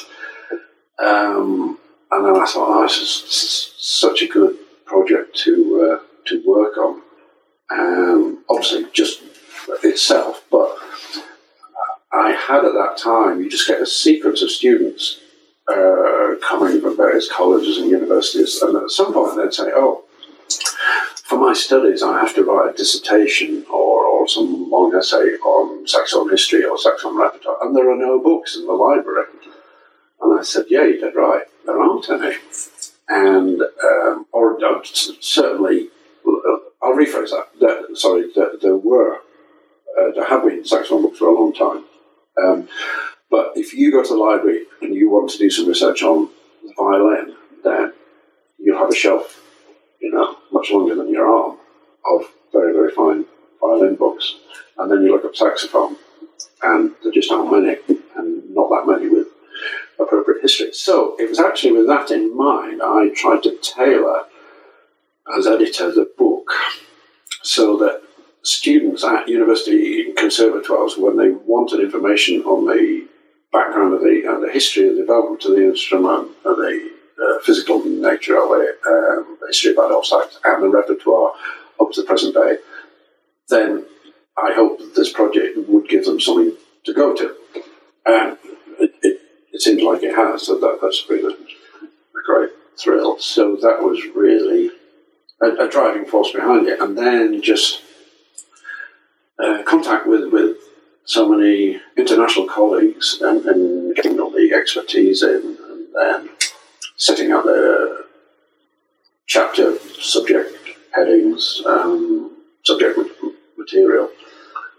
Um, 1.05 1.78
and 2.11 2.24
then 2.24 2.37
I 2.37 2.47
thought, 2.47 2.68
oh, 2.68 2.82
this 2.82 2.99
is, 2.99 3.22
this 3.22 3.43
is 3.43 3.74
such 3.78 4.22
a 4.22 4.28
good 4.28 4.57
project 4.85 5.37
to 5.39 5.99
uh, 6.01 6.05
to 6.26 6.43
work 6.47 6.76
on. 6.78 7.03
Um, 7.70 8.44
obviously, 8.48 8.86
just 8.92 9.22
itself, 9.82 10.44
but 10.50 10.76
I 12.12 12.32
had 12.32 12.64
at 12.64 12.74
that 12.74 12.96
time, 12.96 13.40
you 13.40 13.50
just 13.50 13.66
get 13.66 13.80
a 13.80 13.86
sequence 13.86 14.42
of 14.42 14.50
students 14.50 15.20
uh, 15.68 16.34
coming 16.42 16.80
from 16.80 16.96
various 16.96 17.30
colleges 17.30 17.78
and 17.78 17.90
universities, 17.90 18.60
and 18.62 18.76
at 18.76 18.90
some 18.90 19.12
point 19.12 19.36
they'd 19.36 19.52
say, 19.52 19.70
oh, 19.74 20.04
for 21.24 21.38
my 21.38 21.54
studies, 21.54 22.02
I 22.02 22.20
have 22.20 22.34
to 22.34 22.44
write 22.44 22.74
a 22.74 22.76
dissertation 22.76 23.64
or, 23.72 24.04
or 24.04 24.28
some 24.28 24.70
long 24.70 24.94
essay 24.94 25.36
on 25.36 25.86
saxophone 25.88 26.30
history 26.30 26.64
or 26.64 26.78
saxophone 26.78 27.18
repertoire, 27.18 27.58
and 27.62 27.74
there 27.74 27.90
are 27.90 27.96
no 27.96 28.20
books 28.20 28.56
in 28.56 28.66
the 28.66 28.72
library. 28.72 29.24
And 30.20 30.38
I 30.38 30.42
said, 30.42 30.66
yeah, 30.68 30.84
you 30.84 31.00
did 31.00 31.16
right. 31.16 31.44
There 31.66 31.80
aren't 31.80 32.08
any. 32.10 32.36
And, 33.08 33.62
um, 33.62 34.26
or 34.32 34.62
uh, 34.64 34.80
certainly, 35.20 35.88
I'll 36.95 37.01
rephrase 37.01 37.30
that. 37.30 37.49
There, 37.61 37.97
sorry, 37.97 38.30
there, 38.34 38.53
there 38.61 38.76
were, 38.76 39.16
uh, 39.16 40.11
there 40.14 40.26
have 40.26 40.45
been 40.45 40.64
saxophone 40.64 41.03
books 41.03 41.18
for 41.18 41.28
a 41.28 41.34
long 41.34 41.53
time. 41.53 41.84
Um, 42.42 42.68
but 43.30 43.53
if 43.57 43.74
you 43.74 43.90
go 43.90 44.03
to 44.03 44.09
the 44.09 44.16
library 44.16 44.64
and 44.80 44.95
you 44.95 45.11
want 45.11 45.30
to 45.30 45.38
do 45.38 45.51
some 45.51 45.68
research 45.68 46.03
on 46.03 46.28
the 46.62 46.72
violin, 46.76 47.34
then 47.64 47.92
you'll 48.59 48.78
have 48.78 48.90
a 48.90 48.95
shelf, 48.95 49.42
you 50.01 50.12
know, 50.12 50.36
much 50.53 50.70
longer 50.70 50.95
than 50.95 51.12
your 51.12 51.26
arm 51.26 51.59
of 52.12 52.30
very, 52.53 52.72
very 52.72 52.92
fine 52.92 53.24
violin 53.61 53.97
books. 53.97 54.36
And 54.78 54.90
then 54.90 55.03
you 55.03 55.11
look 55.11 55.24
up 55.24 55.34
saxophone, 55.34 55.97
and 56.62 56.92
there 57.03 57.12
just 57.12 57.30
aren't 57.30 57.51
many, 57.51 57.76
and 58.16 58.55
not 58.55 58.68
that 58.70 58.84
many 58.86 59.09
with 59.09 59.28
appropriate 59.99 60.42
history. 60.42 60.72
So 60.72 61.16
it 61.18 61.28
was 61.28 61.40
actually 61.40 61.72
with 61.72 61.86
that 61.88 62.11
in 62.11 62.36
mind 62.36 62.82
I 62.84 63.11
tried 63.14 63.42
to 63.45 63.57
tailor, 63.61 64.24
as 65.36 65.47
editor, 65.47 65.90
the 65.90 66.09
book 66.16 66.51
so 67.45 67.76
that 67.76 68.03
students 68.42 69.05
at 69.05 69.28
university 69.28 70.12
conservatoires, 70.14 70.97
when 70.99 71.16
they 71.16 71.30
wanted 71.30 71.80
information 71.80 72.42
on 72.42 72.66
the 72.66 73.07
background 73.53 73.95
of 73.95 74.01
the, 74.01 74.26
uh, 74.26 74.40
the 74.40 74.51
history 74.51 74.88
of 74.88 74.97
the 74.97 75.03
development 75.03 75.45
of 75.45 75.53
the 75.53 75.64
instrument, 75.64 76.28
of 76.45 76.57
the 76.57 76.90
uh, 77.22 77.38
physical 77.45 77.84
nature 77.84 78.36
of 78.42 78.51
it, 78.61 78.78
um, 78.86 79.38
the 79.40 79.49
history 79.49 79.70
of 79.70 79.78
Adolphe 79.78 80.07
Sax, 80.07 80.40
and 80.45 80.62
the 80.64 80.68
repertoire 80.68 81.32
up 81.80 81.92
to 81.92 82.03
the 82.03 82.07
present 82.07 82.34
day, 82.34 82.57
then 83.49 83.86
I 84.36 84.53
hope 84.55 84.78
that 84.78 84.95
this 84.95 85.12
project 85.12 85.57
would 85.68 85.88
give 85.88 86.05
them 86.05 86.20
something 86.20 86.57
to 86.84 86.92
go 86.92 87.14
to. 87.14 87.36
And 88.07 88.36
it, 88.80 88.92
it 89.03 89.20
it 89.55 89.62
seems 89.62 89.82
like 89.82 90.03
it 90.03 90.14
has. 90.14 90.47
So 90.47 90.59
that, 90.59 90.78
that's 90.82 91.03
been 91.03 91.24
a, 91.24 91.28
a 91.28 92.22
great 92.26 92.51
thrill. 92.76 93.18
So 93.20 93.57
that 93.62 93.80
was 93.80 94.05
really 94.14 94.70
a, 95.45 95.66
a, 95.66 95.70
driving 95.70 96.05
force 96.05 96.32
behind 96.32 96.66
it. 96.66 96.80
And 96.80 96.97
then 96.97 97.42
just 97.42 97.82
uh, 99.38 99.62
contact 99.64 100.07
with, 100.07 100.32
with 100.32 100.57
so 101.05 101.28
many 101.28 101.80
international 101.97 102.47
colleagues 102.47 103.18
and, 103.20 103.45
and 103.45 103.95
getting 103.95 104.18
all 104.18 104.30
the 104.30 104.53
expertise 104.53 105.22
in, 105.22 105.59
and 105.70 105.86
then 105.95 106.30
setting 106.97 107.32
out 107.32 107.45
the 107.45 108.07
chapter 109.26 109.78
subject 110.01 110.53
headings, 110.95 111.62
um, 111.66 112.36
subject 112.62 112.99
material, 113.59 114.09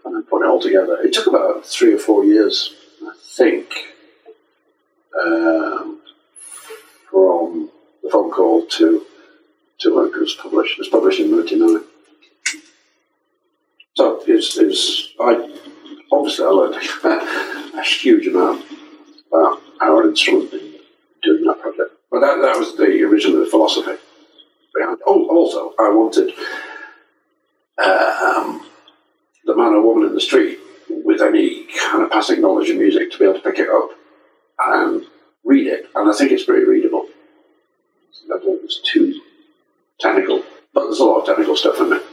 and 0.06 0.16
then 0.16 0.24
putting 0.24 0.48
it 0.48 0.50
all 0.50 0.62
together. 0.62 0.98
It 1.02 1.14
took 1.14 1.28
about 1.28 1.66
three 1.66 1.94
or 1.94 2.00
four 2.00 2.24
years, 2.24 2.74
I 3.04 3.14
think, 3.22 3.74
um, 5.22 6.00
from 7.10 7.70
the 8.04 8.10
phone 8.10 8.32
call 8.32 8.66
to 8.66 9.06
it 9.86 10.20
was 10.20 10.36
published. 10.36 10.74
It 10.74 10.80
was 10.80 10.90
published 10.90 11.20
in 11.20 11.32
'99. 11.32 11.84
So 13.96 14.22
it's, 14.28 14.58
it's 14.58 15.14
I 15.20 15.58
obviously 16.12 16.46
I 16.46 16.50
learned 16.50 16.76
a 16.76 17.84
huge 17.84 18.28
amount 18.28 18.66
about 19.28 19.62
our 19.82 20.08
instrument 20.08 20.54
in 20.54 20.76
doing 21.24 21.46
that 21.46 21.62
project. 21.62 21.92
But 22.12 22.20
that, 22.22 22.42
that 22.42 22.58
was 22.58 22.76
the 22.78 23.04
original 23.04 23.46
philosophy 23.46 23.98
behind. 24.74 25.00
Oh, 25.06 25.28
also, 25.30 25.74
I 25.80 25.90
wanted 25.90 26.34
um, 27.84 28.66
the 29.46 29.56
man 29.56 29.74
or 29.74 29.82
woman 29.82 30.08
in 30.08 30.14
the 30.14 30.22
street 30.22 30.60
with 30.90 31.22
any 31.22 31.68
kind 31.90 32.04
of 32.04 32.12
passing 32.12 32.42
knowledge 32.42 32.70
of 32.70 32.78
music 32.78 33.12
to 33.12 33.20
be 33.20 33.26
able 33.26 33.36
to 33.36 33.42
pick 33.42 33.60
it 33.60 33.70
up 33.70 33.90
and 34.68 35.06
read 35.44 35.68
it, 35.68 35.90
and 35.96 36.10
I 36.10 36.14
think 36.14 36.32
it's 36.32 36.44
very 36.44 36.66
readable. 36.68 37.08
Don't 38.28 38.44
think 38.44 38.72
too 38.84 39.22
technical, 40.00 40.44
but 40.74 40.86
there's 40.86 41.00
a 41.00 41.06
lot 41.06 41.20
of 41.20 41.26
technical 41.26 41.56
stuff 41.56 41.80
in 41.80 41.94
it. 41.94 42.04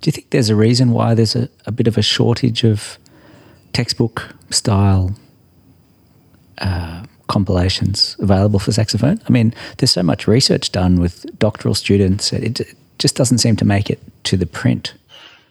Do 0.00 0.08
you 0.08 0.12
think 0.12 0.30
there's 0.30 0.50
a 0.50 0.56
reason 0.56 0.90
why 0.90 1.14
there's 1.14 1.34
a, 1.34 1.48
a 1.66 1.72
bit 1.72 1.86
of 1.86 1.96
a 1.96 2.02
shortage 2.02 2.64
of 2.64 2.98
textbook 3.72 4.34
style 4.50 5.16
uh, 6.58 7.04
compilations 7.28 8.16
available 8.18 8.58
for 8.58 8.72
saxophone? 8.72 9.20
I 9.26 9.32
mean, 9.32 9.54
there's 9.78 9.90
so 9.90 10.02
much 10.02 10.28
research 10.28 10.72
done 10.72 11.00
with 11.00 11.26
doctoral 11.38 11.74
students, 11.74 12.32
it, 12.32 12.60
it 12.60 12.74
just 12.98 13.16
doesn't 13.16 13.38
seem 13.38 13.56
to 13.56 13.64
make 13.64 13.90
it 13.90 14.00
to 14.24 14.36
the 14.36 14.46
print. 14.46 14.94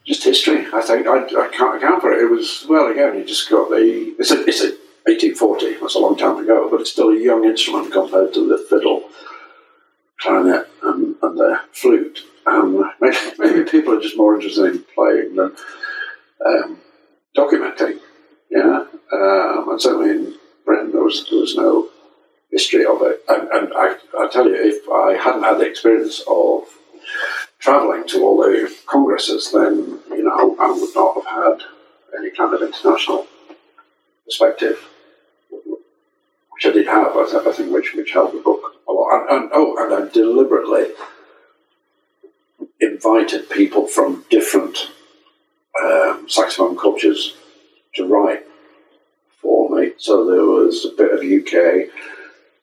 Just 0.05 0.23
history, 0.23 0.67
I 0.73 0.81
think. 0.81 1.07
I, 1.07 1.23
I 1.23 1.49
can't 1.51 1.77
account 1.77 2.01
for 2.01 2.11
it. 2.11 2.21
It 2.21 2.29
was, 2.29 2.65
well, 2.69 2.91
again, 2.91 3.17
you 3.17 3.25
just 3.25 3.49
got 3.49 3.69
the. 3.69 4.15
It's 4.19 4.31
a, 4.31 4.45
it's 4.45 4.61
a 4.61 4.77
1840, 5.07 5.81
that's 5.81 5.93
a 5.93 5.99
long 5.99 6.17
time 6.17 6.37
ago, 6.37 6.67
but 6.69 6.81
it's 6.81 6.91
still 6.91 7.09
a 7.09 7.19
young 7.19 7.45
instrument 7.45 7.93
compared 7.93 8.33
to 8.33 8.49
the 8.49 8.57
fiddle, 8.57 9.03
clarinet, 10.19 10.67
and, 10.81 11.14
and 11.25 11.37
the 11.37 11.59
flute. 11.71 12.21
And 12.45 12.83
maybe, 13.01 13.17
maybe, 13.39 13.69
people 13.69 13.93
are 13.93 14.01
just 14.01 14.17
more 14.17 14.35
interested 14.35 14.75
in 14.75 14.85
playing 14.93 15.35
than 15.35 15.55
um, 16.45 16.79
documenting. 17.35 17.99
Yeah, 18.51 18.85
um, 19.11 19.69
and 19.69 19.81
certainly 19.81 20.11
in 20.11 20.35
Britain 20.65 20.91
there 20.91 21.03
was 21.03 21.27
there 21.29 21.39
was 21.39 21.55
no 21.55 21.89
history 22.51 22.85
of 22.85 23.01
it. 23.01 23.21
And, 23.27 23.49
and 23.49 23.73
I, 23.75 23.95
I 24.19 24.29
tell 24.31 24.47
you, 24.47 24.55
if 24.55 24.87
I 24.89 25.21
hadn't 25.21 25.43
had 25.43 25.57
the 25.57 25.67
experience 25.67 26.21
of 26.27 26.63
travelling 27.59 28.07
to 28.09 28.21
all 28.23 28.37
the 28.37 28.73
congresses, 28.85 29.51
then 29.51 29.99
you 30.09 30.23
know 30.23 30.55
I 30.59 30.71
would 30.71 30.95
not 30.95 31.15
have 31.15 31.25
had 31.25 31.67
any 32.17 32.29
kind 32.31 32.53
of 32.53 32.61
international 32.61 33.27
perspective 34.23 34.79
which 36.55 36.65
I 36.65 36.71
did 36.71 36.87
have, 36.87 37.15
I 37.15 37.51
think, 37.51 37.73
which, 37.73 37.93
which 37.93 38.11
helped 38.11 38.33
the 38.33 38.39
book 38.39 38.61
a 38.87 38.91
lot. 38.91 39.29
And, 39.29 39.43
and, 39.43 39.51
oh, 39.53 39.75
and 39.77 39.93
I 39.93 40.11
deliberately 40.11 40.93
invited 42.79 43.49
people 43.49 43.87
from 43.87 44.25
different 44.29 44.91
um, 45.83 46.25
saxophone 46.27 46.77
cultures 46.77 47.35
to 47.95 48.07
write 48.07 48.43
for 49.41 49.69
me. 49.69 49.93
So 49.97 50.25
there 50.25 50.43
was 50.43 50.85
a 50.85 50.95
bit 50.95 51.11
of 51.11 51.19
UK, 51.19 51.89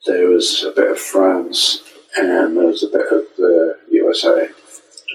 there 0.06 0.28
was 0.28 0.64
a 0.64 0.72
bit 0.72 0.90
of 0.90 0.98
France, 0.98 1.82
and 2.16 2.56
there 2.56 2.66
was 2.66 2.82
a 2.82 2.88
bit 2.88 3.06
of 3.12 3.24
the 3.36 3.78
USA 3.90 4.48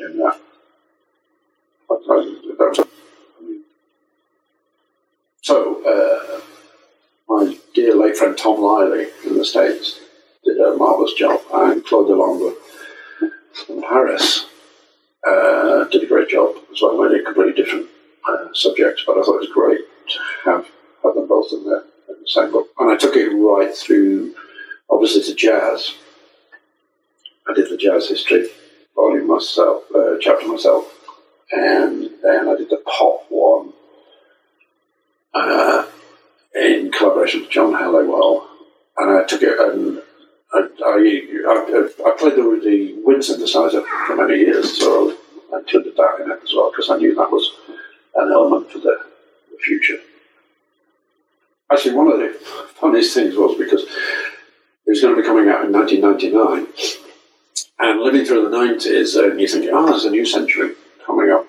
in 0.01 0.17
that. 0.19 0.39
So, 5.41 5.81
uh, 5.85 6.41
my 7.29 7.57
dear 7.73 7.95
late 7.95 8.17
friend 8.17 8.37
Tom 8.37 8.61
Liley 8.61 9.07
in 9.25 9.37
the 9.37 9.45
States 9.45 10.01
did 10.43 10.57
a 10.57 10.75
marvellous 10.75 11.13
job, 11.13 11.41
and 11.53 11.85
Claude 11.85 12.07
Delangle 12.07 12.53
in 13.69 13.81
Paris 13.81 14.45
uh, 15.25 15.85
did 15.85 16.03
a 16.03 16.07
great 16.07 16.29
job 16.29 16.55
as 16.71 16.81
well. 16.81 17.01
A 17.01 17.23
completely 17.23 17.53
different 17.53 17.87
uh, 18.27 18.47
subject, 18.53 19.01
but 19.05 19.17
I 19.17 19.21
thought 19.23 19.35
it 19.35 19.49
was 19.49 19.53
great 19.53 19.79
to 19.79 20.19
have 20.45 20.65
had 21.03 21.13
them 21.15 21.27
both 21.27 21.51
in 21.51 21.63
the, 21.63 21.85
in 22.09 22.15
the 22.21 22.27
same 22.27 22.51
book. 22.51 22.69
And 22.79 22.91
I 22.91 22.97
took 22.97 23.15
it 23.15 23.29
right 23.29 23.75
through, 23.75 24.35
obviously, 24.89 25.23
to 25.23 25.35
jazz. 25.35 25.93
I 27.47 27.53
did 27.53 27.69
the 27.69 27.77
jazz 27.77 28.09
history 28.09 28.49
volume 28.95 29.27
myself, 29.27 29.83
uh, 29.95 30.15
chapter 30.19 30.47
myself, 30.47 30.85
and 31.51 32.09
then 32.23 32.49
I 32.49 32.55
did 32.55 32.69
the 32.69 32.83
pop 32.85 33.25
one 33.29 33.73
uh, 35.33 35.85
in 36.55 36.91
collaboration 36.91 37.41
with 37.41 37.49
John 37.49 37.73
Helliwell. 37.73 38.45
And 38.97 39.11
I 39.11 39.23
took 39.23 39.43
it 39.43 39.59
and 39.59 40.01
I, 40.53 40.59
I, 40.59 42.07
I, 42.07 42.15
played 42.17 42.35
the, 42.35 42.61
the 42.63 43.01
wind 43.03 43.21
synthesizer 43.21 43.85
for 44.05 44.15
many 44.15 44.39
years, 44.39 44.77
so 44.77 45.15
I 45.53 45.59
included 45.59 45.95
that 45.97 46.21
in 46.21 46.31
it 46.31 46.39
as 46.43 46.53
well 46.55 46.71
because 46.71 46.89
I 46.89 46.97
knew 46.97 47.13
that 47.15 47.31
was 47.31 47.51
an 48.15 48.31
element 48.31 48.71
for 48.71 48.79
the, 48.79 48.97
the 49.51 49.57
future. 49.63 49.97
Actually, 51.71 51.95
one 51.95 52.07
of 52.07 52.19
the 52.19 52.33
funniest 52.79 53.13
things 53.13 53.35
was 53.35 53.57
because 53.57 53.83
it 53.83 54.91
was 54.91 55.01
going 55.01 55.15
to 55.15 55.21
be 55.21 55.27
coming 55.27 55.49
out 55.49 55.65
in 55.65 55.73
1999, 55.73 56.67
and 57.79 58.01
living 58.01 58.25
through 58.25 58.49
the 58.49 58.55
90s, 58.55 59.17
uh, 59.17 59.31
and 59.31 59.39
you're 59.39 59.49
thinking, 59.49 59.71
oh, 59.73 59.85
there's 59.85 60.05
a 60.05 60.09
new 60.09 60.25
century 60.25 60.75
coming 61.05 61.29
up. 61.29 61.45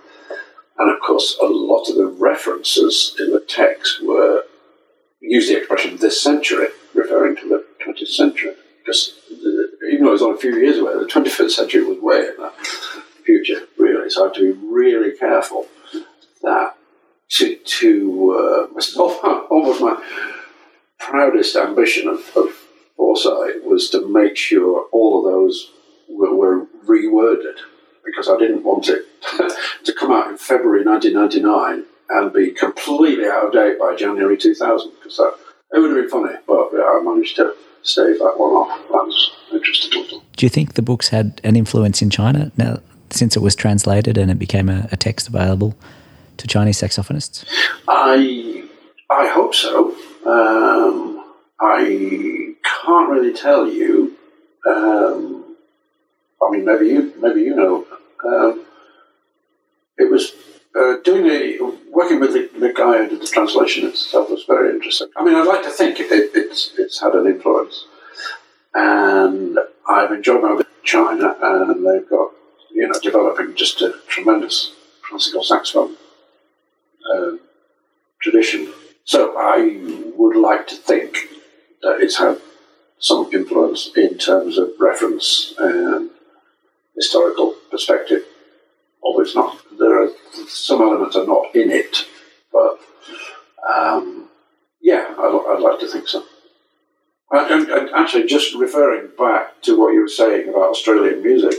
And 0.79 0.91
of 0.91 1.01
course, 1.01 1.37
a 1.41 1.47
lot 1.47 1.89
of 1.89 1.97
the 1.97 2.07
references 2.07 3.15
in 3.19 3.31
the 3.31 3.41
text 3.41 4.05
were 4.05 4.43
use 5.21 5.49
the 5.49 5.59
expression 5.59 5.97
this 5.97 6.23
century, 6.23 6.69
referring 6.95 7.37
to 7.37 7.49
the 7.49 7.65
20th 7.85 8.09
century. 8.09 8.55
Even 9.91 10.05
though 10.05 10.11
it 10.11 10.13
was 10.13 10.23
only 10.23 10.37
a 10.37 10.41
few 10.41 10.57
years 10.57 10.79
away, 10.79 10.95
the 10.95 11.07
21st 11.07 11.51
century 11.51 11.85
was 11.85 11.99
way 11.99 12.19
in 12.19 12.37
the 12.37 12.53
future, 13.25 13.63
really. 13.79 14.11
So 14.11 14.23
I 14.23 14.27
have 14.27 14.35
to 14.37 14.53
be 14.53 14.67
really 14.67 15.17
careful 15.17 15.67
that 16.43 16.75
to, 17.31 17.57
to 17.57 18.69
uh, 18.77 19.01
almost 19.51 19.81
my 19.81 20.03
proudest 20.99 21.57
ambition 21.57 22.09
of, 22.09 22.21
of 22.37 22.55
Foresight 22.97 23.65
was 23.65 23.91
to 23.91 24.07
make 24.09 24.37
sure 24.37 24.87
all 24.93 25.19
of 25.19 25.33
those 25.33 25.71
were, 26.09 26.35
were 26.35 26.67
reworded 26.87 27.59
because 28.05 28.29
I 28.29 28.39
didn't 28.39 28.65
want 28.65 28.89
it 28.89 29.05
to 29.85 29.93
come 29.93 30.11
out 30.11 30.31
in 30.31 30.39
February 30.39 30.85
1999 30.85 31.85
and 32.11 32.33
be 32.33 32.51
completely 32.51 33.27
out 33.27 33.47
of 33.47 33.53
date 33.53 33.79
by 33.79 33.95
January 33.95 34.37
2000 34.37 34.93
because 34.93 35.17
that 35.19 35.35
it 35.73 35.79
would 35.79 35.91
have 35.91 36.01
been 36.01 36.09
funny, 36.09 36.35
but 36.47 36.71
I 36.75 37.01
managed 37.05 37.37
to 37.37 37.55
stave 37.83 38.19
that 38.19 38.35
one 38.37 38.53
off. 38.53 38.79
That 38.89 39.05
was 39.05 39.31
interesting. 39.53 40.21
Do 40.37 40.47
you 40.47 40.51
think 40.51 40.75
the 40.75 40.83
books 40.83 41.09
had 41.09 41.41
an 41.45 41.57
influence 41.57 42.03
in 42.03 42.11
China 42.11 42.53
now, 42.57 42.81
since 43.11 43.37
it 43.37 43.41
was 43.41 43.55
translated 43.55 44.19
and 44.19 44.31
it 44.31 44.39
became 44.39 44.69
a, 44.69 44.89
a 44.93 44.97
text 44.97 45.29
available 45.29 45.77
to 46.37 46.47
Chinese 46.47 46.81
saxophonists? 46.81 47.45
I 47.89 48.65
I 49.11 49.29
hope 49.29 49.55
so. 49.55 49.95
Um, 50.27 51.25
I 51.61 52.55
can't 52.85 53.11
really 53.11 53.33
tell 53.33 53.67
you. 53.67 54.17
Um, 54.67 55.57
I 56.43 56.51
mean, 56.51 56.65
maybe 56.65 56.89
you 56.89 57.13
maybe 57.21 57.43
you 57.43 57.55
know. 57.55 57.87
Um, 58.25 58.65
it 59.97 60.11
was 60.11 60.33
uh, 60.79 60.97
doing 61.03 61.25
the 61.25 61.79
working 61.91 62.21
with 62.21 62.33
the, 62.33 62.49
the, 62.59 62.73
guy 62.73 62.99
who 62.99 63.09
did 63.09 63.21
the 63.21 63.27
translation 63.27 63.89
itself 63.89 64.31
was 64.31 64.45
very 64.47 64.71
interesting. 64.71 65.09
I 65.17 65.25
mean, 65.25 65.35
I'd 65.35 65.47
like 65.47 65.63
to 65.65 65.71
think 65.71 65.99
it, 65.99 66.13
it, 66.13 66.31
it's 66.35 66.73
it's 66.79 67.01
had 67.01 67.15
an 67.15 67.27
influence, 67.27 67.87
and 68.75 69.59
I've 69.89 70.13
enjoyed 70.13 70.43
my 70.43 70.53
visit 70.53 70.67
to 70.67 70.85
China, 70.85 71.37
and 71.43 71.87
they've 71.87 72.09
got 72.09 72.31
you 72.71 72.87
know 72.87 72.99
developing 73.03 73.55
just 73.57 73.83
a 73.83 73.95
tremendous 74.07 74.73
classical 75.03 75.43
saxophone 75.43 75.97
uh, 77.13 77.33
tradition. 78.21 78.73
So 79.05 79.35
I 79.39 79.81
would 80.17 80.37
like 80.37 80.67
to 80.69 80.77
think 80.77 81.17
that 81.83 82.01
it's 82.01 82.19
had 82.19 82.41
some 82.99 83.31
influence 83.33 83.91
in 83.97 84.19
terms 84.19 84.59
of 84.59 84.73
reference 84.79 85.55
and 85.59 86.11
historical 86.95 87.55
perspective. 87.71 88.25
Although 89.03 89.23
it's 89.23 89.35
not, 89.35 89.59
there 89.79 90.03
are 90.03 90.11
some 90.49 90.83
elements 90.83 91.17
are 91.17 91.27
not 91.27 91.55
in 91.55 91.71
it, 91.71 92.07
but 92.53 92.79
um, 93.73 94.29
yeah, 94.81 95.15
I'd, 95.19 95.45
I'd, 95.51 95.61
like 95.61 95.81
to 95.81 95.89
think 95.89 96.09
so. 96.09 96.25
And, 97.31 97.69
and, 97.69 97.91
actually, 97.95 98.27
just 98.27 98.55
referring 98.55 99.11
back 99.19 99.61
to 99.63 99.79
what 99.79 99.93
you 99.93 100.01
were 100.01 100.09
saying 100.09 100.49
about 100.49 100.71
Australian 100.71 101.23
music, 101.23 101.55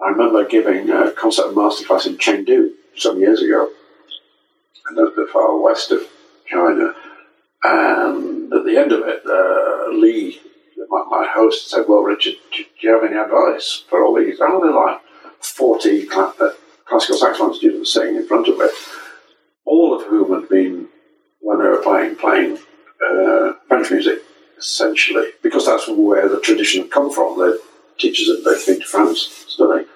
I 0.00 0.10
remember 0.10 0.46
giving 0.46 0.90
a 0.90 1.10
concert 1.10 1.54
masterclass 1.54 2.06
in 2.06 2.18
Chengdu 2.18 2.70
some 2.96 3.18
years 3.18 3.42
ago, 3.42 3.70
and 4.86 4.96
the 4.96 5.28
far 5.32 5.56
west 5.58 5.90
of 5.90 6.08
China. 6.46 6.94
And 7.64 8.52
at 8.52 8.64
the 8.64 8.76
end 8.76 8.92
of 8.92 9.02
it, 9.06 9.22
uh, 9.26 9.90
Lee, 9.98 10.40
my, 10.88 11.04
my, 11.10 11.26
host, 11.26 11.68
said, 11.68 11.86
"Well, 11.88 12.02
Richard, 12.02 12.36
do 12.56 12.64
you 12.80 12.92
have 12.92 13.02
any 13.02 13.18
advice 13.18 13.84
for 13.88 14.04
all 14.04 14.14
these?" 14.14 14.38
Oh, 14.40 14.60
they're 14.62 14.72
like 14.72 15.00
forty 15.40 16.08
uh, 16.10 16.32
classical 16.84 17.16
saxophone 17.16 17.54
students 17.54 17.92
sitting 17.92 18.16
in 18.16 18.26
front 18.26 18.48
of 18.48 18.60
it, 18.60 18.70
all 19.64 19.94
of 19.94 20.06
whom 20.06 20.32
had 20.32 20.48
been, 20.48 20.88
when 21.40 21.58
they 21.58 21.68
were 21.68 21.82
playing, 21.82 22.16
playing 22.16 22.58
uh, 23.06 23.52
French 23.68 23.90
music, 23.90 24.22
essentially, 24.58 25.28
because 25.42 25.66
that's 25.66 25.88
where 25.88 26.28
the 26.28 26.40
tradition 26.40 26.82
had 26.82 26.90
come 26.90 27.12
from. 27.12 27.38
The 27.38 27.60
teachers 27.98 28.28
had 28.28 28.66
been 28.66 28.80
to 28.80 28.86
France 28.86 29.44
studying. 29.48 29.86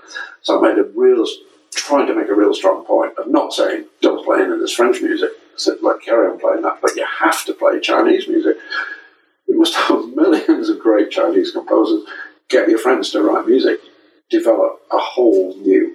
So 0.43 0.59
I 0.59 0.68
made 0.68 0.78
a 0.78 0.84
real, 0.95 1.24
trying 1.72 2.07
to 2.09 2.14
make 2.14 2.28
a 2.28 2.34
real 2.34 2.55
strong 2.55 2.84
point 2.84 3.16
of 3.18 3.28
not 3.28 3.53
saying 3.53 3.86
don't 4.01 4.24
play 4.24 4.43
any 4.43 4.53
of 4.53 4.61
this 4.61 4.74
French 4.74 5.01
music. 5.01 5.30
I 5.32 5.55
said, 5.57 5.82
like, 5.82 6.03
carry 6.03 6.30
on 6.30 6.38
playing 6.38 6.62
that, 6.62 6.78
but 6.80 6.97
you 6.97 7.07
have 7.20 7.45
to 7.45 7.55
play 7.55 7.80
Chinese 7.80 8.28
music. 8.28 8.57
You 9.47 9.59
must 9.59 9.74
have 9.74 10.09
millions 10.14 10.68
of 10.68 10.80
great 10.80 11.11
Chinese 11.11 11.53
composers. 11.53 12.05
Get 12.49 12.68
your 12.68 12.78
friends 12.78 13.11
to 13.11 13.22
write 13.22 13.47
music. 13.47 13.80
Develop 14.33 14.80
a 14.91 14.99
whole 14.99 15.55
new 15.59 15.95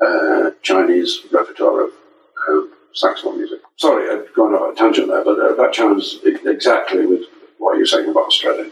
uh, 0.00 0.50
Chinese 0.62 1.22
repertoire 1.32 1.84
of 1.86 1.90
um, 2.48 2.72
saxophone 2.92 3.36
music. 3.38 3.60
Sorry, 3.76 4.08
I've 4.10 4.32
gone 4.34 4.54
off 4.54 4.74
a 4.74 4.76
tangent 4.78 5.08
there, 5.08 5.24
but 5.24 5.38
uh, 5.40 5.54
that 5.56 5.72
chimes 5.72 6.20
exactly 6.24 7.04
with 7.04 7.22
what 7.58 7.76
you're 7.76 7.84
saying 7.84 8.08
about 8.08 8.26
Australia. 8.26 8.70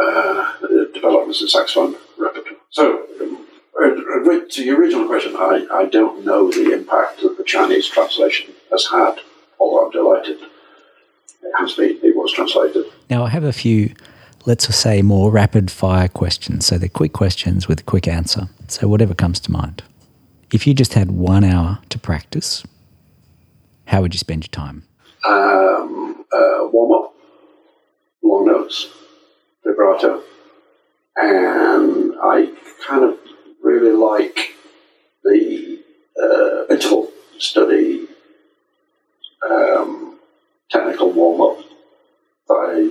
Uh, 0.00 0.52
developments 0.94 1.42
of 1.42 1.50
saxophone 1.50 1.96
repertoire. 2.16 2.60
So, 2.70 3.04
um, 3.20 4.48
to 4.50 4.64
your 4.64 4.78
original 4.80 5.06
question, 5.06 5.34
I, 5.36 5.66
I 5.72 5.86
don't 5.86 6.24
know 6.24 6.50
the 6.50 6.72
impact 6.72 7.22
that 7.22 7.36
the 7.36 7.44
Chinese 7.44 7.88
translation 7.88 8.54
has 8.70 8.86
had, 8.86 9.16
although 9.58 9.86
I'm 9.86 9.90
delighted 9.90 10.38
it 11.42 11.52
has 11.58 11.74
been, 11.74 11.98
it 12.02 12.16
was 12.16 12.32
translated. 12.32 12.84
Now, 13.10 13.24
I 13.24 13.30
have 13.30 13.44
a 13.44 13.52
few, 13.52 13.94
let's 14.46 14.74
say, 14.74 15.02
more 15.02 15.30
rapid 15.30 15.70
fire 15.70 16.08
questions. 16.08 16.66
So 16.66 16.78
they're 16.78 16.88
quick 16.88 17.12
questions 17.12 17.68
with 17.68 17.80
a 17.80 17.84
quick 17.84 18.08
answer. 18.08 18.48
So, 18.68 18.88
whatever 18.88 19.14
comes 19.14 19.40
to 19.40 19.52
mind. 19.52 19.82
If 20.52 20.66
you 20.66 20.74
just 20.74 20.94
had 20.94 21.10
one 21.10 21.44
hour 21.44 21.80
to 21.88 21.98
practice, 21.98 22.64
how 23.86 24.00
would 24.02 24.14
you 24.14 24.18
spend 24.18 24.44
your 24.44 24.48
time? 24.48 24.84
Um, 25.24 26.24
uh, 26.32 26.68
warm 26.72 27.04
up, 27.04 27.14
long 28.22 28.46
notes, 28.46 28.88
vibrato, 29.64 30.22
and 31.16 32.14
I 32.22 32.52
kind 32.86 33.04
of 33.04 33.18
really 33.62 33.92
like 33.92 34.54
the 35.24 35.82
uh, 36.22 36.76
study 37.38 38.06
um, 39.50 40.18
technical 40.70 41.12
warm 41.12 41.40
up 41.40 41.66
I 42.48 42.90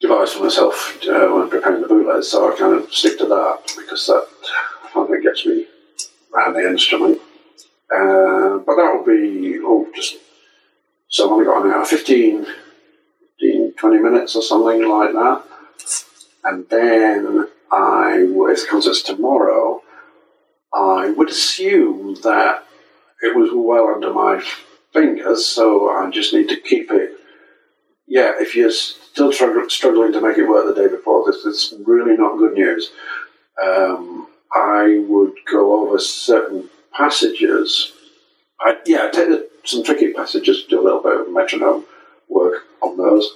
devised 0.00 0.34
for 0.34 0.44
myself 0.44 0.98
uh, 1.08 1.28
when 1.28 1.50
preparing 1.50 1.82
the 1.82 1.88
Boulez. 1.88 2.24
So 2.24 2.52
I 2.52 2.58
kind 2.58 2.74
of 2.74 2.92
stick 2.92 3.18
to 3.18 3.26
that 3.26 3.74
because 3.76 4.06
that 4.06 4.26
I 4.96 5.06
think 5.06 5.22
gets 5.22 5.46
me 5.46 5.66
around 6.34 6.54
the 6.54 6.68
instrument. 6.68 7.20
Uh, 7.94 8.58
but 8.58 8.76
that 8.76 8.94
would 8.94 9.06
be 9.06 9.58
oh 9.62 9.88
just 9.94 10.16
so 11.10 11.26
I've 11.26 11.32
only 11.32 11.44
got 11.44 11.66
an 11.66 11.72
hour, 11.72 11.84
15, 11.84 12.46
15, 13.40 13.72
20 13.74 13.98
minutes 13.98 14.36
or 14.36 14.42
something 14.42 14.88
like 14.88 15.12
that. 15.12 15.42
And 16.44 16.68
then 16.68 17.48
I, 17.72 18.26
with 18.28 18.68
concerts 18.68 19.02
tomorrow, 19.02 19.82
I 20.72 21.10
would 21.10 21.30
assume 21.30 22.14
that 22.22 22.64
it 23.22 23.36
was 23.36 23.50
well 23.52 23.88
under 23.88 24.12
my 24.12 24.40
fingers, 24.92 25.46
so 25.46 25.90
I 25.90 26.08
just 26.10 26.32
need 26.32 26.48
to 26.48 26.60
keep 26.60 26.92
it. 26.92 27.19
Yeah, 28.10 28.32
if 28.40 28.56
you're 28.56 28.72
still 28.72 29.32
struggling 29.32 30.12
to 30.12 30.20
make 30.20 30.36
it 30.36 30.48
work 30.48 30.66
the 30.66 30.82
day 30.82 30.88
before, 30.88 31.24
this 31.24 31.44
is 31.46 31.74
really 31.86 32.16
not 32.16 32.38
good 32.38 32.54
news. 32.54 32.90
Um, 33.62 34.26
I 34.52 35.04
would 35.06 35.34
go 35.48 35.80
over 35.80 35.96
certain 36.00 36.68
passages. 36.92 37.92
I, 38.60 38.78
yeah, 38.84 39.06
I 39.06 39.10
take 39.10 39.42
some 39.64 39.84
tricky 39.84 40.12
passages, 40.12 40.64
do 40.68 40.80
a 40.80 40.82
little 40.82 41.00
bit 41.00 41.20
of 41.20 41.32
metronome 41.32 41.84
work 42.28 42.64
on 42.82 42.96
those. 42.96 43.30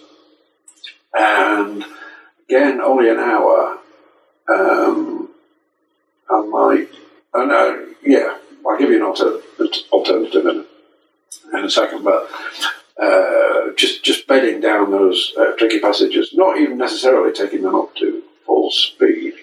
And 1.16 1.84
again, 2.48 2.80
only 2.80 3.08
an 3.10 3.18
hour. 3.18 3.78
Um, 4.52 5.28
I 6.28 6.40
might, 6.46 6.88
and 7.32 7.52
uh, 7.52 7.76
yeah, 8.04 8.38
I'll 8.66 8.76
give 8.76 8.90
you 8.90 8.96
an 8.96 9.02
alternative, 9.02 9.44
alternative 9.92 10.46
in 10.46 10.66
in 11.56 11.64
a 11.64 11.70
second, 11.70 12.02
but 12.02 12.28
uh, 13.00 13.72
just 13.76 14.04
just 14.04 14.26
bedding 14.26 14.60
down 14.60 14.90
those 14.90 15.32
uh, 15.38 15.52
tricky 15.56 15.80
passages, 15.80 16.30
not 16.34 16.58
even 16.58 16.78
necessarily 16.78 17.32
taking 17.32 17.62
them 17.62 17.74
up 17.74 17.94
to 17.96 18.22
full 18.46 18.70
speed, 18.70 19.34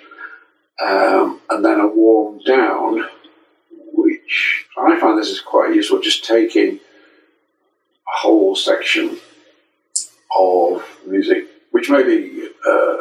um, 0.86 1.42
and 1.50 1.64
then 1.66 1.80
a 1.80 1.88
warm 1.88 2.40
down, 2.46 3.06
which 3.94 4.66
I 4.78 5.00
find 5.00 5.18
this 5.18 5.30
is 5.30 5.42
quite 5.42 5.76
useful. 5.76 6.02
Just 6.02 6.24
taking 6.26 6.76
a 6.76 8.18
whole 8.18 8.56
section 8.56 9.18
of 10.40 10.84
music, 11.06 11.46
which 11.72 11.90
may 11.90 12.04
be 12.04 12.50
uh, 12.68 12.98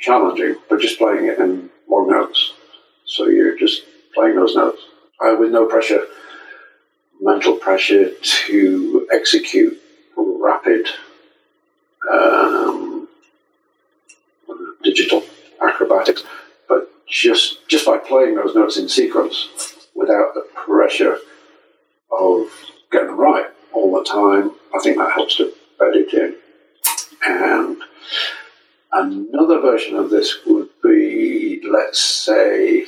challenging, 0.00 0.56
but 0.68 0.80
just 0.80 0.98
playing 0.98 1.26
it 1.26 1.38
in 1.38 1.70
long 1.88 2.10
notes. 2.10 2.52
So 3.04 3.28
you're 3.28 3.56
just 3.56 3.82
playing 4.14 4.36
those 4.36 4.56
notes 4.56 4.82
uh, 5.20 5.36
with 5.38 5.52
no 5.52 5.66
pressure, 5.66 6.04
mental 7.22 7.56
pressure 7.56 8.10
to 8.20 9.08
execute 9.12 9.80
rapid 10.16 10.86
um, 12.12 13.08
digital 14.82 15.22
acrobatics, 15.62 16.24
but 16.68 16.90
just 17.06 17.66
just 17.68 17.86
by 17.86 17.96
playing 17.98 18.34
those 18.34 18.54
notes 18.54 18.76
in 18.76 18.88
sequence 18.88 19.48
without 19.94 20.34
the 20.34 20.44
pressure 20.54 21.18
of 22.10 22.48
getting 22.90 23.08
them 23.08 23.18
right 23.18 23.46
all 23.72 23.92
the 23.96 24.04
time, 24.04 24.50
I 24.74 24.80
think 24.82 24.98
that 24.98 25.12
helps 25.12 25.36
to 25.36 25.52
bed 25.78 25.94
it 25.94 26.12
in. 26.12 26.36
And 27.24 27.76
another 28.92 29.60
version 29.60 29.96
of 29.96 30.10
this 30.10 30.38
would 30.44 30.68
be, 30.82 31.62
let's 31.70 32.02
say, 32.02 32.86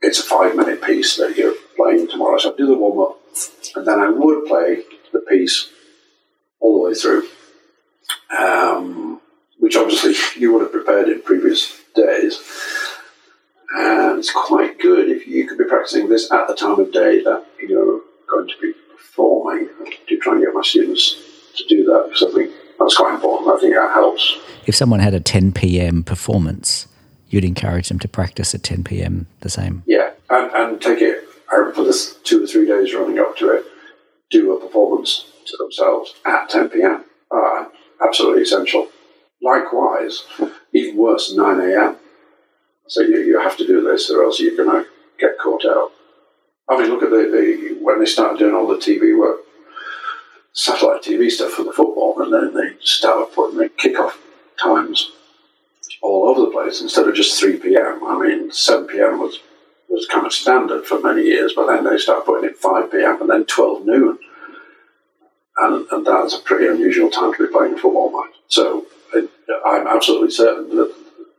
it's 0.00 0.18
a 0.18 0.22
five 0.22 0.56
minute 0.56 0.82
piece 0.82 1.16
that 1.18 1.36
you're 1.36 1.54
tomorrow. 2.18 2.38
So 2.38 2.50
I'd 2.50 2.56
do 2.56 2.66
the 2.66 2.74
warm 2.74 2.98
up, 2.98 3.20
and 3.76 3.86
then 3.86 4.00
I 4.00 4.10
would 4.10 4.46
play 4.46 4.82
the 5.12 5.20
piece 5.20 5.70
all 6.60 6.82
the 6.82 6.88
way 6.88 6.94
through, 6.94 7.28
um, 8.38 9.20
which 9.58 9.76
obviously 9.76 10.14
you 10.40 10.52
would 10.52 10.62
have 10.62 10.72
prepared 10.72 11.08
in 11.08 11.22
previous 11.22 11.80
days. 11.94 12.40
And 13.70 14.18
it's 14.18 14.32
quite 14.32 14.78
good 14.78 15.10
if 15.10 15.26
you 15.26 15.46
could 15.46 15.58
be 15.58 15.64
practicing 15.64 16.08
this 16.08 16.30
at 16.32 16.48
the 16.48 16.54
time 16.54 16.80
of 16.80 16.90
day 16.90 17.22
that 17.22 17.44
you're 17.60 18.00
going 18.28 18.48
to 18.48 18.54
be 18.60 18.72
performing. 18.90 19.68
I 19.80 19.94
do 20.08 20.18
try 20.18 20.32
and 20.34 20.42
get 20.42 20.54
my 20.54 20.62
students 20.62 21.16
to 21.56 21.64
do 21.68 21.84
that 21.84 22.04
because 22.06 22.22
I 22.22 22.34
think 22.34 22.52
that's 22.78 22.96
quite 22.96 23.14
important. 23.14 23.50
I 23.54 23.60
think 23.60 23.74
that 23.74 23.92
helps. 23.92 24.38
If 24.66 24.74
someone 24.74 25.00
had 25.00 25.12
a 25.12 25.20
10 25.20 25.52
p.m. 25.52 26.02
performance, 26.02 26.88
you'd 27.28 27.44
encourage 27.44 27.88
them 27.88 27.98
to 27.98 28.08
practice 28.08 28.54
at 28.54 28.62
10 28.62 28.84
p.m. 28.84 29.26
the 29.40 29.50
same. 29.50 29.82
Yeah, 29.86 30.12
and, 30.30 30.50
and 30.52 30.80
take 30.80 31.02
it 31.02 31.27
for 31.74 31.84
the 31.84 32.16
two 32.24 32.44
or 32.44 32.46
three 32.46 32.66
days 32.66 32.94
running 32.94 33.18
up 33.18 33.36
to 33.38 33.50
it, 33.52 33.64
do 34.30 34.56
a 34.56 34.60
performance 34.60 35.26
to 35.46 35.56
themselves 35.56 36.14
at 36.26 36.48
10 36.48 36.68
p.m. 36.70 37.04
Uh, 37.30 37.66
absolutely 38.04 38.42
essential. 38.42 38.88
Likewise, 39.42 40.24
even 40.72 40.96
worse, 40.96 41.32
9 41.32 41.60
a.m. 41.60 41.96
So 42.86 43.02
you, 43.02 43.20
you 43.20 43.40
have 43.40 43.56
to 43.58 43.66
do 43.66 43.82
this, 43.82 44.10
or 44.10 44.24
else 44.24 44.40
you're 44.40 44.56
going 44.56 44.84
to 44.84 44.90
get 45.18 45.38
caught 45.38 45.64
out. 45.64 45.92
I 46.68 46.78
mean, 46.78 46.90
look 46.90 47.02
at 47.02 47.10
the, 47.10 47.16
the 47.16 47.78
when 47.82 47.98
they 47.98 48.06
started 48.06 48.38
doing 48.38 48.54
all 48.54 48.66
the 48.66 48.76
TV 48.76 49.18
work, 49.18 49.40
satellite 50.52 51.02
TV 51.02 51.30
stuff 51.30 51.52
for 51.52 51.64
the 51.64 51.72
football, 51.72 52.20
and 52.20 52.32
then 52.32 52.54
they 52.54 52.76
started 52.80 53.34
putting 53.34 53.58
the 53.58 53.68
kickoff 53.70 54.14
times 54.62 55.12
all 56.02 56.28
over 56.28 56.40
the 56.42 56.50
place 56.50 56.80
instead 56.80 57.08
of 57.08 57.14
just 57.14 57.38
3 57.40 57.58
p.m. 57.58 58.04
I 58.06 58.18
mean, 58.18 58.50
7 58.52 58.86
p.m. 58.86 59.18
was, 59.18 59.40
was 59.98 60.06
kind 60.06 60.26
of 60.26 60.32
standard 60.32 60.86
for 60.86 61.00
many 61.00 61.22
years, 61.22 61.52
but 61.54 61.66
then 61.66 61.84
they 61.84 61.98
started 61.98 62.24
putting 62.24 62.48
in 62.48 62.54
5 62.54 62.92
p.m. 62.92 63.20
and 63.20 63.30
then 63.30 63.44
12 63.44 63.84
noon. 63.84 64.18
And, 65.58 65.86
and 65.90 66.06
that's 66.06 66.34
a 66.34 66.40
pretty 66.40 66.66
unusual 66.68 67.10
time 67.10 67.32
to 67.34 67.46
be 67.46 67.52
playing 67.52 67.74
a 67.74 67.78
football 67.78 68.12
match. 68.12 68.34
So 68.46 68.86
it, 69.12 69.28
I'm 69.66 69.88
absolutely 69.88 70.30
certain 70.30 70.76
that 70.76 70.94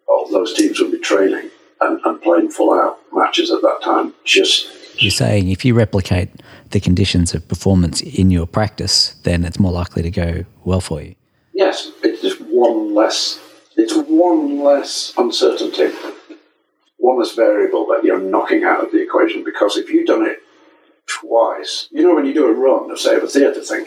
all 0.07 0.30
those 0.30 0.53
teams 0.53 0.80
will 0.80 0.91
be 0.91 0.99
training 0.99 1.49
and, 1.80 2.01
and 2.03 2.22
playing 2.22 2.51
full 2.51 2.74
out 2.74 2.99
matches 3.14 3.49
at 3.49 3.62
that 3.62 3.80
time. 3.82 4.14
Just 4.26 4.68
you're 5.01 5.12
saying 5.12 5.49
if 5.49 5.64
you 5.64 5.74
replicate 5.74 6.30
the 6.72 6.82
conditions 6.82 7.34
of 7.34 7.47
performance 7.47 8.01
in 8.01 8.30
your 8.30 8.45
practice, 8.45 9.14
then 9.24 9.45
it's 9.45 9.57
more 9.57 9.72
likely 9.72 10.01
to 10.01 10.12
go 10.12 10.43
well 10.66 10.82
for 10.82 11.01
you. 11.01 11.16
Yes, 11.53 11.91
it's 12.03 12.22
just 12.22 12.41
one 12.41 12.93
less 12.93 13.39
it's 13.78 13.93
one 13.95 14.62
less 14.62 15.14
uncertainty, 15.18 15.95
one 17.00 17.20
less 17.20 17.34
variable 17.34 17.86
that 17.88 18.04
you're 18.04 18.20
knocking 18.20 18.64
out 18.64 18.84
of 18.84 18.91
the 18.91 19.02
equation. 19.02 19.43
Because 19.43 19.78
if 19.78 19.89
you've 19.89 20.08
done 20.08 20.26
it 20.26 20.39
twice, 21.08 21.88
you 21.91 22.04
know, 22.04 22.14
when 22.14 22.26
you 22.26 22.34
do 22.34 22.47
a 22.47 22.54
run 22.54 22.91
of, 22.91 23.00
say, 23.00 23.16
of 23.16 23.24
a 23.24 23.28
theatre 23.28 23.62
thing, 23.62 23.86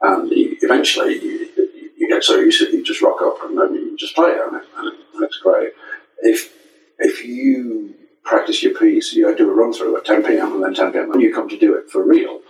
and 0.00 0.30
you, 0.30 0.56
eventually 0.62 1.22
you, 1.22 1.48
you, 1.96 2.08
get 2.08 2.24
so 2.24 2.36
used 2.36 2.58
to 2.60 2.68
it, 2.68 2.74
you 2.74 2.82
just 2.82 3.02
rock 3.02 3.22
up 3.22 3.38
and 3.44 3.56
then 3.56 3.74
you 3.74 3.96
just 3.96 4.14
play 4.14 4.30
it, 4.30 4.40
and, 4.46 4.56
it, 4.56 4.68
and 4.76 5.24
it's 5.24 5.38
great. 5.38 5.72
If 6.18 6.52
if 6.98 7.24
you 7.24 7.94
practice 8.24 8.62
your 8.62 8.74
piece, 8.74 9.12
you 9.12 9.34
do 9.36 9.50
a 9.50 9.54
run 9.54 9.72
through 9.72 9.96
at 9.96 10.04
10 10.04 10.22
p.m. 10.22 10.52
and 10.52 10.62
then 10.62 10.74
10 10.74 10.92
p.m. 10.92 11.08
when 11.08 11.20
you 11.20 11.34
come 11.34 11.48
to 11.48 11.58
do 11.58 11.74
it 11.74 11.90
for 11.90 12.06
real, 12.06 12.40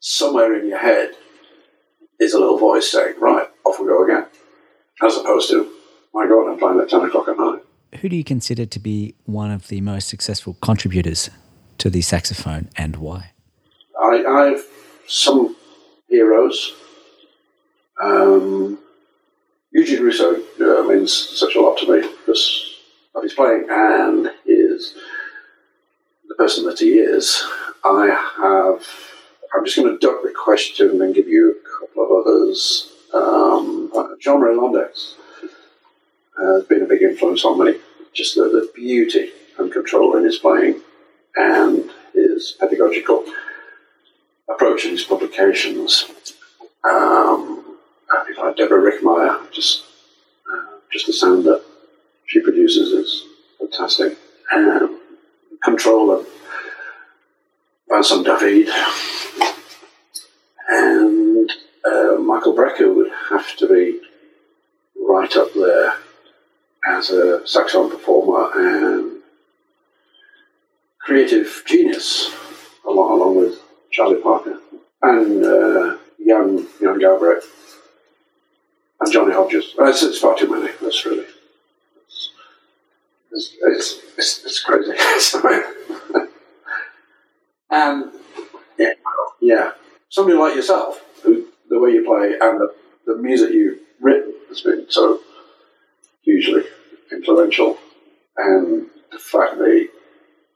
somewhere 0.00 0.58
in 0.58 0.68
your 0.68 0.78
head 0.78 1.10
is 2.18 2.34
a 2.34 2.38
little 2.38 2.58
voice 2.58 2.90
saying, 2.90 3.14
"Right, 3.20 3.46
off 3.64 3.80
we 3.80 3.86
go 3.86 4.04
again," 4.04 4.26
as 5.02 5.16
opposed 5.16 5.50
to 5.50 5.70
my 6.14 6.26
God, 6.26 6.50
I'm 6.50 6.58
playing 6.58 6.80
at 6.80 6.88
10 6.88 7.02
o'clock 7.02 7.28
at 7.28 7.38
night. 7.38 7.62
Who 7.96 8.08
do 8.08 8.16
you 8.16 8.24
consider 8.24 8.66
to 8.66 8.78
be 8.78 9.14
one 9.24 9.50
of 9.50 9.68
the 9.68 9.80
most 9.80 10.08
successful 10.08 10.56
contributors 10.60 11.30
to 11.78 11.88
the 11.88 12.02
saxophone 12.02 12.68
and 12.76 12.96
why? 12.96 13.32
I, 14.00 14.24
I 14.26 14.44
have 14.50 14.62
some 15.06 15.56
heroes. 16.08 16.74
Um, 18.00 18.78
Eugene 19.72 20.02
Rousseau 20.02 20.42
uh, 20.60 20.82
means 20.88 21.12
such 21.12 21.54
a 21.54 21.60
lot 21.60 21.78
to 21.78 21.90
me 21.90 22.00
because 22.02 22.74
of 23.14 23.22
his 23.22 23.34
playing 23.34 23.66
and 23.70 24.32
his 24.44 24.94
the 26.28 26.34
person 26.34 26.64
that 26.66 26.78
he 26.78 26.98
is. 26.98 27.42
I 27.84 28.06
have. 28.36 28.86
I'm 29.56 29.64
just 29.64 29.76
going 29.76 29.88
to 29.88 29.98
duck 29.98 30.22
the 30.22 30.32
question 30.32 31.00
and 31.00 31.14
give 31.14 31.26
you 31.26 31.52
a 31.52 31.86
couple 31.86 32.04
of 32.04 32.26
others. 32.26 32.92
Um, 33.14 33.90
Jean-Marie 34.20 34.56
Londeix 34.56 35.14
has 36.40 36.64
been 36.64 36.82
a 36.82 36.86
big 36.86 37.02
influence 37.02 37.44
on 37.44 37.64
me. 37.64 37.74
Just 38.12 38.34
the, 38.34 38.42
the 38.42 38.70
beauty 38.74 39.30
and 39.58 39.72
control 39.72 40.16
in 40.16 40.24
his 40.24 40.38
playing 40.38 40.80
and 41.36 41.90
his 42.14 42.56
pedagogical 42.58 43.24
approach 44.48 44.84
in 44.84 44.92
his 44.92 45.04
publications. 45.04 46.10
Um, 46.84 47.76
like 48.38 48.56
Deborah 48.56 48.92
Richtmeyer, 48.92 49.50
just 49.52 49.84
uh, 50.50 50.78
just 50.92 51.06
the 51.06 51.12
sound 51.12 51.44
that 51.44 51.62
she 52.26 52.40
produces 52.40 52.92
is 52.92 53.24
fantastic. 53.58 54.16
Um, 54.54 55.00
control 55.62 56.10
of 56.10 56.26
Vincent 57.88 58.26
David 58.26 58.68
and 60.68 61.50
uh, 61.84 62.16
Michael 62.20 62.54
Brecker 62.54 62.94
would 62.94 63.10
have 63.30 63.56
to 63.56 63.68
be 63.68 64.00
right 64.96 65.34
up 65.36 65.52
there 65.54 65.94
as 66.98 67.10
a 67.10 67.46
saxophone 67.46 67.90
performer 67.90 68.50
and 68.54 69.22
creative 70.98 71.62
genius, 71.64 72.34
along, 72.84 73.12
along 73.12 73.36
with 73.36 73.60
Charlie 73.92 74.20
Parker 74.20 74.58
and 75.02 75.44
uh, 75.44 75.96
young 76.18 76.66
Jan 76.80 76.98
Garbarek 76.98 77.44
and 79.00 79.12
Johnny 79.12 79.32
Hodges. 79.32 79.74
Uh, 79.78 79.84
it's, 79.84 80.02
it's, 80.02 80.18
far 80.18 80.36
too 80.36 80.50
many. 80.50 80.72
That's 80.82 81.06
really 81.06 81.24
it's 82.10 82.30
it's, 83.30 83.54
it's, 83.62 84.00
it's, 84.16 84.44
it's 84.44 84.60
crazy. 84.60 84.90
and 87.70 88.12
yeah, 88.76 88.92
yeah, 89.40 89.70
somebody 90.08 90.36
like 90.36 90.56
yourself, 90.56 91.00
who 91.22 91.46
the 91.70 91.78
way 91.78 91.90
you 91.90 92.04
play 92.04 92.32
and 92.40 92.60
the, 92.60 92.74
the 93.06 93.14
music 93.16 93.52
you've 93.52 93.78
written 94.00 94.34
has 94.48 94.62
been 94.62 94.86
so 94.88 95.20
hugely 96.22 96.64
influential. 97.12 97.78
And 98.36 98.86
the 99.10 99.18
fact 99.18 99.58
that 99.58 99.88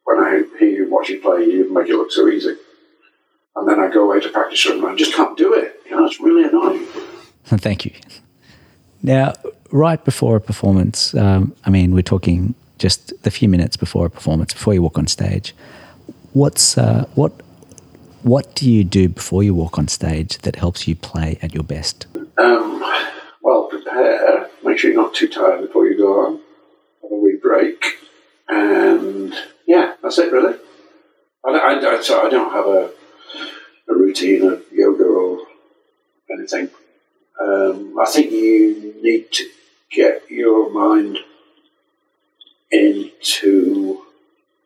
when 0.05 0.19
I 0.19 0.43
hear 0.59 0.69
you 0.69 0.91
watch 0.91 1.09
you 1.09 1.21
play, 1.21 1.45
you 1.45 1.73
make 1.73 1.89
it 1.89 1.97
look 1.97 2.13
so 2.13 2.29
easy. 2.29 2.57
And 3.57 3.69
then 3.69 3.81
I 3.81 3.91
go 3.91 4.05
away 4.05 4.21
to 4.21 4.29
practice 4.31 4.65
and 4.67 4.85
I 4.85 4.95
just 4.95 5.15
can't 5.15 5.37
do 5.37 5.55
it. 5.55 5.81
You 5.85 5.97
know, 5.97 6.07
it's 6.07 6.21
really 6.21 6.45
annoying. 6.45 6.87
Thank 7.45 7.85
you. 7.85 7.93
Now, 9.03 9.35
right 9.71 10.03
before 10.03 10.37
a 10.37 10.41
performance, 10.41 11.15
um, 11.15 11.55
I 11.65 11.71
mean, 11.71 11.93
we're 11.93 12.03
talking 12.03 12.55
just 12.79 13.23
the 13.23 13.31
few 13.31 13.49
minutes 13.49 13.77
before 13.77 14.07
a 14.07 14.11
performance, 14.11 14.53
before 14.53 14.75
you 14.75 14.83
walk 14.83 14.99
on 14.99 15.07
stage. 15.07 15.55
What's 16.33 16.79
uh, 16.79 17.07
what? 17.15 17.33
What 18.23 18.55
do 18.55 18.71
you 18.71 18.85
do 18.85 19.09
before 19.09 19.43
you 19.43 19.53
walk 19.53 19.79
on 19.79 19.89
stage 19.89 20.39
that 20.39 20.55
helps 20.55 20.87
you 20.87 20.95
play 20.95 21.39
at 21.43 21.53
your 21.53 21.65
best? 21.65 22.07
Um, 22.39 22.81
well, 23.43 23.65
prepare. 23.65 24.49
Make 24.63 24.79
sure 24.79 24.93
you're 24.93 25.03
not 25.03 25.15
too 25.15 25.29
tired 25.29 25.63
before 25.63 25.82
go 26.03 26.27
on. 26.27 26.41
Have 27.03 27.11
a 27.11 27.15
wee 27.17 27.39
break, 27.43 27.85
and 28.49 29.35
yeah, 29.67 29.95
that's 30.03 30.19
it 30.19 30.33
really. 30.33 30.57
I, 31.45 31.51
I, 31.51 31.73
I, 31.75 31.99
I 31.99 32.29
don't 32.29 32.53
have 32.53 32.67
a, 32.67 32.91
a 33.89 33.95
routine 33.95 34.45
of 34.45 34.65
yoga 34.73 35.05
or 35.05 35.47
anything. 36.31 36.71
Um, 37.41 37.97
I 38.01 38.07
think 38.11 38.31
you 38.31 38.95
need 39.03 39.33
to 39.33 39.49
get 39.91 40.31
your 40.31 40.71
mind 40.71 41.19
into 42.71 44.03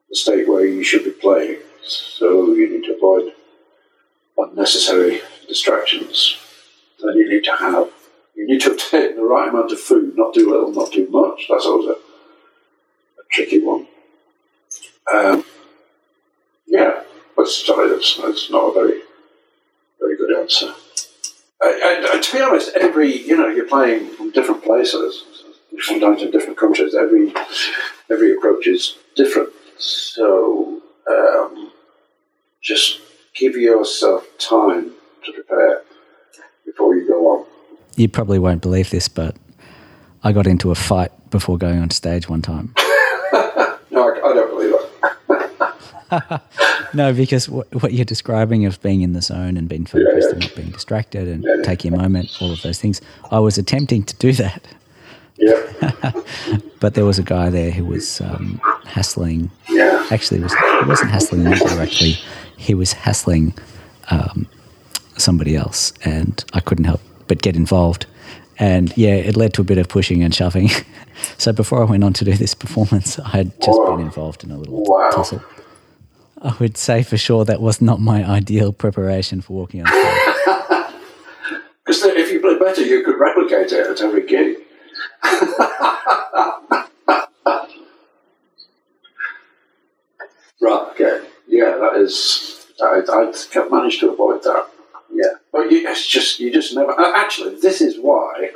the 0.09 0.17
state 0.17 0.49
where 0.49 0.67
you 0.67 0.85
should 0.85 1.05
be 1.05 1.11
playing. 1.11 1.59
So 1.83 2.53
you 2.53 2.69
need 2.69 2.85
to 2.87 2.97
avoid 2.97 3.33
unnecessary 4.37 5.21
distractions. 5.49 6.37
Then 7.03 7.17
you 7.17 7.29
need 7.29 7.45
to 7.45 7.57
have 7.57 7.91
you 8.37 8.47
need 8.47 8.61
to 8.63 8.73
obtain 8.73 9.17
the 9.17 9.25
right 9.25 9.49
amount 9.49 9.73
of 9.73 9.81
food, 9.81 10.17
not 10.17 10.35
too 10.35 10.51
little, 10.51 10.73
not 10.73 10.93
too 10.93 11.09
much. 11.11 11.47
That's 11.49 11.67
always 11.67 11.89
a, 11.89 11.93
a 11.93 13.25
tricky 13.33 13.61
one. 13.61 13.87
Um, 15.13 15.45
yeah, 16.67 17.03
but 17.37 17.49
sorry, 17.49 17.89
that's, 17.89 18.17
that's 18.17 18.51
not 18.51 18.71
a 18.71 18.73
very 18.73 19.01
very 20.01 20.17
good 20.17 20.39
answer. 20.39 20.73
And, 21.61 22.05
and, 22.05 22.23
to 22.23 22.37
be 22.37 22.43
honest, 22.43 22.77
every 22.77 23.17
you 23.17 23.37
know 23.37 23.49
you're 23.49 23.67
playing 23.67 24.11
from 24.11 24.31
different 24.31 24.63
places, 24.63 25.25
sometimes 25.81 26.23
in 26.23 26.31
different 26.31 26.59
countries. 26.59 26.95
Every 26.95 27.33
every 28.11 28.33
approach 28.37 28.67
is 28.67 28.97
different. 29.15 29.51
So 29.79 30.83
um, 31.11 31.73
just 32.63 33.01
give 33.35 33.57
yourself 33.57 34.27
time 34.39 34.93
to 35.25 35.33
prepare 35.33 35.83
before 36.65 36.95
you 36.95 37.07
go 37.07 37.27
on. 37.29 37.47
You 37.97 38.09
probably 38.09 38.39
won't 38.39 38.63
believe 38.63 38.91
this, 38.91 39.09
but 39.09 39.37
I 40.23 40.33
got 40.33 40.47
into 40.47 40.71
a 40.71 40.75
fight 40.75 41.13
before 41.31 41.59
going 41.59 41.81
on 41.81 41.91
stage 41.91 42.29
one 42.29 42.43
time. 42.43 42.75
no, 43.33 43.79
I, 43.95 44.21
I 44.23 44.35
don't 44.35 44.51
believe 44.51 44.75
it. 44.75 46.43
no, 46.95 47.13
because 47.13 47.49
what, 47.49 47.67
what, 47.83 47.93
you're 47.93 48.05
describing 48.05 48.65
of 48.67 48.81
being 48.83 49.03
in 49.03 49.13
the 49.13 49.23
zone 49.23 49.57
and 49.57 49.69
being 49.69 49.87
focused 49.87 50.09
yeah, 50.15 50.19
yeah. 50.19 50.31
and 50.33 50.41
not 50.41 50.55
being 50.55 50.71
distracted 50.71 51.27
and 51.27 51.45
yeah, 51.45 51.63
taking 51.63 51.95
a 51.95 51.97
moment, 51.97 52.37
all 52.41 52.53
of 52.53 52.63
those 52.63 52.79
things, 52.79 53.01
I 53.31 53.39
was 53.39 53.59
attempting 53.59 54.05
to 54.05 54.17
do 54.17 54.33
that. 54.35 54.67
Yeah. 55.37 56.13
but 56.81 56.95
there 56.95 57.05
was 57.05 57.19
a 57.19 57.23
guy 57.23 57.51
there 57.51 57.71
who 57.71 57.85
was 57.85 58.21
um, 58.21 58.61
hassling. 58.85 59.51
Yeah. 59.69 60.07
Actually, 60.11 60.41
was, 60.41 60.55
he 60.55 60.85
wasn't 60.87 61.11
hassling 61.11 61.45
me 61.45 61.59
directly. 61.59 62.13
He 62.57 62.75
was 62.75 62.93
hassling 62.93 63.55
um, 64.11 64.47
somebody 65.17 65.57
else, 65.57 65.93
and 66.05 66.43
I 66.53 66.61
couldn't 66.61 66.85
help 66.85 67.01
but 67.27 67.43
get 67.43 67.57
involved. 67.57 68.07
And 68.59 68.97
yeah, 68.97 69.15
it 69.15 69.37
led 69.37 69.53
to 69.55 69.61
a 69.61 69.65
bit 69.65 69.79
of 69.79 69.89
pushing 69.89 70.23
and 70.23 70.35
shoving. 70.35 70.71
so 71.39 71.53
before 71.53 71.83
I 71.83 71.85
went 71.85 72.05
on 72.05 72.13
to 72.15 72.25
do 72.25 72.33
this 72.35 72.55
performance, 72.55 73.19
I 73.19 73.29
had 73.29 73.61
just 73.61 73.79
Whoa. 73.79 73.97
been 73.97 74.07
involved 74.07 74.45
in 74.45 74.51
a 74.51 74.57
little 74.57 74.83
wow. 74.85 75.11
tussle. 75.11 75.43
I 76.43 76.55
would 76.59 76.77
say 76.77 77.03
for 77.03 77.17
sure 77.17 77.45
that 77.45 77.61
was 77.61 77.81
not 77.81 78.01
my 78.01 78.25
ideal 78.25 78.73
preparation 78.73 79.41
for 79.41 79.55
walking 79.55 79.83
on 79.83 79.89
stage. 79.89 80.47
Because 81.87 82.03
if 82.03 82.33
you 82.33 82.41
play 82.41 82.59
better, 82.59 82.83
you 82.83 83.05
could 83.05 83.17
replicate 83.17 83.71
it 83.71 83.87
at 83.87 84.01
every 84.01 84.27
gig. 84.27 84.57
right, 90.61 90.89
okay. 90.91 91.29
Yeah, 91.47 91.77
that 91.77 91.93
is. 91.97 92.67
I, 92.83 93.03
I 93.09 93.31
think 93.33 93.57
I've 93.57 93.71
managed 93.71 94.01
to 94.01 94.11
avoid 94.11 94.43
that. 94.43 94.67
It's 95.59 96.07
just, 96.07 96.41
you 96.41 96.53
just 96.53 96.75
never. 96.75 96.93
Uh, 96.93 97.13
actually, 97.17 97.57
this 97.57 97.81
is 97.81 97.99
why 97.99 98.51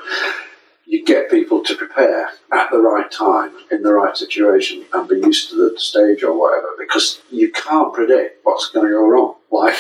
you 0.87 1.05
get 1.05 1.31
people 1.31 1.63
to 1.63 1.77
prepare 1.77 2.29
at 2.53 2.71
the 2.71 2.79
right 2.79 3.11
time, 3.11 3.53
in 3.71 3.83
the 3.83 3.93
right 3.93 4.17
situation, 4.17 4.85
and 4.93 5.09
be 5.09 5.17
used 5.17 5.51
to 5.51 5.57
the 5.57 5.79
stage 5.79 6.23
or 6.23 6.39
whatever, 6.39 6.69
because 6.79 7.21
you 7.31 7.51
can't 7.53 7.95
predict 7.95 8.41
what's 8.45 8.71
going 8.71 8.87
to 8.87 8.93
go 8.93 9.07
wrong. 9.07 9.35
Like 9.53 9.75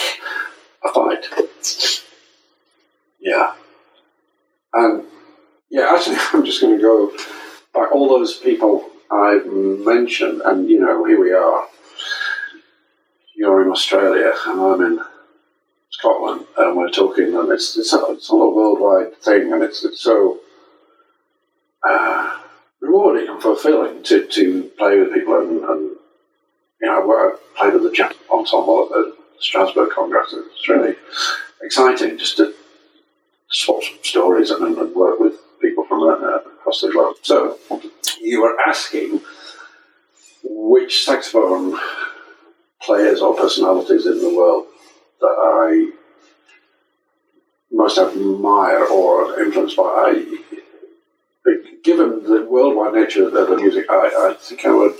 a 0.84 0.92
fight. 0.92 1.24
Yeah. 3.20 3.54
And 4.74 5.04
yeah, 5.70 5.92
actually, 5.94 6.16
I'm 6.32 6.44
just 6.44 6.60
going 6.60 6.76
to 6.76 6.82
go 6.82 7.12
by 7.72 7.86
all 7.92 8.08
those 8.08 8.36
people 8.36 8.90
I've 9.10 9.46
mentioned, 9.46 10.42
and 10.44 10.68
you 10.68 10.80
know, 10.80 11.04
here 11.04 11.20
we 11.20 11.32
are. 11.32 11.66
You're 13.36 13.62
in 13.62 13.70
Australia, 13.70 14.32
and 14.46 14.60
I'm 14.60 14.80
in 14.82 15.00
Scotland, 16.00 16.46
and 16.56 16.76
we're 16.76 16.90
talking, 16.90 17.36
and 17.36 17.52
it's 17.52 17.76
it's, 17.76 17.92
a, 17.92 18.02
it's 18.08 18.30
a 18.30 18.34
worldwide 18.34 19.14
thing, 19.18 19.52
and 19.52 19.62
it's, 19.62 19.84
it's 19.84 20.00
so 20.00 20.40
uh, 21.86 22.40
rewarding 22.80 23.28
and 23.28 23.42
fulfilling 23.42 24.02
to, 24.04 24.26
to 24.26 24.64
play 24.78 24.98
with 24.98 25.12
people, 25.12 25.38
and, 25.38 25.62
and 25.62 25.96
you 26.80 26.86
know, 26.86 27.02
I 27.12 27.36
played 27.58 27.74
with 27.74 27.82
the 27.82 27.90
Jap 27.90 28.14
ensemble 28.32 28.84
at 28.84 28.90
the 28.90 29.16
Strasbourg 29.40 29.90
Congress. 29.90 30.32
It's 30.32 30.68
really 30.68 30.96
exciting 31.62 32.16
just 32.16 32.38
to 32.38 32.54
swap 33.50 33.82
stories 34.02 34.50
and, 34.50 34.78
and 34.78 34.94
work 34.94 35.20
with 35.20 35.34
people 35.60 35.84
from 35.84 36.02
uh, 36.04 36.36
across 36.36 36.80
the 36.80 36.90
globe. 36.90 37.16
So 37.20 37.58
you 38.22 38.40
were 38.40 38.56
asking 38.66 39.20
which 40.42 41.04
saxophone 41.04 41.78
players 42.80 43.20
or 43.20 43.34
personalities 43.36 44.06
in 44.06 44.18
the 44.22 44.34
world 44.34 44.66
that 45.20 45.36
I 45.38 45.90
most 47.70 47.98
admire 47.98 48.84
or 48.86 49.40
influenced 49.40 49.76
by. 49.76 49.82
I, 49.84 50.36
given 51.82 52.22
the 52.24 52.46
worldwide 52.48 52.94
nature 52.94 53.26
of 53.26 53.32
the 53.32 53.56
music, 53.56 53.86
I, 53.88 54.30
I 54.30 54.34
think 54.38 54.64
I 54.66 54.72
would 54.72 54.94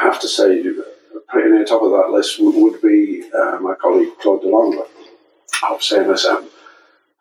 have 0.00 0.20
to 0.20 0.28
say, 0.28 0.62
pretty 1.28 1.50
near 1.50 1.64
top 1.64 1.82
of 1.82 1.90
that 1.90 2.10
list 2.10 2.40
would, 2.40 2.54
would 2.54 2.80
be 2.80 3.28
uh, 3.34 3.58
my 3.60 3.74
colleague 3.74 4.12
Claude 4.20 4.42
Delangle 4.42 4.86
of 5.70 5.80
CNSM 5.80 6.46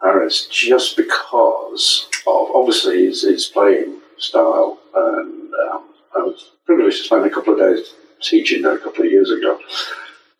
Paris, 0.01 0.47
just 0.47 0.95
because 0.95 2.07
of 2.27 2.47
obviously 2.53 3.05
his, 3.05 3.23
his 3.23 3.45
playing 3.47 3.99
style. 4.17 4.79
And 4.95 5.51
um, 5.53 5.89
I 6.15 6.19
was 6.19 6.51
privileged 6.65 6.99
to 6.99 7.03
spend 7.03 7.25
a 7.25 7.29
couple 7.29 7.53
of 7.53 7.59
days 7.59 7.93
teaching 8.21 8.61
there 8.61 8.75
a 8.75 8.79
couple 8.79 9.05
of 9.05 9.11
years 9.11 9.31
ago 9.31 9.59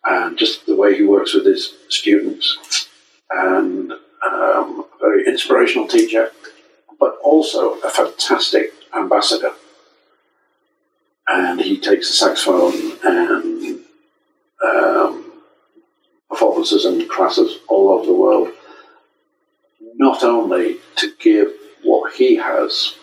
and 0.04 0.38
just 0.38 0.66
the 0.66 0.76
way 0.76 0.96
he 0.96 1.02
works 1.02 1.34
with 1.34 1.46
his 1.46 1.74
students, 1.88 2.88
and 3.30 3.92
um, 3.92 4.84
a 4.94 4.98
very 5.00 5.26
inspirational 5.26 5.88
teacher, 5.88 6.30
but 6.98 7.16
also 7.22 7.78
a 7.80 7.90
fantastic 7.90 8.72
ambassador. 8.96 9.52
And 11.28 11.60
he 11.60 11.78
takes 11.78 12.08
the 12.08 12.14
saxophone 12.14 12.98
and 13.04 13.80
um, 14.64 15.32
performances 16.28 16.84
and 16.84 17.08
classes 17.08 17.58
all 17.68 17.90
over 17.90 18.06
the 18.06 18.14
world, 18.14 18.48
not 19.96 20.22
only 20.22 20.78
to 20.96 21.12
give 21.20 21.52
what 21.82 22.14
he 22.14 22.36
has 22.36 22.94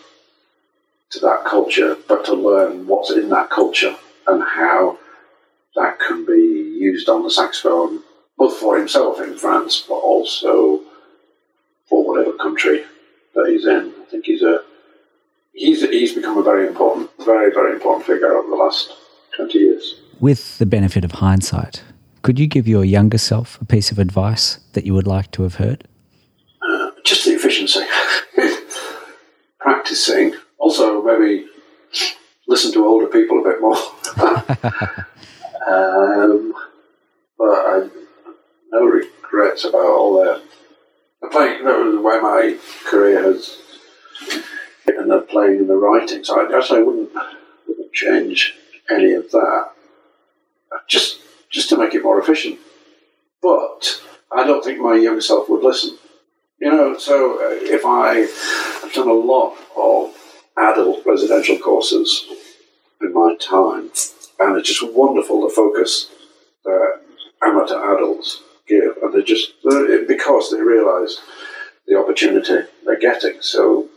to 1.10 1.20
that 1.20 1.44
culture, 1.44 1.96
but 2.08 2.24
to 2.24 2.34
learn 2.34 2.86
what's 2.86 3.10
in 3.10 3.28
that 3.28 3.48
culture 3.48 3.96
and 4.26 4.42
how 4.42 4.98
that 5.76 5.98
can 6.00 6.26
be 6.26 6.55
used 6.76 7.08
on 7.08 7.22
the 7.22 7.30
saxophone, 7.30 8.02
both 8.38 8.56
for 8.56 8.78
himself 8.78 9.20
in 9.20 9.36
France, 9.36 9.84
but 9.88 9.94
also 9.94 10.80
for 11.88 12.06
whatever 12.06 12.32
country 12.36 12.84
that 13.34 13.48
he's 13.48 13.66
in. 13.66 13.92
I 14.00 14.04
think 14.10 14.26
he's 14.26 14.42
a 14.42 14.62
he's 15.52 15.82
he's 15.82 16.14
become 16.14 16.38
a 16.38 16.42
very 16.42 16.66
important, 16.66 17.10
very 17.24 17.52
very 17.52 17.74
important 17.74 18.06
figure 18.06 18.34
over 18.34 18.48
the 18.48 18.56
last 18.56 18.92
twenty 19.34 19.58
years. 19.58 20.00
With 20.20 20.58
the 20.58 20.66
benefit 20.66 21.04
of 21.04 21.12
hindsight, 21.12 21.82
could 22.22 22.38
you 22.38 22.46
give 22.46 22.66
your 22.66 22.84
younger 22.84 23.18
self 23.18 23.60
a 23.60 23.64
piece 23.64 23.90
of 23.90 23.98
advice 23.98 24.58
that 24.72 24.84
you 24.86 24.94
would 24.94 25.06
like 25.06 25.30
to 25.32 25.42
have 25.42 25.56
heard? 25.56 25.86
Uh, 26.62 26.90
just 27.04 27.24
the 27.24 27.32
efficiency, 27.32 27.84
practicing. 29.60 30.34
Also, 30.58 31.02
maybe 31.02 31.46
listen 32.48 32.72
to 32.72 32.84
older 32.84 33.06
people 33.06 33.40
a 33.40 33.44
bit 33.44 33.60
more. 33.60 33.76
um, 35.70 36.54
but 37.38 37.48
I 37.48 37.88
no 38.72 38.84
regrets 38.84 39.64
about 39.64 39.86
all 39.86 40.24
that. 40.24 40.42
I 41.22 41.26
The 41.26 41.28
playing, 41.28 41.64
the 41.64 42.00
way 42.00 42.20
my 42.20 42.58
career 42.84 43.22
has, 43.22 43.58
and 44.86 45.10
the 45.10 45.20
playing 45.20 45.60
and 45.60 45.68
the 45.68 45.76
writing. 45.76 46.24
So 46.24 46.44
I 46.44 46.50
guess 46.50 46.70
I 46.70 46.80
wouldn't, 46.80 47.10
wouldn't 47.66 47.92
change 47.92 48.54
any 48.90 49.12
of 49.12 49.30
that. 49.30 49.70
Just 50.88 51.20
just 51.50 51.68
to 51.70 51.78
make 51.78 51.94
it 51.94 52.02
more 52.02 52.20
efficient. 52.20 52.58
But 53.42 54.00
I 54.32 54.44
don't 54.46 54.64
think 54.64 54.80
my 54.80 54.96
younger 54.96 55.20
self 55.20 55.48
would 55.48 55.62
listen. 55.62 55.96
You 56.60 56.70
know, 56.70 56.98
so 56.98 57.36
uh, 57.36 57.50
if 57.52 57.84
I, 57.84 58.22
I've 58.84 58.92
done 58.94 59.08
a 59.08 59.12
lot 59.12 59.56
of 59.76 60.14
adult 60.56 61.04
residential 61.04 61.58
courses 61.58 62.26
in 63.00 63.12
my 63.12 63.36
time, 63.36 63.90
and 64.40 64.56
it's 64.56 64.68
just 64.68 64.94
wonderful 64.94 65.42
the 65.42 65.54
focus 65.54 66.10
that 66.64 67.00
amateur 67.42 67.94
adults 67.94 68.42
give, 68.66 68.96
and 69.02 69.12
they 69.12 69.22
just 69.22 69.52
because 70.08 70.50
they 70.50 70.60
realise 70.60 71.20
the 71.86 71.98
opportunity 71.98 72.68
they're 72.84 72.98
getting. 72.98 73.40
So 73.40 73.88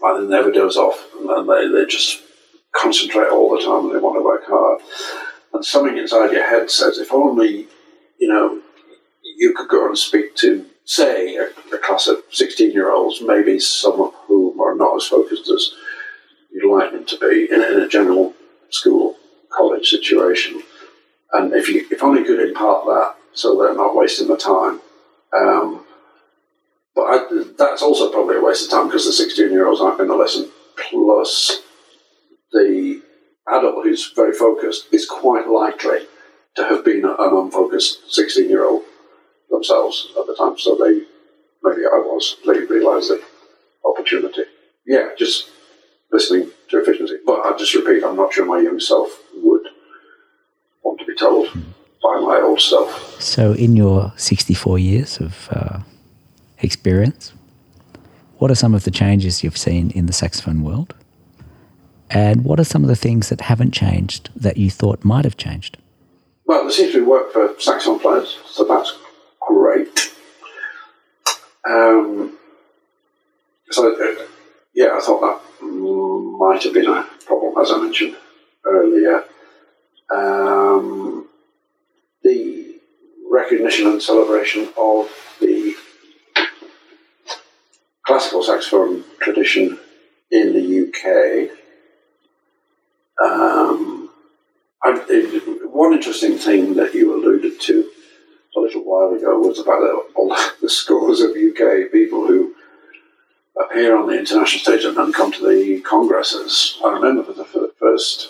they 0.00 0.26
never 0.26 0.50
doze 0.50 0.76
off, 0.76 1.06
and 1.18 1.48
they, 1.48 1.68
they 1.68 1.86
just 1.86 2.22
concentrate 2.72 3.28
all 3.28 3.54
the 3.54 3.62
time, 3.62 3.86
and 3.86 3.94
they 3.94 4.00
want 4.00 4.16
to 4.16 4.24
work 4.24 4.44
hard. 4.46 4.80
And 5.52 5.64
something 5.64 5.96
inside 5.96 6.32
your 6.32 6.48
head 6.48 6.70
says, 6.70 6.98
if 6.98 7.12
only 7.12 7.68
you 8.18 8.28
know 8.28 8.60
you 9.36 9.54
could 9.54 9.68
go 9.68 9.86
and 9.86 9.98
speak 9.98 10.34
to, 10.36 10.66
say, 10.84 11.36
a, 11.36 11.46
a 11.74 11.78
class 11.78 12.06
of 12.08 12.22
16 12.30 12.72
year 12.72 12.90
olds, 12.90 13.20
maybe 13.22 13.58
some 13.58 14.00
of 14.00 14.14
whom 14.26 14.60
are 14.60 14.74
not 14.74 14.96
as 14.96 15.06
focused 15.06 15.48
as 15.50 15.72
you'd 16.52 16.70
like 16.70 16.92
them 16.92 17.04
to 17.04 17.18
be 17.18 17.48
in, 17.50 17.62
in 17.62 17.80
a 17.80 17.88
general 17.88 18.34
school, 18.70 19.16
college 19.50 19.88
situation. 19.88 20.62
And 21.32 21.52
if 21.54 21.68
you 21.68 21.86
if 21.90 22.02
only 22.02 22.24
could 22.24 22.40
impart 22.40 22.84
that 22.86 23.14
so 23.32 23.56
they're 23.56 23.74
not 23.74 23.96
wasting 23.96 24.28
the 24.28 24.36
time. 24.36 24.80
Um, 25.36 25.84
but 26.94 27.02
I, 27.02 27.44
that's 27.56 27.82
also 27.82 28.10
probably 28.10 28.36
a 28.36 28.42
waste 28.42 28.64
of 28.64 28.70
time 28.70 28.88
because 28.88 29.06
the 29.06 29.12
16 29.12 29.50
year 29.50 29.66
olds 29.66 29.80
aren't 29.80 29.98
going 29.98 30.10
to 30.10 30.16
listen. 30.16 30.50
Plus, 30.76 31.62
the 32.52 33.02
adult 33.48 33.84
who's 33.84 34.12
very 34.14 34.32
focused 34.32 34.88
is 34.92 35.06
quite 35.06 35.48
likely 35.48 36.00
to 36.56 36.64
have 36.64 36.84
been 36.84 37.04
an 37.04 37.16
unfocused 37.18 38.12
16 38.12 38.48
year 38.48 38.66
old 38.66 38.82
themselves 39.50 40.08
at 40.18 40.26
the 40.26 40.34
time. 40.34 40.58
So 40.58 40.76
they, 40.76 41.04
maybe 41.62 41.86
I 41.86 41.96
was, 41.96 42.36
they 42.46 42.60
realised 42.60 43.10
the 43.10 43.22
opportunity. 43.84 44.42
Yeah, 44.86 45.10
just 45.16 45.48
listening 46.10 46.50
to 46.68 46.78
efficiency. 46.78 47.16
But 47.24 47.40
I 47.40 47.56
just 47.56 47.74
repeat, 47.74 48.04
I'm 48.04 48.16
not 48.16 48.34
sure 48.34 48.44
my 48.44 48.60
young 48.60 48.80
self 48.80 49.21
be 51.12 51.18
told 51.18 51.48
by 52.02 52.18
my 52.20 52.40
old 52.42 52.60
self. 52.60 53.20
So, 53.20 53.52
in 53.52 53.76
your 53.76 54.12
64 54.16 54.78
years 54.78 55.18
of 55.18 55.48
uh, 55.50 55.80
experience, 56.58 57.32
what 58.38 58.50
are 58.50 58.56
some 58.56 58.74
of 58.74 58.84
the 58.84 58.90
changes 58.90 59.44
you've 59.44 59.58
seen 59.58 59.90
in 59.90 60.06
the 60.06 60.12
saxophone 60.12 60.62
world? 60.62 60.94
And 62.10 62.44
what 62.44 62.60
are 62.60 62.64
some 62.64 62.82
of 62.82 62.88
the 62.88 62.96
things 62.96 63.28
that 63.30 63.40
haven't 63.42 63.72
changed 63.72 64.30
that 64.36 64.56
you 64.56 64.70
thought 64.70 65.04
might 65.04 65.24
have 65.24 65.36
changed? 65.36 65.78
Well, 66.46 66.62
there 66.62 66.70
seems 66.70 66.92
to 66.92 67.00
be 67.00 67.06
work 67.06 67.32
for 67.32 67.54
saxophone 67.58 68.00
players, 68.00 68.38
so 68.46 68.64
that's 68.64 68.98
great. 69.40 70.12
Um, 71.68 72.36
so, 73.70 73.94
uh, 73.94 74.24
yeah, 74.74 74.96
I 74.96 75.00
thought 75.00 75.20
that 75.20 75.66
might 75.66 76.62
have 76.64 76.74
been 76.74 76.88
a 76.88 77.08
problem, 77.24 77.54
as 77.62 77.70
I 77.70 77.78
mentioned 77.78 78.16
earlier. 78.66 79.24
Um, 80.14 81.01
recognition 83.32 83.86
and 83.86 84.02
celebration 84.02 84.68
of 84.78 85.10
the 85.40 85.74
classical 88.06 88.42
saxophone 88.42 89.02
tradition 89.20 89.78
in 90.30 90.52
the 90.52 90.86
UK. 90.86 91.50
Um, 93.24 94.10
I, 94.84 95.02
it, 95.08 95.70
one 95.72 95.94
interesting 95.94 96.36
thing 96.36 96.74
that 96.74 96.94
you 96.94 97.16
alluded 97.16 97.58
to 97.62 97.90
a 98.54 98.60
little 98.60 98.82
while 98.82 99.14
ago 99.14 99.38
was 99.38 99.58
about 99.58 99.80
the, 99.80 100.04
all 100.14 100.36
the 100.60 100.68
scores 100.68 101.22
of 101.22 101.30
UK 101.30 101.90
people 101.90 102.26
who 102.26 102.54
appear 103.58 103.96
on 103.96 104.08
the 104.08 104.18
international 104.18 104.60
stage 104.60 104.84
and 104.84 104.96
then 104.96 105.12
come 105.12 105.32
to 105.32 105.48
the 105.48 105.80
congresses. 105.80 106.78
I 106.84 106.90
remember 106.90 107.24
for 107.24 107.32
the, 107.32 107.44
for 107.44 107.60
the 107.60 107.72
first 107.80 108.28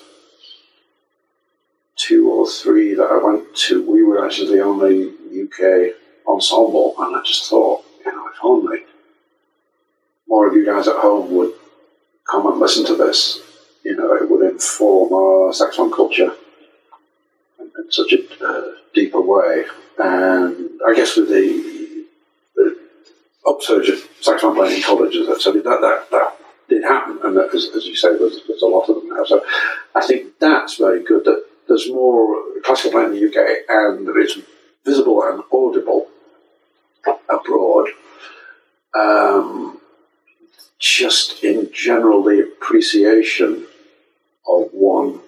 two 1.97 2.32
three 2.47 2.95
that 2.95 3.11
I 3.11 3.19
went 3.23 3.55
to, 3.69 3.91
we 3.91 4.03
were 4.03 4.25
actually 4.25 4.57
the 4.57 4.63
only 4.63 5.09
UK 5.43 5.95
ensemble, 6.27 6.95
and 6.99 7.17
I 7.17 7.23
just 7.23 7.49
thought, 7.49 7.85
you 8.05 8.13
know, 8.13 8.29
if 8.29 8.39
only 8.43 8.85
more 10.29 10.49
of 10.49 10.55
you 10.55 10.65
guys 10.65 10.89
at 10.89 10.97
home 10.97 11.35
would 11.37 11.53
come 12.31 12.47
and 12.47 12.59
listen 12.59 12.87
to 12.87 12.95
this, 12.95 13.41
you 13.85 13.97
know, 13.97 14.15
it 14.15 14.31
would 14.31 14.51
inform 14.51 15.13
our 15.13 15.53
saxophone 15.53 15.93
culture 15.93 16.33
in, 17.59 17.71
in 17.79 17.91
such 17.91 18.13
a 18.13 18.45
uh, 18.45 18.73
deeper 18.95 19.21
way. 19.21 19.65
And 19.99 20.81
I 20.87 20.95
guess 20.95 21.17
with 21.17 21.29
the, 21.29 22.07
the 22.55 22.79
upsurge 23.47 23.89
of 23.89 24.09
saxophone 24.21 24.57
playing 24.57 24.77
in 24.77 24.83
colleges, 24.83 25.27
so 25.43 25.53
that, 25.53 25.63
that, 25.65 26.11
that 26.11 26.37
did 26.69 26.83
happen, 26.85 27.19
and 27.25 27.37
that, 27.37 27.55
as, 27.55 27.69
as 27.77 27.87
you 27.87 27.97
say, 27.97 28.17
there's, 28.17 28.41
there's 28.47 28.63
a 28.63 28.67
lot 28.67 28.89
of 28.89 28.97
them 28.97 29.09
now. 29.09 29.25
So 29.25 29.45
I 29.95 30.07
think 30.07 30.39
that's 30.39 30.79
very 30.79 31.03
good 31.03 31.25
that 31.25 31.45
there's 31.73 31.91
more 31.91 32.37
classical 32.63 32.91
playing 32.91 33.15
in 33.15 33.21
the 33.21 33.29
UK 33.29 33.65
and 33.67 34.07
it's 34.19 34.39
visible 34.85 35.23
and 35.23 35.43
audible 35.51 36.07
abroad. 37.31 37.89
Um, 38.95 39.81
just 40.79 41.43
in 41.43 41.71
general, 41.73 42.23
the 42.23 42.43
appreciation 42.43 43.67
of 44.47 44.69
one 44.73 45.21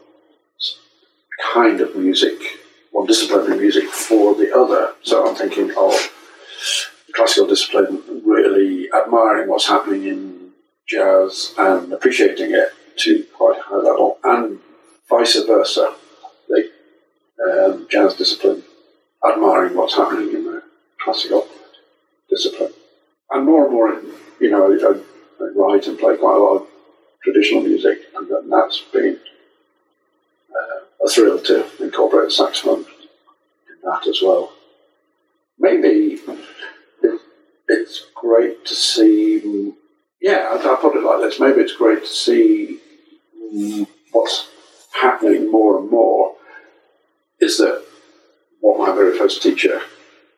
kind 1.54 1.80
of 1.80 1.96
music, 1.96 2.38
one 2.92 3.06
discipline 3.06 3.50
of 3.50 3.58
music 3.58 3.88
for 3.88 4.34
the 4.34 4.54
other. 4.54 4.92
So 5.02 5.26
I'm 5.26 5.34
thinking 5.34 5.70
of 5.78 5.94
classical 7.14 7.48
discipline 7.48 8.02
really 8.26 8.90
admiring 8.92 9.48
what's 9.48 9.68
happening 9.68 10.04
in 10.04 10.50
jazz 10.86 11.54
and 11.56 11.90
appreciating 11.94 12.50
it 12.50 12.68
to 12.96 13.24
quite 13.34 13.58
a 13.58 13.62
high 13.62 13.76
level, 13.76 14.18
and 14.24 14.58
vice 15.08 15.42
versa 15.46 15.94
um, 17.50 17.86
jazz 17.90 18.14
discipline, 18.14 18.62
admiring 19.26 19.76
what's 19.76 19.96
happening 19.96 20.34
in 20.34 20.44
the 20.44 20.62
classical 21.02 21.46
discipline. 22.30 22.72
And 23.30 23.46
more 23.46 23.64
and 23.64 23.72
more, 23.72 24.00
you 24.40 24.50
know, 24.50 24.72
I, 24.72 25.44
I 25.44 25.48
write 25.54 25.86
and 25.86 25.98
play 25.98 26.16
quite 26.16 26.36
a 26.36 26.38
lot 26.38 26.56
of 26.56 26.66
traditional 27.22 27.62
music, 27.62 27.98
and 28.14 28.52
that's 28.52 28.80
been 28.92 29.18
uh, 30.50 31.04
a 31.04 31.08
thrill 31.08 31.40
to 31.40 31.66
incorporate 31.82 32.32
saxophone 32.32 32.80
in 32.80 33.76
that 33.84 34.06
as 34.06 34.20
well. 34.22 34.52
Maybe 35.58 36.20
it, 37.02 37.20
it's 37.68 38.06
great 38.14 38.66
to 38.66 38.74
see, 38.74 39.72
yeah, 40.20 40.48
I'll 40.50 40.76
put 40.76 40.96
it 40.96 41.02
like 41.02 41.20
this 41.20 41.40
maybe 41.40 41.60
it's 41.60 41.76
great 41.76 42.02
to 42.02 42.10
see 42.10 42.80
what's 44.12 44.48
happening 44.92 45.50
more 45.50 45.78
and 45.78 45.90
more 45.90 46.34
is 47.40 47.58
that 47.58 47.84
what 48.60 48.78
my 48.78 48.94
very 48.94 49.16
first 49.16 49.42
teacher 49.42 49.80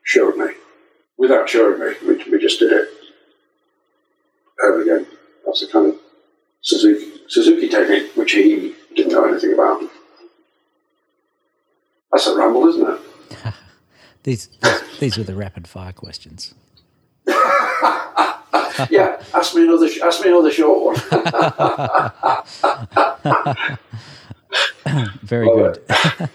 showed 0.03 0.37
me, 0.37 0.47
without 1.19 1.49
showing 1.49 1.81
me, 1.81 1.95
we, 2.07 2.23
we 2.31 2.39
just 2.39 2.59
did 2.59 2.73
it 2.73 2.89
over 4.63 4.83
again. 4.83 5.07
That's 5.45 5.61
the 5.61 5.73
kind 5.73 5.87
of 5.87 5.97
Suzuki, 6.61 7.21
Suzuki 7.29 7.69
technique, 7.69 8.17
which 8.17 8.33
he 8.33 8.75
didn't 8.95 9.13
know 9.13 9.25
anything 9.25 9.53
about. 9.53 9.83
That's 12.13 12.27
a 12.27 12.37
ramble, 12.37 12.67
isn't 12.69 12.89
it? 12.89 13.01
these, 14.23 14.49
these, 14.63 14.99
these 14.99 15.19
were 15.19 15.25
the 15.25 15.35
rapid 15.35 15.69
fire 15.69 15.93
questions. 15.93 16.55
yeah, 18.91 19.23
ask 19.35 19.55
me 19.55 19.65
another. 19.65 19.89
Ask 20.03 20.23
me 20.23 20.31
another 20.31 20.51
short 20.51 20.83
one. 20.83 20.97
Very 25.23 25.47
good. 25.47 25.83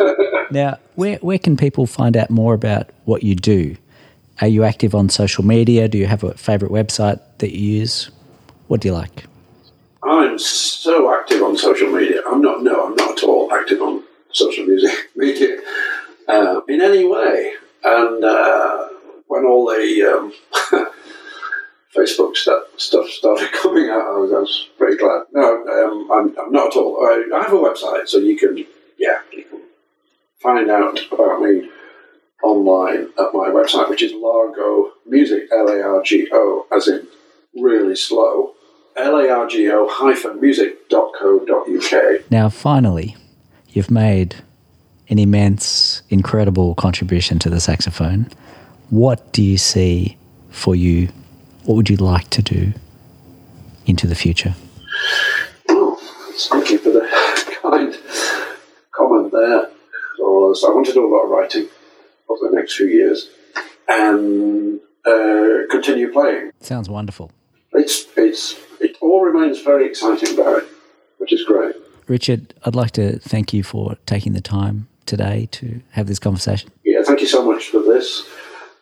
now, 0.50 0.78
where 0.94 1.16
where 1.16 1.38
can 1.38 1.56
people 1.56 1.86
find 1.86 2.16
out 2.16 2.30
more 2.30 2.54
about 2.54 2.90
what 3.04 3.22
you 3.22 3.34
do? 3.34 3.76
Are 4.40 4.48
you 4.48 4.64
active 4.64 4.94
on 4.94 5.08
social 5.08 5.44
media? 5.44 5.88
Do 5.88 5.98
you 5.98 6.06
have 6.06 6.22
a 6.22 6.34
favorite 6.34 6.70
website 6.70 7.20
that 7.38 7.56
you 7.56 7.78
use? 7.80 8.10
What 8.68 8.80
do 8.80 8.88
you 8.88 8.94
like? 8.94 9.24
I'm 10.02 10.38
so 10.38 11.12
active 11.14 11.42
on 11.42 11.56
social 11.56 11.90
media. 11.90 12.22
I'm 12.26 12.40
not. 12.40 12.62
No, 12.62 12.86
I'm 12.86 12.94
not 12.96 13.18
at 13.18 13.24
all 13.24 13.52
active 13.52 13.80
on 13.80 14.02
social 14.32 14.64
music 14.70 14.92
media 15.16 15.58
uh, 16.28 16.60
in 16.68 16.82
any 16.82 17.06
way. 17.06 17.54
And 17.82 18.24
uh, 18.24 18.88
when 19.26 19.44
all 19.44 19.66
the 19.66 20.02
um, 20.02 20.90
Facebook 21.96 22.36
stuff, 22.36 22.64
stuff 22.76 23.08
started 23.08 23.50
coming 23.62 23.88
out, 23.88 24.02
I 24.02 24.18
was, 24.18 24.32
I 24.32 24.38
was 24.38 24.68
very 24.78 24.96
glad. 24.96 25.22
No, 25.32 25.64
um, 25.66 26.10
I'm, 26.12 26.38
I'm, 26.38 26.52
not 26.52 26.68
at 26.68 26.76
all. 26.76 27.04
I, 27.04 27.28
I, 27.34 27.42
have 27.42 27.52
a 27.52 27.56
website, 27.56 28.08
so 28.08 28.18
you 28.18 28.36
can, 28.36 28.58
yeah, 28.98 29.18
you 29.32 29.44
can 29.44 29.62
find 30.40 30.70
out 30.70 31.00
about 31.12 31.40
me 31.40 31.70
online 32.42 33.08
at 33.18 33.32
my 33.32 33.48
website, 33.48 33.88
which 33.88 34.02
is 34.02 34.12
Largo 34.12 34.92
Music, 35.06 35.48
L 35.52 35.68
A 35.68 35.80
R 35.80 36.02
G 36.02 36.28
O, 36.32 36.66
as 36.72 36.88
in 36.88 37.06
really 37.54 37.96
slow, 37.96 38.52
L 38.96 39.16
A 39.16 39.28
R 39.28 39.46
G 39.46 39.70
O 39.70 39.88
hyphen 39.88 40.40
music.co.uk. 40.40 42.30
Now, 42.30 42.48
finally, 42.48 43.16
you've 43.68 43.90
made 43.90 44.36
an 45.08 45.18
immense, 45.18 46.02
incredible 46.10 46.74
contribution 46.74 47.38
to 47.38 47.50
the 47.50 47.60
saxophone. 47.60 48.28
What 48.90 49.32
do 49.32 49.42
you 49.42 49.58
see 49.58 50.18
for 50.50 50.74
you 50.74 51.08
what 51.66 51.74
would 51.74 51.90
you 51.90 51.96
like 51.96 52.30
to 52.30 52.42
do 52.42 52.72
into 53.86 54.06
the 54.06 54.14
future? 54.14 54.54
Thank 56.38 56.70
you 56.70 56.78
for 56.78 56.90
the 56.90 57.08
kind 57.62 57.96
comment 58.92 59.32
there. 59.32 59.68
So 60.16 60.70
I 60.70 60.74
want 60.74 60.86
to 60.86 60.92
do 60.92 61.04
a 61.04 61.10
lot 61.12 61.24
of 61.24 61.30
writing 61.30 61.68
over 62.28 62.48
the 62.48 62.56
next 62.56 62.76
few 62.76 62.86
years 62.86 63.28
and 63.88 64.80
uh, 65.04 65.66
continue 65.70 66.12
playing. 66.12 66.52
Sounds 66.60 66.88
wonderful. 66.88 67.30
It's, 67.72 68.06
it's, 68.16 68.56
it 68.80 68.96
all 69.00 69.22
remains 69.22 69.60
very 69.60 69.86
exciting, 69.86 70.36
Barry, 70.36 70.64
which 71.18 71.32
is 71.32 71.44
great. 71.44 71.74
Richard, 72.06 72.54
I'd 72.64 72.74
like 72.74 72.92
to 72.92 73.18
thank 73.18 73.52
you 73.52 73.62
for 73.62 73.96
taking 74.06 74.32
the 74.32 74.40
time 74.40 74.88
today 75.04 75.48
to 75.52 75.82
have 75.90 76.06
this 76.06 76.18
conversation. 76.18 76.70
Yeah, 76.84 77.02
thank 77.02 77.20
you 77.20 77.26
so 77.26 77.44
much 77.44 77.68
for 77.68 77.80
this. 77.80 78.28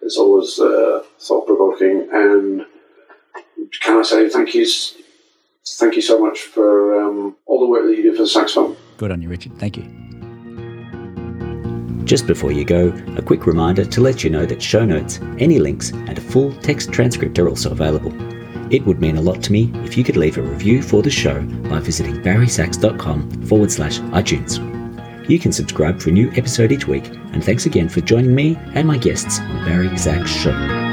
It's 0.03 0.19
always 0.19 0.59
uh, 0.61 1.03
thought 1.19 1.47
provoking. 1.47 2.09
And 2.13 2.67
can 3.81 3.99
I 3.99 4.03
say 4.03 4.29
thank 4.29 4.55
you, 4.55 4.67
thank 5.79 5.97
you 5.97 6.03
so 6.03 6.19
much 6.19 6.41
for 6.41 7.01
um, 7.01 7.37
all 7.47 7.61
the 7.61 7.69
work 7.69 7.87
that 7.87 7.97
you 7.97 8.03
do 8.03 8.15
for 8.15 8.23
the 8.23 8.29
saxophone. 8.29 8.77
Good 8.97 9.11
on 9.11 9.23
you, 9.23 9.29
Richard. 9.29 9.59
Thank 9.59 9.77
you. 9.77 9.85
Just 12.05 12.27
before 12.27 12.53
you 12.53 12.65
go, 12.65 12.89
a 13.17 13.23
quick 13.23 13.47
reminder 13.47 13.85
to 13.85 14.01
let 14.01 14.23
you 14.23 14.29
know 14.29 14.45
that 14.45 14.63
show 14.63 14.85
notes, 14.85 15.21
any 15.39 15.59
links, 15.59 15.91
and 15.91 16.19
a 16.19 16.21
full 16.21 16.53
text 16.57 16.93
transcript 16.93 17.39
are 17.39 17.49
also 17.49 17.71
available. 17.71 18.13
It 18.73 18.85
would 18.87 19.01
mean 19.01 19.17
a 19.17 19.23
lot 19.23 19.43
to 19.45 19.53
me 19.53 19.71
if 19.85 19.97
you 19.97 20.05
could 20.05 20.17
leave 20.17 20.37
a 20.37 20.43
review 20.43 20.83
for 20.83 21.03
the 21.03 21.11
show 21.11 21.41
by 21.69 21.81
visiting 21.81 22.17
barrysax.com 22.17 23.47
forward 23.47 23.73
slash 23.73 24.01
iTunes. 24.01 24.59
You 25.29 25.39
can 25.39 25.53
subscribe 25.53 26.01
for 26.01 26.11
a 26.11 26.13
new 26.13 26.31
episode 26.33 26.73
each 26.73 26.87
week, 26.87 27.07
and 27.33 27.43
thanks 27.43 27.65
again 27.65 27.89
for 27.89 28.03
joining 28.03 28.35
me 28.35 28.57
and 28.75 28.87
my 28.87 28.99
guests 28.99 29.41
on 29.41 29.65
Barry 29.65 29.97
Sax 29.97 30.31
Show. 30.31 30.84